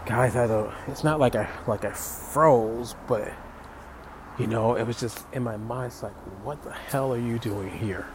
guys 0.05 0.35
I 0.35 0.47
don't 0.47 0.69
it's 0.87 1.01
not 1.01 1.17
like 1.17 1.35
I 1.35 1.47
like 1.65 1.85
I 1.85 1.91
froze, 1.91 2.95
but 3.07 3.31
you 4.39 4.47
know, 4.47 4.75
it 4.75 4.85
was 4.85 4.99
just 4.99 5.25
in 5.33 5.43
my 5.43 5.57
mind. 5.57 5.91
It's 5.93 6.03
like, 6.03 6.15
what 6.43 6.63
the 6.63 6.71
hell 6.71 7.13
are 7.13 7.19
you 7.19 7.37
doing 7.39 7.69
here, 7.69 8.07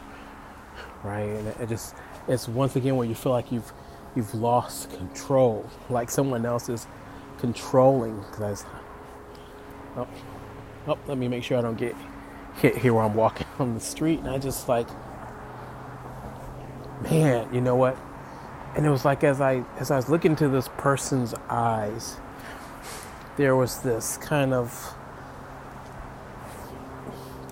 right? 1.04 1.20
And 1.20 1.48
it 1.48 1.68
just, 1.68 1.94
it's 2.26 2.48
once 2.48 2.76
again 2.76 2.96
where 2.96 3.06
you 3.06 3.14
feel 3.14 3.32
like 3.32 3.52
you've 3.52 3.72
you've 4.16 4.34
lost 4.34 4.90
control, 4.96 5.68
like 5.90 6.10
someone 6.10 6.44
else 6.44 6.68
is 6.68 6.86
controlling. 7.38 8.18
Because, 8.30 8.64
I, 8.64 10.00
oh, 10.00 10.08
oh, 10.88 10.98
let 11.06 11.18
me 11.18 11.28
make 11.28 11.44
sure 11.44 11.58
I 11.58 11.62
don't 11.62 11.78
get 11.78 11.94
hit 12.56 12.76
here 12.76 12.92
where 12.94 13.04
I'm 13.04 13.14
walking 13.14 13.46
on 13.58 13.74
the 13.74 13.80
street, 13.80 14.18
and 14.18 14.28
I 14.28 14.38
just 14.38 14.68
like, 14.68 14.88
man, 17.02 17.54
you 17.54 17.60
know 17.60 17.76
what? 17.76 17.96
And 18.74 18.84
it 18.84 18.90
was 18.90 19.04
like 19.04 19.22
as 19.22 19.40
I 19.40 19.64
as 19.78 19.90
I 19.90 19.96
was 19.96 20.08
looking 20.08 20.34
to 20.36 20.48
this 20.48 20.68
person's 20.76 21.34
eyes, 21.48 22.16
there 23.36 23.54
was 23.54 23.80
this 23.80 24.16
kind 24.16 24.52
of 24.52 24.94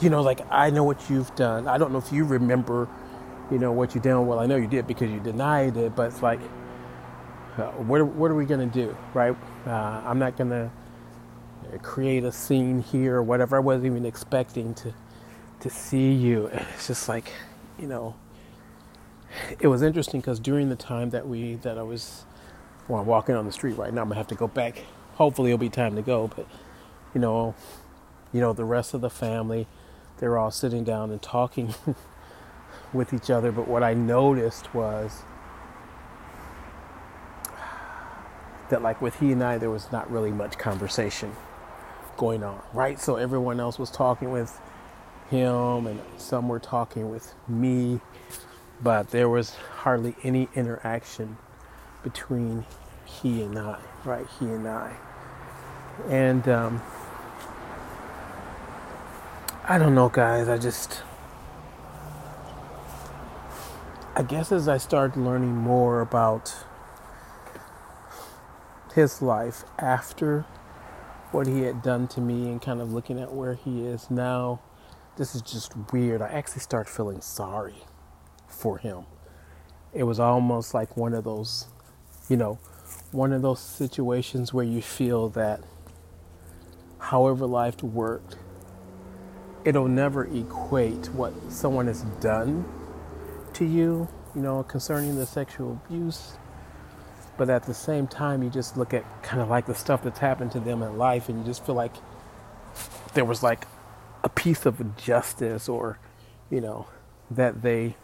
you 0.00 0.10
know, 0.10 0.22
like 0.22 0.40
I 0.50 0.70
know 0.70 0.84
what 0.84 1.08
you've 1.10 1.34
done. 1.36 1.68
I 1.68 1.78
don't 1.78 1.92
know 1.92 1.98
if 1.98 2.12
you 2.12 2.24
remember, 2.24 2.88
you 3.50 3.58
know, 3.58 3.72
what 3.72 3.94
you 3.94 4.00
did. 4.00 4.26
Well, 4.26 4.38
I 4.38 4.46
know 4.46 4.56
you 4.56 4.66
did 4.66 4.86
because 4.86 5.10
you 5.10 5.20
denied 5.20 5.76
it, 5.76 5.94
but 5.96 6.08
it's 6.08 6.22
like, 6.22 6.40
uh, 7.56 7.70
what, 7.72 8.06
what 8.06 8.30
are 8.30 8.34
we 8.34 8.44
to 8.60 8.66
do, 8.66 8.96
right? 9.14 9.34
Uh, 9.66 9.70
I'm 10.04 10.18
not 10.18 10.36
to 10.50 10.70
create 11.82 12.24
a 12.24 12.32
scene 12.32 12.82
here 12.82 13.16
or 13.16 13.22
whatever. 13.22 13.56
I 13.56 13.60
wasn't 13.60 13.86
even 13.86 14.06
expecting 14.06 14.74
to 14.74 14.94
to 15.60 15.70
see 15.70 16.12
you. 16.12 16.50
It's 16.74 16.88
just 16.88 17.08
like, 17.08 17.32
you 17.78 17.86
know, 17.86 18.14
it 19.60 19.68
was 19.68 19.82
interesting 19.82 20.20
because 20.20 20.38
during 20.38 20.68
the 20.68 20.76
time 20.76 21.10
that 21.10 21.26
we 21.26 21.54
that 21.56 21.78
I 21.78 21.82
was, 21.82 22.24
well, 22.88 23.00
I'm 23.00 23.06
walking 23.06 23.34
on 23.34 23.46
the 23.46 23.52
street 23.52 23.76
right 23.76 23.92
now. 23.92 24.02
I'm 24.02 24.08
gonna 24.08 24.18
have 24.18 24.28
to 24.28 24.34
go 24.34 24.46
back. 24.48 24.84
Hopefully, 25.14 25.50
it'll 25.50 25.58
be 25.58 25.70
time 25.70 25.96
to 25.96 26.02
go. 26.02 26.28
But 26.28 26.46
you 27.14 27.20
know, 27.20 27.54
you 28.32 28.40
know, 28.40 28.52
the 28.52 28.64
rest 28.64 28.94
of 28.94 29.00
the 29.00 29.10
family 29.10 29.66
they're 30.18 30.38
all 30.38 30.50
sitting 30.50 30.84
down 30.84 31.10
and 31.10 31.20
talking 31.20 31.74
with 32.92 33.12
each 33.12 33.30
other. 33.30 33.52
But 33.52 33.68
what 33.68 33.82
I 33.82 33.94
noticed 33.94 34.74
was 34.74 35.22
that, 38.70 38.82
like 38.82 39.00
with 39.00 39.16
he 39.20 39.32
and 39.32 39.42
I, 39.42 39.58
there 39.58 39.70
was 39.70 39.90
not 39.92 40.10
really 40.10 40.30
much 40.30 40.58
conversation 40.58 41.32
going 42.16 42.42
on, 42.42 42.60
right? 42.72 42.98
So 42.98 43.16
everyone 43.16 43.60
else 43.60 43.78
was 43.78 43.90
talking 43.90 44.30
with 44.30 44.58
him, 45.30 45.86
and 45.86 46.00
some 46.16 46.48
were 46.48 46.60
talking 46.60 47.10
with 47.10 47.34
me, 47.48 48.00
but 48.82 49.10
there 49.10 49.28
was 49.28 49.54
hardly 49.78 50.16
any 50.22 50.48
interaction 50.54 51.36
between 52.02 52.64
he 53.04 53.42
and 53.42 53.58
I, 53.58 53.78
right? 54.04 54.26
He 54.38 54.46
and 54.46 54.66
I. 54.68 54.96
And, 56.08 56.48
um, 56.48 56.82
I 59.68 59.78
don't 59.78 59.96
know, 59.96 60.08
guys. 60.08 60.48
I 60.48 60.58
just, 60.58 61.02
I 64.14 64.22
guess 64.22 64.52
as 64.52 64.68
I 64.68 64.78
started 64.78 65.18
learning 65.18 65.56
more 65.56 66.00
about 66.00 66.54
his 68.94 69.20
life 69.20 69.64
after 69.76 70.42
what 71.32 71.48
he 71.48 71.62
had 71.62 71.82
done 71.82 72.06
to 72.08 72.20
me 72.20 72.48
and 72.48 72.62
kind 72.62 72.80
of 72.80 72.92
looking 72.92 73.18
at 73.18 73.32
where 73.32 73.54
he 73.54 73.84
is 73.84 74.08
now, 74.08 74.60
this 75.16 75.34
is 75.34 75.42
just 75.42 75.72
weird. 75.92 76.22
I 76.22 76.28
actually 76.28 76.60
start 76.60 76.88
feeling 76.88 77.20
sorry 77.20 77.82
for 78.46 78.78
him. 78.78 79.06
It 79.92 80.04
was 80.04 80.20
almost 80.20 80.74
like 80.74 80.96
one 80.96 81.12
of 81.12 81.24
those, 81.24 81.66
you 82.28 82.36
know, 82.36 82.60
one 83.10 83.32
of 83.32 83.42
those 83.42 83.58
situations 83.58 84.54
where 84.54 84.64
you 84.64 84.80
feel 84.80 85.28
that 85.30 85.60
however 87.00 87.46
life 87.46 87.82
worked, 87.82 88.36
it'll 89.66 89.88
never 89.88 90.24
equate 90.26 91.06
what 91.10 91.34
someone 91.50 91.88
has 91.88 92.02
done 92.20 92.64
to 93.52 93.64
you, 93.64 94.08
you 94.34 94.40
know, 94.40 94.62
concerning 94.62 95.16
the 95.16 95.26
sexual 95.26 95.80
abuse. 95.84 96.34
But 97.36 97.50
at 97.50 97.64
the 97.64 97.74
same 97.74 98.06
time, 98.06 98.44
you 98.44 98.48
just 98.48 98.76
look 98.76 98.94
at 98.94 99.04
kind 99.24 99.42
of 99.42 99.50
like 99.50 99.66
the 99.66 99.74
stuff 99.74 100.04
that's 100.04 100.20
happened 100.20 100.52
to 100.52 100.60
them 100.60 100.82
in 100.82 100.96
life, 100.96 101.28
and 101.28 101.38
you 101.38 101.44
just 101.44 101.66
feel 101.66 101.74
like 101.74 101.94
there 103.14 103.24
was 103.24 103.42
like 103.42 103.66
a 104.22 104.28
piece 104.28 104.66
of 104.66 104.96
justice 104.96 105.68
or, 105.68 105.98
you 106.48 106.60
know, 106.60 106.86
that 107.28 107.62
they, 107.62 107.96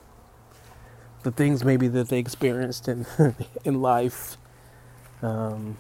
the 1.22 1.30
things 1.30 1.64
maybe 1.64 1.86
that 1.86 2.08
they 2.08 2.18
experienced 2.18 2.88
in, 2.88 3.06
in 3.64 3.80
life, 3.80 4.36
um, 5.22 5.76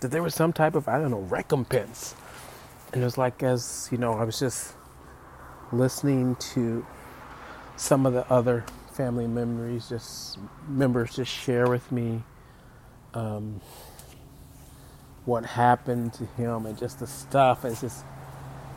that 0.00 0.10
there 0.10 0.22
was 0.22 0.34
some 0.34 0.52
type 0.52 0.74
of, 0.74 0.88
I 0.88 0.98
don't 0.98 1.10
know, 1.10 1.20
recompense. 1.20 2.14
And 2.92 3.02
it 3.02 3.04
was 3.04 3.18
like, 3.18 3.42
as, 3.42 3.90
you 3.92 3.98
know, 3.98 4.14
I 4.14 4.24
was 4.24 4.38
just 4.38 4.72
listening 5.72 6.36
to 6.36 6.86
some 7.76 8.06
of 8.06 8.12
the 8.12 8.30
other 8.32 8.64
family 8.92 9.26
memories, 9.26 9.88
just 9.88 10.38
members 10.68 11.14
just 11.14 11.30
share 11.30 11.68
with 11.68 11.90
me 11.92 12.22
um, 13.14 13.60
what 15.24 15.44
happened 15.44 16.12
to 16.14 16.24
him 16.24 16.66
and 16.66 16.76
just 16.76 16.98
the 16.98 17.06
stuff. 17.06 17.64
It's 17.64 17.80
just, 17.80 18.04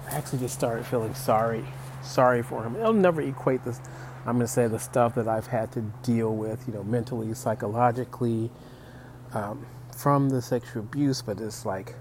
I 0.08 0.16
actually 0.16 0.40
just 0.40 0.54
started 0.54 0.86
feeling 0.86 1.16
sorry, 1.16 1.66
sorry 2.04 2.44
for 2.44 2.64
him. 2.64 2.76
I'll 2.84 2.94
never 2.94 3.22
equate 3.22 3.64
this. 3.64 3.80
I'm 4.26 4.36
going 4.36 4.46
to 4.46 4.48
say 4.48 4.68
the 4.68 4.78
stuff 4.78 5.16
that 5.16 5.28
I've 5.28 5.48
had 5.48 5.72
to 5.72 5.82
deal 6.04 6.36
with, 6.36 6.68
you 6.68 6.74
know, 6.74 6.84
mentally, 6.84 7.34
psychologically, 7.34 8.52
um, 9.34 9.66
from 9.96 10.30
the 10.30 10.42
sexual 10.42 10.84
abuse, 10.84 11.22
but 11.22 11.40
it's 11.40 11.66
like, 11.66 11.96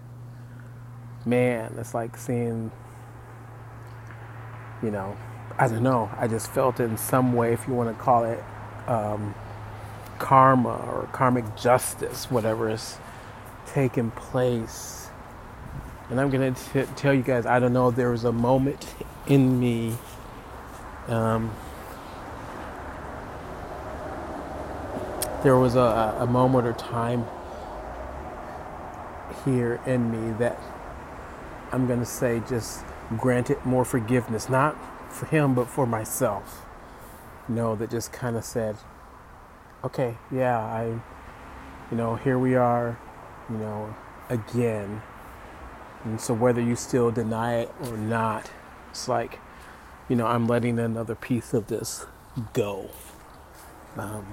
man, 1.25 1.75
it's 1.79 1.95
like 1.95 2.17
seeing, 2.17 2.71
you 4.83 4.91
know, 4.91 5.17
I 5.59 5.69
don't 5.69 5.83
know. 5.83 6.11
I 6.17 6.27
just 6.27 6.51
felt 6.51 6.81
it 6.81 6.85
in 6.85 6.97
some 6.97 7.35
way, 7.35 7.53
if 7.53 7.67
you 7.69 7.75
want 7.75 7.97
to 7.97 8.03
call 8.03 8.25
it 8.25 8.43
um, 8.87 9.35
karma 10.19 10.77
or 10.77 11.09
karmic 11.13 11.57
justice, 11.57 12.31
whatever 12.31 12.71
is 12.71 12.99
taking 13.67 14.11
place. 14.13 15.09
And 16.09 16.21
I'm 16.21 16.31
going 16.31 16.55
to 16.55 16.87
tell 16.97 17.15
you 17.15 17.23
guys, 17.23 17.47
I 17.47 17.59
don't 17.61 17.73
know, 17.73 17.91
there 17.91 18.11
was 18.11 18.25
a 18.25 18.33
moment 18.33 18.95
in 19.27 19.61
me. 19.61 19.97
Um, 21.09 21.53
there 25.43 25.57
was 25.57 25.77
a, 25.77 26.17
a 26.21 26.27
moment 26.27 26.67
or 26.67 26.73
time 26.73 27.25
here 29.45 29.81
in 29.87 30.11
me 30.11 30.33
that 30.39 30.61
I'm 31.73 31.87
going 31.87 32.01
to 32.01 32.07
say 32.07 32.43
just 32.49 32.85
granted 33.19 33.65
more 33.65 33.85
forgiveness, 33.85 34.49
not 34.49 34.77
for 35.13 35.27
him, 35.27 35.55
but 35.55 35.69
for 35.69 35.87
myself. 35.87 36.67
You 37.49 37.55
know, 37.55 37.77
that 37.77 37.91
just 37.91 38.13
kind 38.13 38.37
of 38.37 38.45
said, 38.45 38.77
okay, 39.83 40.17
yeah, 40.31 40.59
I, 40.59 40.87
you 41.91 41.97
know, 41.97 42.17
here 42.17 42.39
we 42.39 42.55
are, 42.55 42.99
you 43.49 43.57
know, 43.57 43.95
again. 44.29 45.03
And 46.05 46.21
so 46.21 46.33
whether 46.33 46.61
you 46.61 46.77
still 46.77 47.11
deny 47.11 47.57
it 47.57 47.75
or 47.87 47.97
not, 47.97 48.51
it's 48.91 49.09
like, 49.09 49.39
you 50.09 50.17
know, 50.17 50.27
I'm 50.27 50.47
letting 50.47 50.79
another 50.79 51.15
piece 51.15 51.53
of 51.53 51.67
this 51.67 52.07
go. 52.53 52.91
Um, 53.97 54.27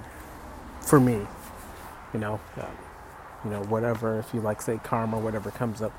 for 0.81 0.99
me, 0.99 1.27
you 2.13 2.19
know, 2.19 2.39
uh, 2.57 2.65
you 3.43 3.51
know, 3.51 3.63
whatever, 3.63 4.19
if 4.19 4.33
you 4.33 4.41
like 4.41 4.61
say 4.61 4.79
karma, 4.83 5.19
whatever 5.19 5.51
comes 5.51 5.81
up 5.81 5.93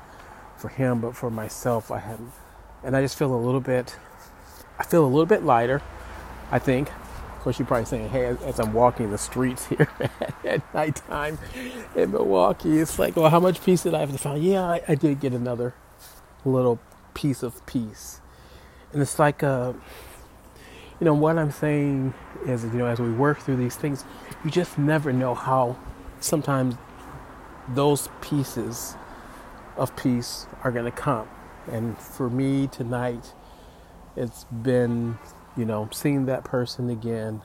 for 0.57 0.69
him, 0.69 1.01
but 1.01 1.15
for 1.15 1.29
myself, 1.29 1.91
I 1.91 1.99
haven't, 1.99 2.31
and 2.83 2.95
I 2.95 3.01
just 3.01 3.17
feel 3.17 3.33
a 3.33 3.37
little 3.37 3.61
bit, 3.61 3.95
I 4.77 4.83
feel 4.83 5.03
a 5.03 5.07
little 5.07 5.25
bit 5.25 5.43
lighter, 5.43 5.81
I 6.51 6.59
think. 6.59 6.89
Of 6.89 7.43
course, 7.43 7.59
you're 7.59 7.67
probably 7.67 7.85
saying, 7.85 8.09
hey, 8.09 8.35
as 8.45 8.59
I'm 8.59 8.73
walking 8.73 9.11
the 9.11 9.17
streets 9.17 9.65
here 9.67 9.87
at 10.43 10.73
nighttime 10.73 11.39
in 11.95 12.11
Milwaukee, 12.11 12.79
it's 12.79 12.99
like, 12.99 13.15
well, 13.15 13.29
how 13.29 13.39
much 13.39 13.63
peace 13.63 13.83
did 13.83 13.93
I 13.93 13.99
have 13.99 14.11
to 14.11 14.17
find? 14.17 14.43
Yeah, 14.43 14.63
I, 14.63 14.81
I 14.89 14.95
did 14.95 15.21
get 15.21 15.33
another 15.33 15.73
little 16.43 16.79
piece 17.13 17.41
of 17.41 17.65
peace. 17.65 18.19
And 18.91 19.01
it's 19.01 19.19
like, 19.19 19.43
uh, 19.43 19.73
you 20.99 21.05
know, 21.05 21.13
what 21.13 21.37
I'm 21.37 21.51
saying 21.51 22.13
is, 22.45 22.63
you 22.63 22.71
know, 22.71 22.87
as 22.87 22.99
we 22.99 23.11
work 23.11 23.39
through 23.39 23.55
these 23.55 23.75
things, 23.75 24.03
you 24.43 24.51
just 24.51 24.77
never 24.77 25.13
know 25.13 25.33
how 25.33 25.77
sometimes 26.19 26.75
those 27.69 28.09
pieces 28.21 28.95
of 29.77 29.95
peace 29.95 30.45
are 30.63 30.71
going 30.71 30.85
to 30.85 30.91
come. 30.91 31.27
And 31.71 31.97
for 31.97 32.29
me 32.29 32.67
tonight, 32.67 33.33
it's 34.15 34.45
been, 34.45 35.17
you 35.55 35.65
know, 35.65 35.89
seeing 35.91 36.25
that 36.25 36.43
person 36.43 36.89
again. 36.89 37.41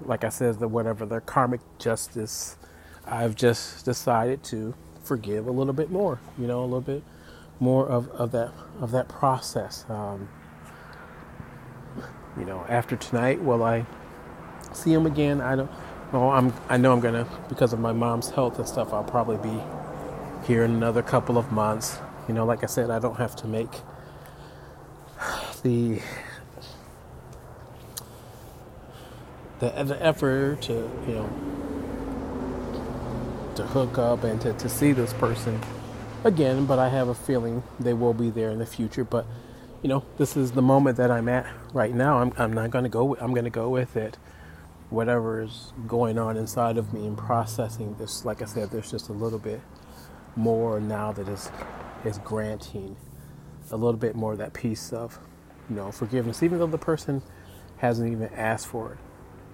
Like 0.00 0.24
I 0.24 0.28
said, 0.28 0.58
the 0.58 0.68
whatever 0.68 1.06
their 1.06 1.20
karmic 1.20 1.60
justice, 1.78 2.56
I've 3.04 3.34
just 3.34 3.84
decided 3.84 4.42
to 4.44 4.74
forgive 5.02 5.46
a 5.46 5.50
little 5.50 5.72
bit 5.72 5.90
more. 5.90 6.20
You 6.38 6.46
know, 6.46 6.60
a 6.60 6.64
little 6.64 6.80
bit 6.80 7.02
more 7.60 7.88
of, 7.88 8.08
of 8.10 8.32
that 8.32 8.52
of 8.80 8.92
that 8.92 9.08
process. 9.08 9.84
Um, 9.88 10.28
you 12.38 12.44
know, 12.44 12.64
after 12.68 12.96
tonight, 12.96 13.42
will 13.42 13.64
I 13.64 13.84
see 14.72 14.92
him 14.92 15.06
again? 15.06 15.40
I 15.40 15.56
don't. 15.56 15.70
Well, 16.12 16.30
I'm. 16.30 16.52
I 16.68 16.76
know 16.76 16.92
I'm 16.92 17.00
gonna 17.00 17.26
because 17.48 17.72
of 17.72 17.80
my 17.80 17.92
mom's 17.92 18.30
health 18.30 18.58
and 18.58 18.68
stuff. 18.68 18.92
I'll 18.92 19.04
probably 19.04 19.36
be 19.38 19.60
here 20.46 20.64
in 20.64 20.70
another 20.70 21.02
couple 21.02 21.36
of 21.36 21.50
months. 21.52 21.98
You 22.28 22.34
know, 22.34 22.44
like 22.44 22.62
I 22.62 22.66
said, 22.66 22.90
I 22.90 22.98
don't 22.98 23.16
have 23.16 23.34
to 23.36 23.46
make 23.46 23.70
the 25.62 26.00
the, 29.58 29.70
the 29.70 29.98
effort 30.00 30.62
to 30.62 30.72
you 31.06 31.14
know 31.14 31.28
to 33.56 33.64
hook 33.64 33.98
up 33.98 34.22
and 34.22 34.40
to, 34.42 34.52
to 34.52 34.68
see 34.68 34.92
this 34.92 35.12
person 35.14 35.58
again. 36.22 36.66
But 36.66 36.78
I 36.78 36.90
have 36.90 37.08
a 37.08 37.14
feeling 37.14 37.62
they 37.80 37.94
will 37.94 38.14
be 38.14 38.30
there 38.30 38.50
in 38.50 38.58
the 38.58 38.66
future. 38.66 39.04
But 39.04 39.26
you 39.82 39.88
know, 39.88 40.04
this 40.18 40.36
is 40.36 40.52
the 40.52 40.62
moment 40.62 40.98
that 40.98 41.10
I'm 41.10 41.28
at 41.28 41.46
right 41.72 41.94
now. 41.94 42.18
I'm 42.18 42.32
I'm 42.36 42.52
not 42.52 42.70
gonna 42.70 42.90
go. 42.90 43.16
I'm 43.16 43.32
gonna 43.32 43.50
go 43.50 43.70
with 43.70 43.96
it 43.96 44.18
whatever 44.90 45.42
is 45.42 45.72
going 45.86 46.18
on 46.18 46.36
inside 46.36 46.78
of 46.78 46.92
me 46.92 47.06
and 47.06 47.16
processing 47.16 47.94
this. 47.98 48.24
Like 48.24 48.42
I 48.42 48.46
said, 48.46 48.70
there's 48.70 48.90
just 48.90 49.08
a 49.08 49.12
little 49.12 49.38
bit 49.38 49.60
more 50.36 50.80
now 50.80 51.12
that 51.12 51.28
is 51.28 51.50
is 52.08 52.18
granting 52.18 52.96
a 53.70 53.76
little 53.76 53.98
bit 53.98 54.16
more 54.16 54.32
of 54.32 54.38
that 54.38 54.52
piece 54.52 54.92
of 54.92 55.18
you 55.68 55.76
know 55.76 55.92
forgiveness, 55.92 56.42
even 56.42 56.58
though 56.58 56.66
the 56.66 56.78
person 56.78 57.22
hasn't 57.78 58.10
even 58.10 58.28
asked 58.34 58.66
for 58.66 58.92
it, 58.92 58.98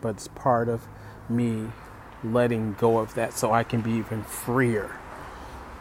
but 0.00 0.10
it's 0.10 0.28
part 0.28 0.68
of 0.68 0.86
me 1.28 1.66
letting 2.22 2.74
go 2.74 2.98
of 2.98 3.14
that 3.14 3.34
so 3.34 3.52
I 3.52 3.64
can 3.64 3.80
be 3.82 3.92
even 3.92 4.22
freer. 4.22 4.98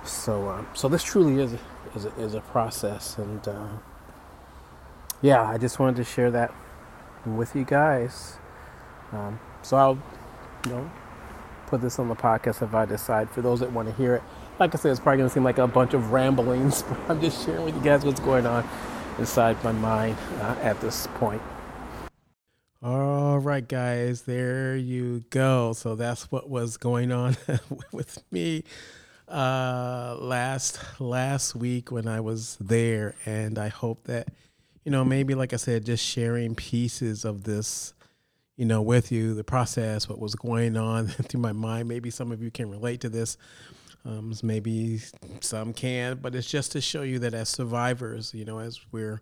So, 0.04 0.50
um, 0.50 0.68
so 0.74 0.90
this 0.90 1.04
truly 1.04 1.42
is 1.42 1.54
a, 1.54 1.60
is 1.96 2.06
a, 2.06 2.10
is 2.20 2.34
a 2.34 2.42
process, 2.42 3.18
and 3.18 3.48
uh, 3.48 3.68
yeah, 5.22 5.42
I 5.42 5.58
just 5.58 5.80
wanted 5.80 5.96
to 5.98 6.04
share 6.04 6.32
that 6.32 6.54
with 7.26 7.56
you 7.56 7.64
guys. 7.64 8.38
Um, 9.14 9.40
so 9.62 9.78
I'll, 9.78 10.04
you 10.66 10.72
know, 10.72 10.92
put 11.68 11.82
this 11.82 12.00
on 12.00 12.10
the 12.10 12.16
podcast 12.16 12.62
if 12.62 12.74
I 12.74 12.86
decide. 12.86 13.30
For 13.30 13.42
those 13.42 13.62
that 13.62 13.72
want 13.72 13.88
to 13.88 13.96
hear 13.96 14.16
it, 14.16 14.24
like 14.64 14.74
I 14.74 14.78
said, 14.78 14.92
it's 14.92 15.00
probably 15.02 15.18
going 15.18 15.30
to 15.30 15.34
seem 15.34 15.44
like 15.44 15.58
a 15.58 15.68
bunch 15.68 15.94
of 15.94 16.14
ramblings, 16.14 16.84
but 16.88 16.98
I'm 17.10 17.20
just 17.20 17.46
sharing 17.46 17.66
with 17.66 17.76
you 17.76 17.82
guys 17.82 18.06
what's 18.06 18.22
going 18.22 18.46
on 18.46 18.66
inside 19.20 19.62
my 19.62 19.74
mind 19.74 20.16
uh, 20.40 20.56
at 20.62 20.80
this 20.80 21.06
point. 21.16 21.42
All 22.82 23.40
right, 23.40 23.68
guys, 23.68 24.22
there 24.22 24.78
you 24.78 25.26
go. 25.32 25.74
So 25.74 25.96
that's 25.96 26.32
what 26.32 26.50
was 26.50 26.78
going 26.78 27.12
on 27.12 27.36
with 27.92 28.24
me 28.32 28.64
uh, 29.28 30.16
last 30.20 30.80
last 30.98 31.56
week 31.56 31.92
when 31.92 32.08
I 32.08 32.22
was 32.22 32.58
there, 32.62 33.16
and 33.26 33.60
I 33.60 33.68
hope 33.68 34.06
that 34.06 34.30
you 34.86 34.94
know 34.94 35.04
maybe 35.04 35.36
like 35.36 35.52
I 35.52 35.58
said, 35.58 35.86
just 35.86 36.06
sharing 36.06 36.56
pieces 36.56 37.26
of 37.26 37.44
this, 37.44 37.94
you 38.56 38.66
know, 38.66 38.82
with 38.82 39.12
you, 39.12 39.34
the 39.34 39.44
process, 39.44 40.08
what 40.08 40.20
was 40.20 40.36
going 40.36 40.78
on 40.78 41.08
through 41.08 41.42
my 41.42 41.52
mind. 41.52 41.90
Maybe 41.90 42.10
some 42.10 42.32
of 42.32 42.42
you 42.42 42.50
can 42.50 42.70
relate 42.70 43.02
to 43.02 43.10
this. 43.10 43.38
Um, 44.06 44.34
maybe 44.44 45.00
some 45.40 45.72
can, 45.72 46.18
but 46.18 46.36
it's 46.36 46.50
just 46.50 46.74
to 46.74 46.82
show 46.82 47.04
you 47.04 47.20
that 47.20 47.34
as 47.34 47.48
survivors, 47.48 48.34
you 48.34 48.44
know, 48.44 48.60
as 48.60 48.82
we're 48.92 49.22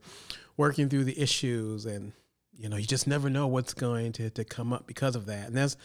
working 0.57 0.89
through 0.89 1.03
the 1.03 1.19
issues 1.19 1.85
and 1.85 2.13
you 2.61 2.69
know, 2.69 2.77
you 2.77 2.85
just 2.85 3.07
never 3.07 3.29
know 3.29 3.47
what's 3.47 3.73
going 3.73 4.11
to, 4.13 4.29
to 4.29 4.43
come 4.43 4.71
up 4.71 4.85
because 4.85 5.15
of 5.15 5.25
that. 5.25 5.47
And 5.47 5.57
that's 5.57 5.77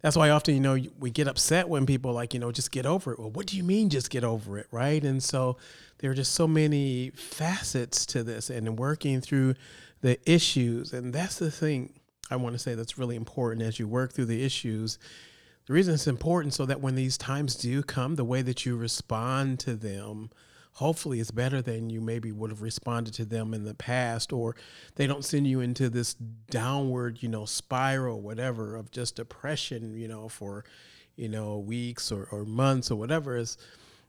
that's 0.00 0.16
why 0.16 0.28
often, 0.28 0.54
you 0.54 0.60
know, 0.60 0.78
we 0.98 1.10
get 1.10 1.28
upset 1.28 1.66
when 1.66 1.86
people 1.86 2.12
like, 2.12 2.34
you 2.34 2.40
know, 2.40 2.52
just 2.52 2.70
get 2.70 2.84
over 2.84 3.12
it. 3.12 3.18
Well, 3.18 3.30
what 3.30 3.46
do 3.46 3.56
you 3.56 3.64
mean 3.64 3.88
just 3.88 4.10
get 4.10 4.22
over 4.22 4.58
it, 4.58 4.66
right? 4.70 5.02
And 5.02 5.22
so 5.22 5.56
there 5.98 6.10
are 6.10 6.14
just 6.14 6.32
so 6.32 6.46
many 6.46 7.10
facets 7.10 8.04
to 8.06 8.22
this 8.22 8.50
and 8.50 8.78
working 8.78 9.22
through 9.22 9.54
the 10.02 10.18
issues. 10.30 10.92
And 10.92 11.10
that's 11.14 11.38
the 11.38 11.50
thing 11.50 11.94
I 12.30 12.36
want 12.36 12.54
to 12.54 12.58
say 12.58 12.74
that's 12.74 12.98
really 12.98 13.16
important 13.16 13.62
as 13.62 13.78
you 13.78 13.88
work 13.88 14.12
through 14.12 14.26
the 14.26 14.44
issues. 14.44 14.98
The 15.66 15.72
reason 15.72 15.94
it's 15.94 16.06
important 16.06 16.54
so 16.54 16.66
that 16.66 16.80
when 16.80 16.94
these 16.94 17.16
times 17.16 17.54
do 17.54 17.82
come, 17.82 18.16
the 18.16 18.24
way 18.24 18.42
that 18.42 18.66
you 18.66 18.76
respond 18.76 19.58
to 19.60 19.74
them 19.74 20.30
hopefully 20.74 21.20
is 21.20 21.30
better 21.30 21.62
than 21.62 21.88
you 21.88 22.00
maybe 22.00 22.32
would 22.32 22.50
have 22.50 22.60
responded 22.60 23.14
to 23.14 23.24
them 23.24 23.54
in 23.54 23.64
the 23.64 23.74
past 23.74 24.32
or 24.32 24.56
they 24.96 25.06
don't 25.06 25.24
send 25.24 25.46
you 25.46 25.60
into 25.60 25.88
this 25.88 26.14
downward 26.14 27.22
you 27.22 27.28
know 27.28 27.44
spiral 27.44 28.20
whatever 28.20 28.74
of 28.74 28.90
just 28.90 29.14
depression 29.14 29.96
you 29.96 30.08
know 30.08 30.28
for 30.28 30.64
you 31.16 31.28
know 31.28 31.58
weeks 31.58 32.10
or, 32.10 32.28
or 32.30 32.44
months 32.44 32.90
or 32.90 32.96
whatever. 32.96 33.36
Is 33.36 33.56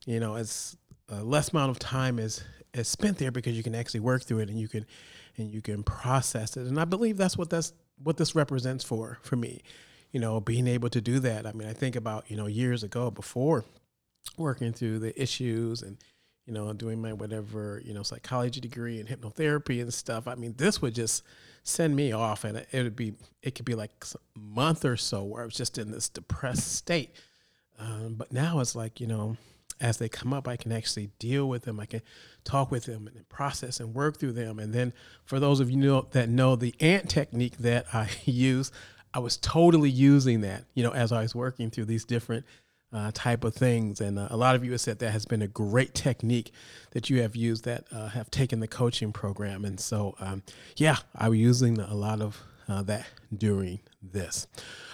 you 0.05 0.19
know 0.19 0.35
it's 0.35 0.75
a 1.09 1.23
less 1.23 1.49
amount 1.49 1.71
of 1.71 1.79
time 1.79 2.19
is 2.19 2.43
is 2.73 2.87
spent 2.87 3.17
there 3.17 3.31
because 3.31 3.55
you 3.55 3.63
can 3.63 3.75
actually 3.75 3.99
work 3.99 4.23
through 4.23 4.39
it 4.39 4.49
and 4.49 4.59
you 4.59 4.67
can 4.67 4.85
and 5.37 5.51
you 5.51 5.61
can 5.61 5.83
process 5.83 6.57
it. 6.57 6.65
And 6.65 6.79
i 6.79 6.85
believe 6.85 7.17
that's 7.17 7.37
what 7.37 7.49
that's 7.49 7.73
what 8.03 8.17
this 8.17 8.35
represents 8.35 8.83
for 8.83 9.19
for 9.21 9.35
me 9.35 9.61
you 10.15 10.21
know 10.21 10.39
being 10.39 10.67
able 10.67 10.89
to 10.89 11.01
do 11.01 11.19
that 11.19 11.45
i 11.45 11.51
mean 11.51 11.67
i 11.67 11.73
think 11.73 11.95
about 11.95 12.23
you 12.31 12.37
know 12.37 12.47
years 12.47 12.83
ago 12.83 13.11
before 13.11 13.65
working 14.37 14.73
through 14.73 14.97
the 14.97 15.21
issues 15.21 15.81
and 15.81 15.97
you 16.45 16.53
know, 16.53 16.71
doing 16.73 17.01
my 17.01 17.13
whatever, 17.13 17.81
you 17.83 17.93
know, 17.93 18.03
psychology 18.03 18.61
degree 18.61 18.99
and 18.99 19.09
hypnotherapy 19.09 19.81
and 19.81 19.93
stuff. 19.93 20.27
I 20.27 20.35
mean, 20.35 20.53
this 20.57 20.81
would 20.81 20.93
just 20.93 21.23
send 21.63 21.95
me 21.95 22.11
off 22.11 22.43
and 22.43 22.65
it 22.71 22.83
would 22.83 22.95
be, 22.95 23.13
it 23.41 23.55
could 23.55 23.65
be 23.65 23.73
like 23.73 23.91
a 24.13 24.39
month 24.39 24.85
or 24.85 24.95
so 24.95 25.23
where 25.23 25.41
I 25.41 25.45
was 25.45 25.55
just 25.55 25.77
in 25.77 25.91
this 25.91 26.07
depressed 26.07 26.75
state. 26.75 27.15
Um, 27.79 28.13
but 28.15 28.31
now 28.31 28.59
it's 28.59 28.75
like, 28.75 29.01
you 29.01 29.07
know, 29.07 29.37
as 29.81 29.97
they 29.97 30.07
come 30.07 30.33
up, 30.33 30.47
I 30.47 30.55
can 30.55 30.71
actually 30.71 31.09
deal 31.19 31.49
with 31.49 31.63
them. 31.63 31.79
I 31.79 31.85
can 31.85 32.01
talk 32.43 32.71
with 32.71 32.85
them 32.85 33.09
and 33.13 33.27
process 33.27 33.79
and 33.79 33.93
work 33.93 34.17
through 34.17 34.33
them. 34.33 34.59
And 34.59 34.71
then 34.71 34.93
for 35.25 35.39
those 35.39 35.59
of 35.59 35.69
you 35.69 35.77
know, 35.77 36.07
that 36.11 36.29
know 36.29 36.55
the 36.55 36.75
ant 36.79 37.09
technique 37.09 37.57
that 37.57 37.87
I 37.93 38.09
use, 38.25 38.71
I 39.15 39.19
was 39.19 39.37
totally 39.37 39.89
using 39.89 40.41
that, 40.41 40.65
you 40.73 40.83
know, 40.83 40.91
as 40.91 41.13
I 41.13 41.21
was 41.21 41.33
working 41.33 41.69
through 41.69 41.85
these 41.85 42.03
different 42.03 42.45
uh, 42.91 43.11
type 43.13 43.45
of 43.45 43.55
things. 43.55 44.01
And 44.01 44.19
uh, 44.19 44.27
a 44.29 44.35
lot 44.35 44.55
of 44.55 44.65
you 44.65 44.71
have 44.71 44.81
said 44.81 44.99
that 44.99 45.11
has 45.11 45.25
been 45.25 45.41
a 45.41 45.47
great 45.47 45.93
technique 45.93 46.51
that 46.91 47.09
you 47.09 47.21
have 47.21 47.33
used 47.33 47.63
that 47.63 47.85
uh, 47.93 48.09
have 48.09 48.29
taken 48.29 48.59
the 48.59 48.67
coaching 48.67 49.13
program. 49.13 49.63
And 49.63 49.79
so, 49.79 50.15
um, 50.19 50.43
yeah, 50.75 50.97
I 51.15 51.29
was 51.29 51.39
using 51.39 51.79
a 51.79 51.95
lot 51.95 52.19
of 52.19 52.43
uh, 52.67 52.83
that 52.83 53.05
during 53.35 53.79
this. 54.01 54.47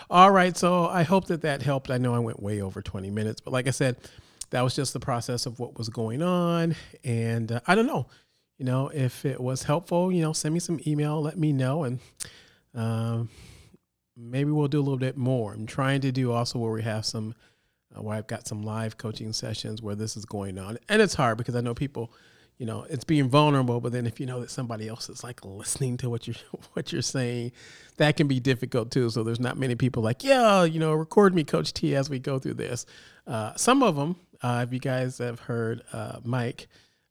All 0.07 0.29
right, 0.29 0.55
so 0.55 0.87
I 0.87 1.01
hope 1.01 1.25
that 1.25 1.41
that 1.41 1.63
helped. 1.63 1.89
I 1.89 1.97
know 1.97 2.13
I 2.13 2.19
went 2.19 2.43
way 2.43 2.61
over 2.61 2.81
20 2.81 3.09
minutes, 3.09 3.41
but 3.41 3.51
like 3.51 3.65
I 3.65 3.71
said, 3.71 3.97
that 4.51 4.61
was 4.61 4.75
just 4.75 4.93
the 4.93 4.99
process 4.99 5.47
of 5.47 5.57
what 5.57 5.79
was 5.79 5.89
going 5.89 6.21
on. 6.21 6.75
And 7.03 7.53
uh, 7.53 7.61
I 7.65 7.73
don't 7.73 7.87
know, 7.87 8.05
you 8.59 8.65
know, 8.65 8.89
if 8.93 9.25
it 9.25 9.41
was 9.41 9.63
helpful, 9.63 10.11
you 10.11 10.21
know, 10.21 10.33
send 10.33 10.53
me 10.53 10.59
some 10.59 10.79
email, 10.85 11.19
let 11.19 11.39
me 11.39 11.53
know. 11.53 11.85
And, 11.85 11.99
um, 12.75 13.29
maybe 14.15 14.51
we'll 14.51 14.67
do 14.67 14.79
a 14.79 14.83
little 14.83 14.97
bit 14.97 15.17
more. 15.17 15.53
I'm 15.53 15.65
trying 15.65 16.01
to 16.01 16.11
do 16.11 16.31
also 16.31 16.59
where 16.59 16.71
we 16.71 16.83
have 16.83 17.05
some 17.05 17.35
uh, 17.95 18.01
where 18.01 18.17
I've 18.17 18.27
got 18.27 18.47
some 18.47 18.63
live 18.63 18.97
coaching 18.97 19.33
sessions 19.33 19.81
where 19.81 19.95
this 19.95 20.15
is 20.15 20.25
going 20.25 20.57
on. 20.57 20.77
And 20.89 21.01
it's 21.01 21.13
hard 21.13 21.37
because 21.37 21.55
I 21.55 21.61
know 21.61 21.73
people, 21.73 22.13
you 22.57 22.65
know, 22.65 22.85
it's 22.89 23.03
being 23.03 23.27
vulnerable, 23.27 23.81
but 23.81 23.91
then 23.91 24.07
if 24.07 24.19
you 24.19 24.25
know 24.25 24.39
that 24.39 24.49
somebody 24.49 24.87
else 24.87 25.09
is 25.09 25.23
like 25.23 25.43
listening 25.43 25.97
to 25.97 26.09
what 26.09 26.27
you're 26.27 26.35
what 26.73 26.91
you're 26.91 27.01
saying, 27.01 27.51
that 27.97 28.15
can 28.17 28.27
be 28.27 28.39
difficult 28.39 28.91
too. 28.91 29.09
So 29.09 29.23
there's 29.23 29.39
not 29.39 29.57
many 29.57 29.75
people 29.75 30.03
like, 30.03 30.23
yeah, 30.23 30.63
you 30.63 30.79
know, 30.79 30.93
record 30.93 31.35
me, 31.35 31.43
Coach 31.43 31.73
T, 31.73 31.95
as 31.95 32.09
we 32.09 32.19
go 32.19 32.39
through 32.39 32.55
this. 32.55 32.85
Uh, 33.27 33.55
some 33.55 33.83
of 33.83 33.95
them, 33.95 34.15
uh, 34.41 34.65
if 34.67 34.73
you 34.73 34.79
guys 34.79 35.17
have 35.19 35.41
heard 35.41 35.83
uh, 35.93 36.19
Mike, 36.23 36.67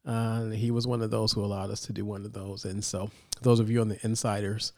uh, 0.07 0.47
he 0.47 0.71
was 0.71 0.87
one 0.87 1.03
of 1.03 1.11
those 1.11 1.33
who 1.33 1.45
allowed 1.45 1.71
us 1.71 1.83
to 1.83 1.93
do 1.93 2.05
one 2.05 2.25
of 2.25 2.33
those. 2.33 2.65
And 2.65 2.83
so 2.83 3.11
those 3.43 3.61
of 3.61 3.71
you 3.71 3.81
on 3.81 3.89
the 3.89 4.05
Insiders 4.05 4.73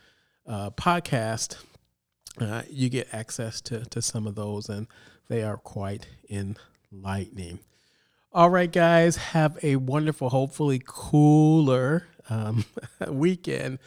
uh, 2.40 2.62
you 2.70 2.88
get 2.88 3.12
access 3.12 3.60
to 3.62 3.84
to 3.86 4.00
some 4.00 4.26
of 4.26 4.34
those 4.34 4.68
and 4.68 4.86
they 5.28 5.42
are 5.42 5.56
quite 5.56 6.06
enlightening. 6.30 7.60
All 8.34 8.48
right, 8.48 8.72
guys, 8.72 9.16
have 9.16 9.58
a 9.62 9.76
wonderful, 9.76 10.30
hopefully 10.30 10.80
cooler 10.84 12.06
um, 12.30 12.64
weekend 13.08 13.78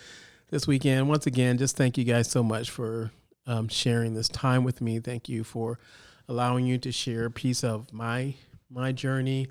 this 0.52 0.68
weekend. 0.68 1.10
Once 1.10 1.26
again, 1.26 1.58
just 1.58 1.76
thank 1.76 1.98
you 1.98 2.04
guys 2.04 2.30
so 2.30 2.44
much 2.44 2.70
for 2.70 3.12
um, 3.48 3.68
sharing 3.68 4.14
this 4.14 4.30
time 4.30 4.64
with 4.64 4.82
me. 4.82 5.00
Thank 5.00 5.28
you 5.28 5.44
for 5.44 5.80
allowing 6.28 6.66
you 6.66 6.78
to 6.80 6.92
share 6.92 7.26
a 7.26 7.32
piece 7.32 7.64
of 7.64 7.92
my 7.92 8.36
my 8.70 8.92
journey. 8.92 9.48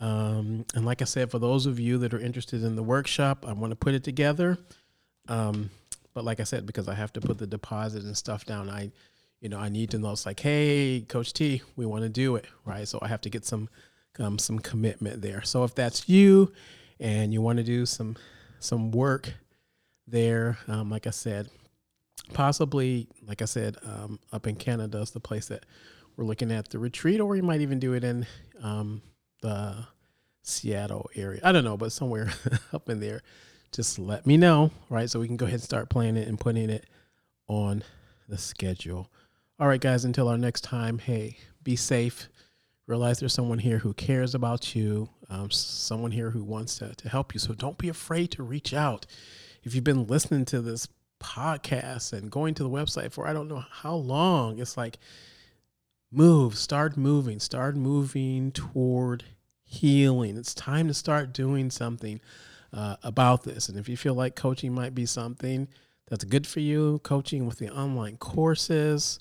Um, 0.00 0.64
and 0.74 0.84
like 0.84 1.00
I 1.00 1.04
said, 1.04 1.30
for 1.30 1.38
those 1.38 1.66
of 1.66 1.78
you 1.78 1.98
that 1.98 2.12
are 2.12 2.20
interested 2.20 2.62
in 2.64 2.76
the 2.76 2.82
workshop, 2.82 3.44
I 3.46 3.52
want 3.52 3.70
to 3.70 3.76
put 3.76 3.94
it 3.94 4.04
together. 4.04 4.58
Um, 5.28 5.70
but 6.14 6.24
like 6.24 6.40
I 6.40 6.44
said, 6.44 6.66
because 6.66 6.88
I 6.88 6.94
have 6.94 7.12
to 7.14 7.20
put 7.20 7.38
the 7.38 7.46
deposit 7.46 8.04
and 8.04 8.16
stuff 8.16 8.46
down, 8.46 8.70
I 8.70 8.92
you 9.40 9.50
know, 9.50 9.58
I 9.58 9.68
need 9.68 9.90
to 9.90 9.98
know 9.98 10.12
it's 10.12 10.24
like, 10.24 10.40
hey, 10.40 11.04
Coach 11.06 11.34
T, 11.34 11.60
we 11.76 11.84
want 11.84 12.02
to 12.02 12.08
do 12.08 12.36
it, 12.36 12.46
right? 12.64 12.88
So 12.88 12.98
I 13.02 13.08
have 13.08 13.20
to 13.20 13.28
get 13.28 13.44
some 13.44 13.68
um, 14.18 14.38
some 14.38 14.58
commitment 14.58 15.20
there. 15.20 15.42
So 15.42 15.64
if 15.64 15.74
that's 15.74 16.08
you 16.08 16.52
and 16.98 17.32
you 17.32 17.42
want 17.42 17.58
to 17.58 17.64
do 17.64 17.84
some 17.84 18.16
some 18.58 18.90
work 18.90 19.34
there, 20.06 20.56
um, 20.66 20.88
like 20.88 21.06
I 21.06 21.10
said, 21.10 21.50
possibly, 22.32 23.08
like 23.26 23.42
I 23.42 23.44
said, 23.44 23.76
um, 23.84 24.18
up 24.32 24.46
in 24.46 24.56
Canada 24.56 24.98
is 24.98 25.10
the 25.10 25.20
place 25.20 25.48
that 25.48 25.66
we're 26.16 26.24
looking 26.24 26.50
at 26.50 26.70
the 26.70 26.78
retreat, 26.78 27.20
or 27.20 27.36
you 27.36 27.42
might 27.42 27.60
even 27.60 27.78
do 27.78 27.92
it 27.92 28.04
in 28.04 28.26
um, 28.62 29.02
the 29.42 29.86
Seattle 30.42 31.10
area. 31.16 31.40
I 31.44 31.52
don't 31.52 31.64
know, 31.64 31.76
but 31.76 31.92
somewhere 31.92 32.32
up 32.72 32.88
in 32.88 33.00
there. 33.00 33.22
Just 33.74 33.98
let 33.98 34.24
me 34.24 34.36
know, 34.36 34.70
right? 34.88 35.10
So 35.10 35.18
we 35.18 35.26
can 35.26 35.36
go 35.36 35.46
ahead 35.46 35.54
and 35.54 35.62
start 35.62 35.88
playing 35.88 36.16
it 36.16 36.28
and 36.28 36.38
putting 36.38 36.70
it 36.70 36.86
on 37.48 37.82
the 38.28 38.38
schedule. 38.38 39.10
All 39.58 39.66
right, 39.66 39.80
guys, 39.80 40.04
until 40.04 40.28
our 40.28 40.38
next 40.38 40.60
time, 40.60 41.00
hey, 41.00 41.38
be 41.64 41.74
safe. 41.74 42.28
Realize 42.86 43.18
there's 43.18 43.32
someone 43.32 43.58
here 43.58 43.78
who 43.78 43.92
cares 43.92 44.32
about 44.32 44.76
you, 44.76 45.08
um, 45.28 45.50
someone 45.50 46.12
here 46.12 46.30
who 46.30 46.44
wants 46.44 46.78
to, 46.78 46.94
to 46.94 47.08
help 47.08 47.34
you. 47.34 47.40
So 47.40 47.52
don't 47.52 47.76
be 47.76 47.88
afraid 47.88 48.30
to 48.32 48.44
reach 48.44 48.72
out. 48.72 49.06
If 49.64 49.74
you've 49.74 49.82
been 49.82 50.06
listening 50.06 50.44
to 50.46 50.60
this 50.60 50.86
podcast 51.18 52.12
and 52.12 52.30
going 52.30 52.54
to 52.54 52.62
the 52.62 52.70
website 52.70 53.10
for 53.10 53.26
I 53.26 53.32
don't 53.32 53.48
know 53.48 53.64
how 53.70 53.96
long, 53.96 54.60
it's 54.60 54.76
like 54.76 54.98
move, 56.12 56.56
start 56.56 56.96
moving, 56.96 57.40
start 57.40 57.74
moving 57.74 58.52
toward 58.52 59.24
healing. 59.64 60.36
It's 60.36 60.54
time 60.54 60.86
to 60.86 60.94
start 60.94 61.32
doing 61.32 61.70
something 61.70 62.20
uh, 62.74 62.96
about 63.02 63.44
this. 63.44 63.68
And 63.68 63.78
if 63.78 63.88
you 63.88 63.96
feel 63.96 64.14
like 64.14 64.34
coaching 64.34 64.74
might 64.74 64.94
be 64.94 65.06
something 65.06 65.68
that's 66.08 66.24
good 66.24 66.46
for 66.46 66.60
you, 66.60 67.00
coaching 67.04 67.46
with 67.46 67.58
the 67.58 67.70
online 67.70 68.16
courses, 68.18 69.18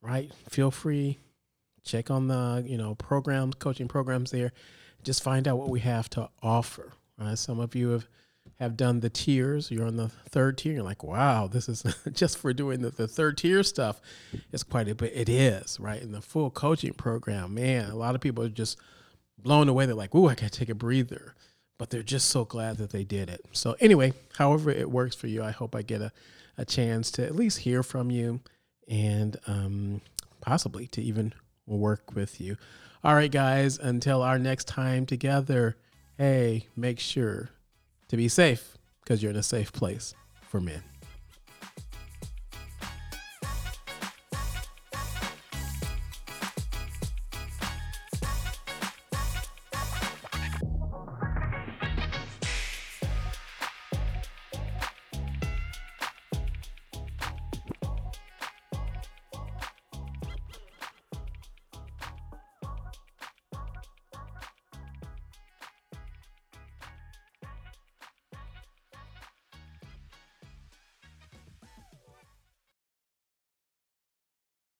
right? 0.00 0.32
Feel 0.48 0.70
free 0.70 1.18
check 1.84 2.10
on 2.10 2.28
the 2.28 2.64
you 2.66 2.78
know 2.78 2.94
programs, 2.94 3.54
coaching 3.56 3.88
programs 3.88 4.30
there. 4.30 4.52
Just 5.02 5.22
find 5.22 5.48
out 5.48 5.58
what 5.58 5.68
we 5.68 5.80
have 5.80 6.08
to 6.10 6.28
offer. 6.42 6.92
Right? 7.18 7.36
Some 7.36 7.60
of 7.60 7.74
you 7.74 7.90
have 7.90 8.08
have 8.58 8.76
done 8.76 9.00
the 9.00 9.10
tiers. 9.10 9.70
You're 9.70 9.86
on 9.86 9.96
the 9.96 10.08
third 10.08 10.58
tier. 10.58 10.74
You're 10.74 10.82
like, 10.82 11.02
wow, 11.02 11.48
this 11.48 11.68
is 11.68 11.84
just 12.12 12.38
for 12.38 12.52
doing 12.52 12.82
the, 12.82 12.90
the 12.90 13.08
third 13.08 13.38
tier 13.38 13.62
stuff. 13.62 14.00
It's 14.52 14.62
quite 14.62 14.88
a 14.88 14.94
bit. 14.94 15.12
It 15.14 15.28
is 15.28 15.78
right 15.80 16.00
in 16.00 16.12
the 16.12 16.20
full 16.20 16.50
coaching 16.50 16.94
program. 16.94 17.54
Man, 17.54 17.90
a 17.90 17.96
lot 17.96 18.14
of 18.14 18.20
people 18.20 18.44
are 18.44 18.48
just 18.48 18.78
blown 19.38 19.68
away. 19.68 19.86
They're 19.86 19.94
like, 19.94 20.14
ooh, 20.14 20.28
I 20.28 20.34
gotta 20.34 20.50
take 20.50 20.68
a 20.68 20.74
breather. 20.74 21.34
But 21.78 21.90
they're 21.90 22.02
just 22.02 22.28
so 22.28 22.44
glad 22.44 22.76
that 22.78 22.90
they 22.90 23.04
did 23.04 23.28
it. 23.28 23.44
So 23.52 23.76
anyway, 23.80 24.12
however 24.36 24.70
it 24.70 24.90
works 24.90 25.16
for 25.16 25.26
you, 25.26 25.42
I 25.42 25.50
hope 25.50 25.74
I 25.74 25.82
get 25.82 26.00
a, 26.00 26.12
a 26.56 26.64
chance 26.64 27.10
to 27.12 27.24
at 27.24 27.34
least 27.34 27.58
hear 27.58 27.82
from 27.82 28.10
you 28.10 28.40
and 28.88 29.36
um, 29.46 30.00
possibly 30.40 30.86
to 30.88 31.02
even 31.02 31.34
work 31.66 32.14
with 32.14 32.40
you. 32.40 32.56
All 33.02 33.14
right, 33.14 33.30
guys, 33.30 33.78
until 33.78 34.22
our 34.22 34.38
next 34.38 34.68
time 34.68 35.06
together, 35.06 35.76
hey, 36.18 36.68
make 36.76 37.00
sure 37.00 37.50
to 38.08 38.16
be 38.16 38.28
safe 38.28 38.76
because 39.02 39.22
you're 39.22 39.32
in 39.32 39.36
a 39.36 39.42
safe 39.42 39.72
place 39.72 40.14
for 40.42 40.60
men. 40.60 40.91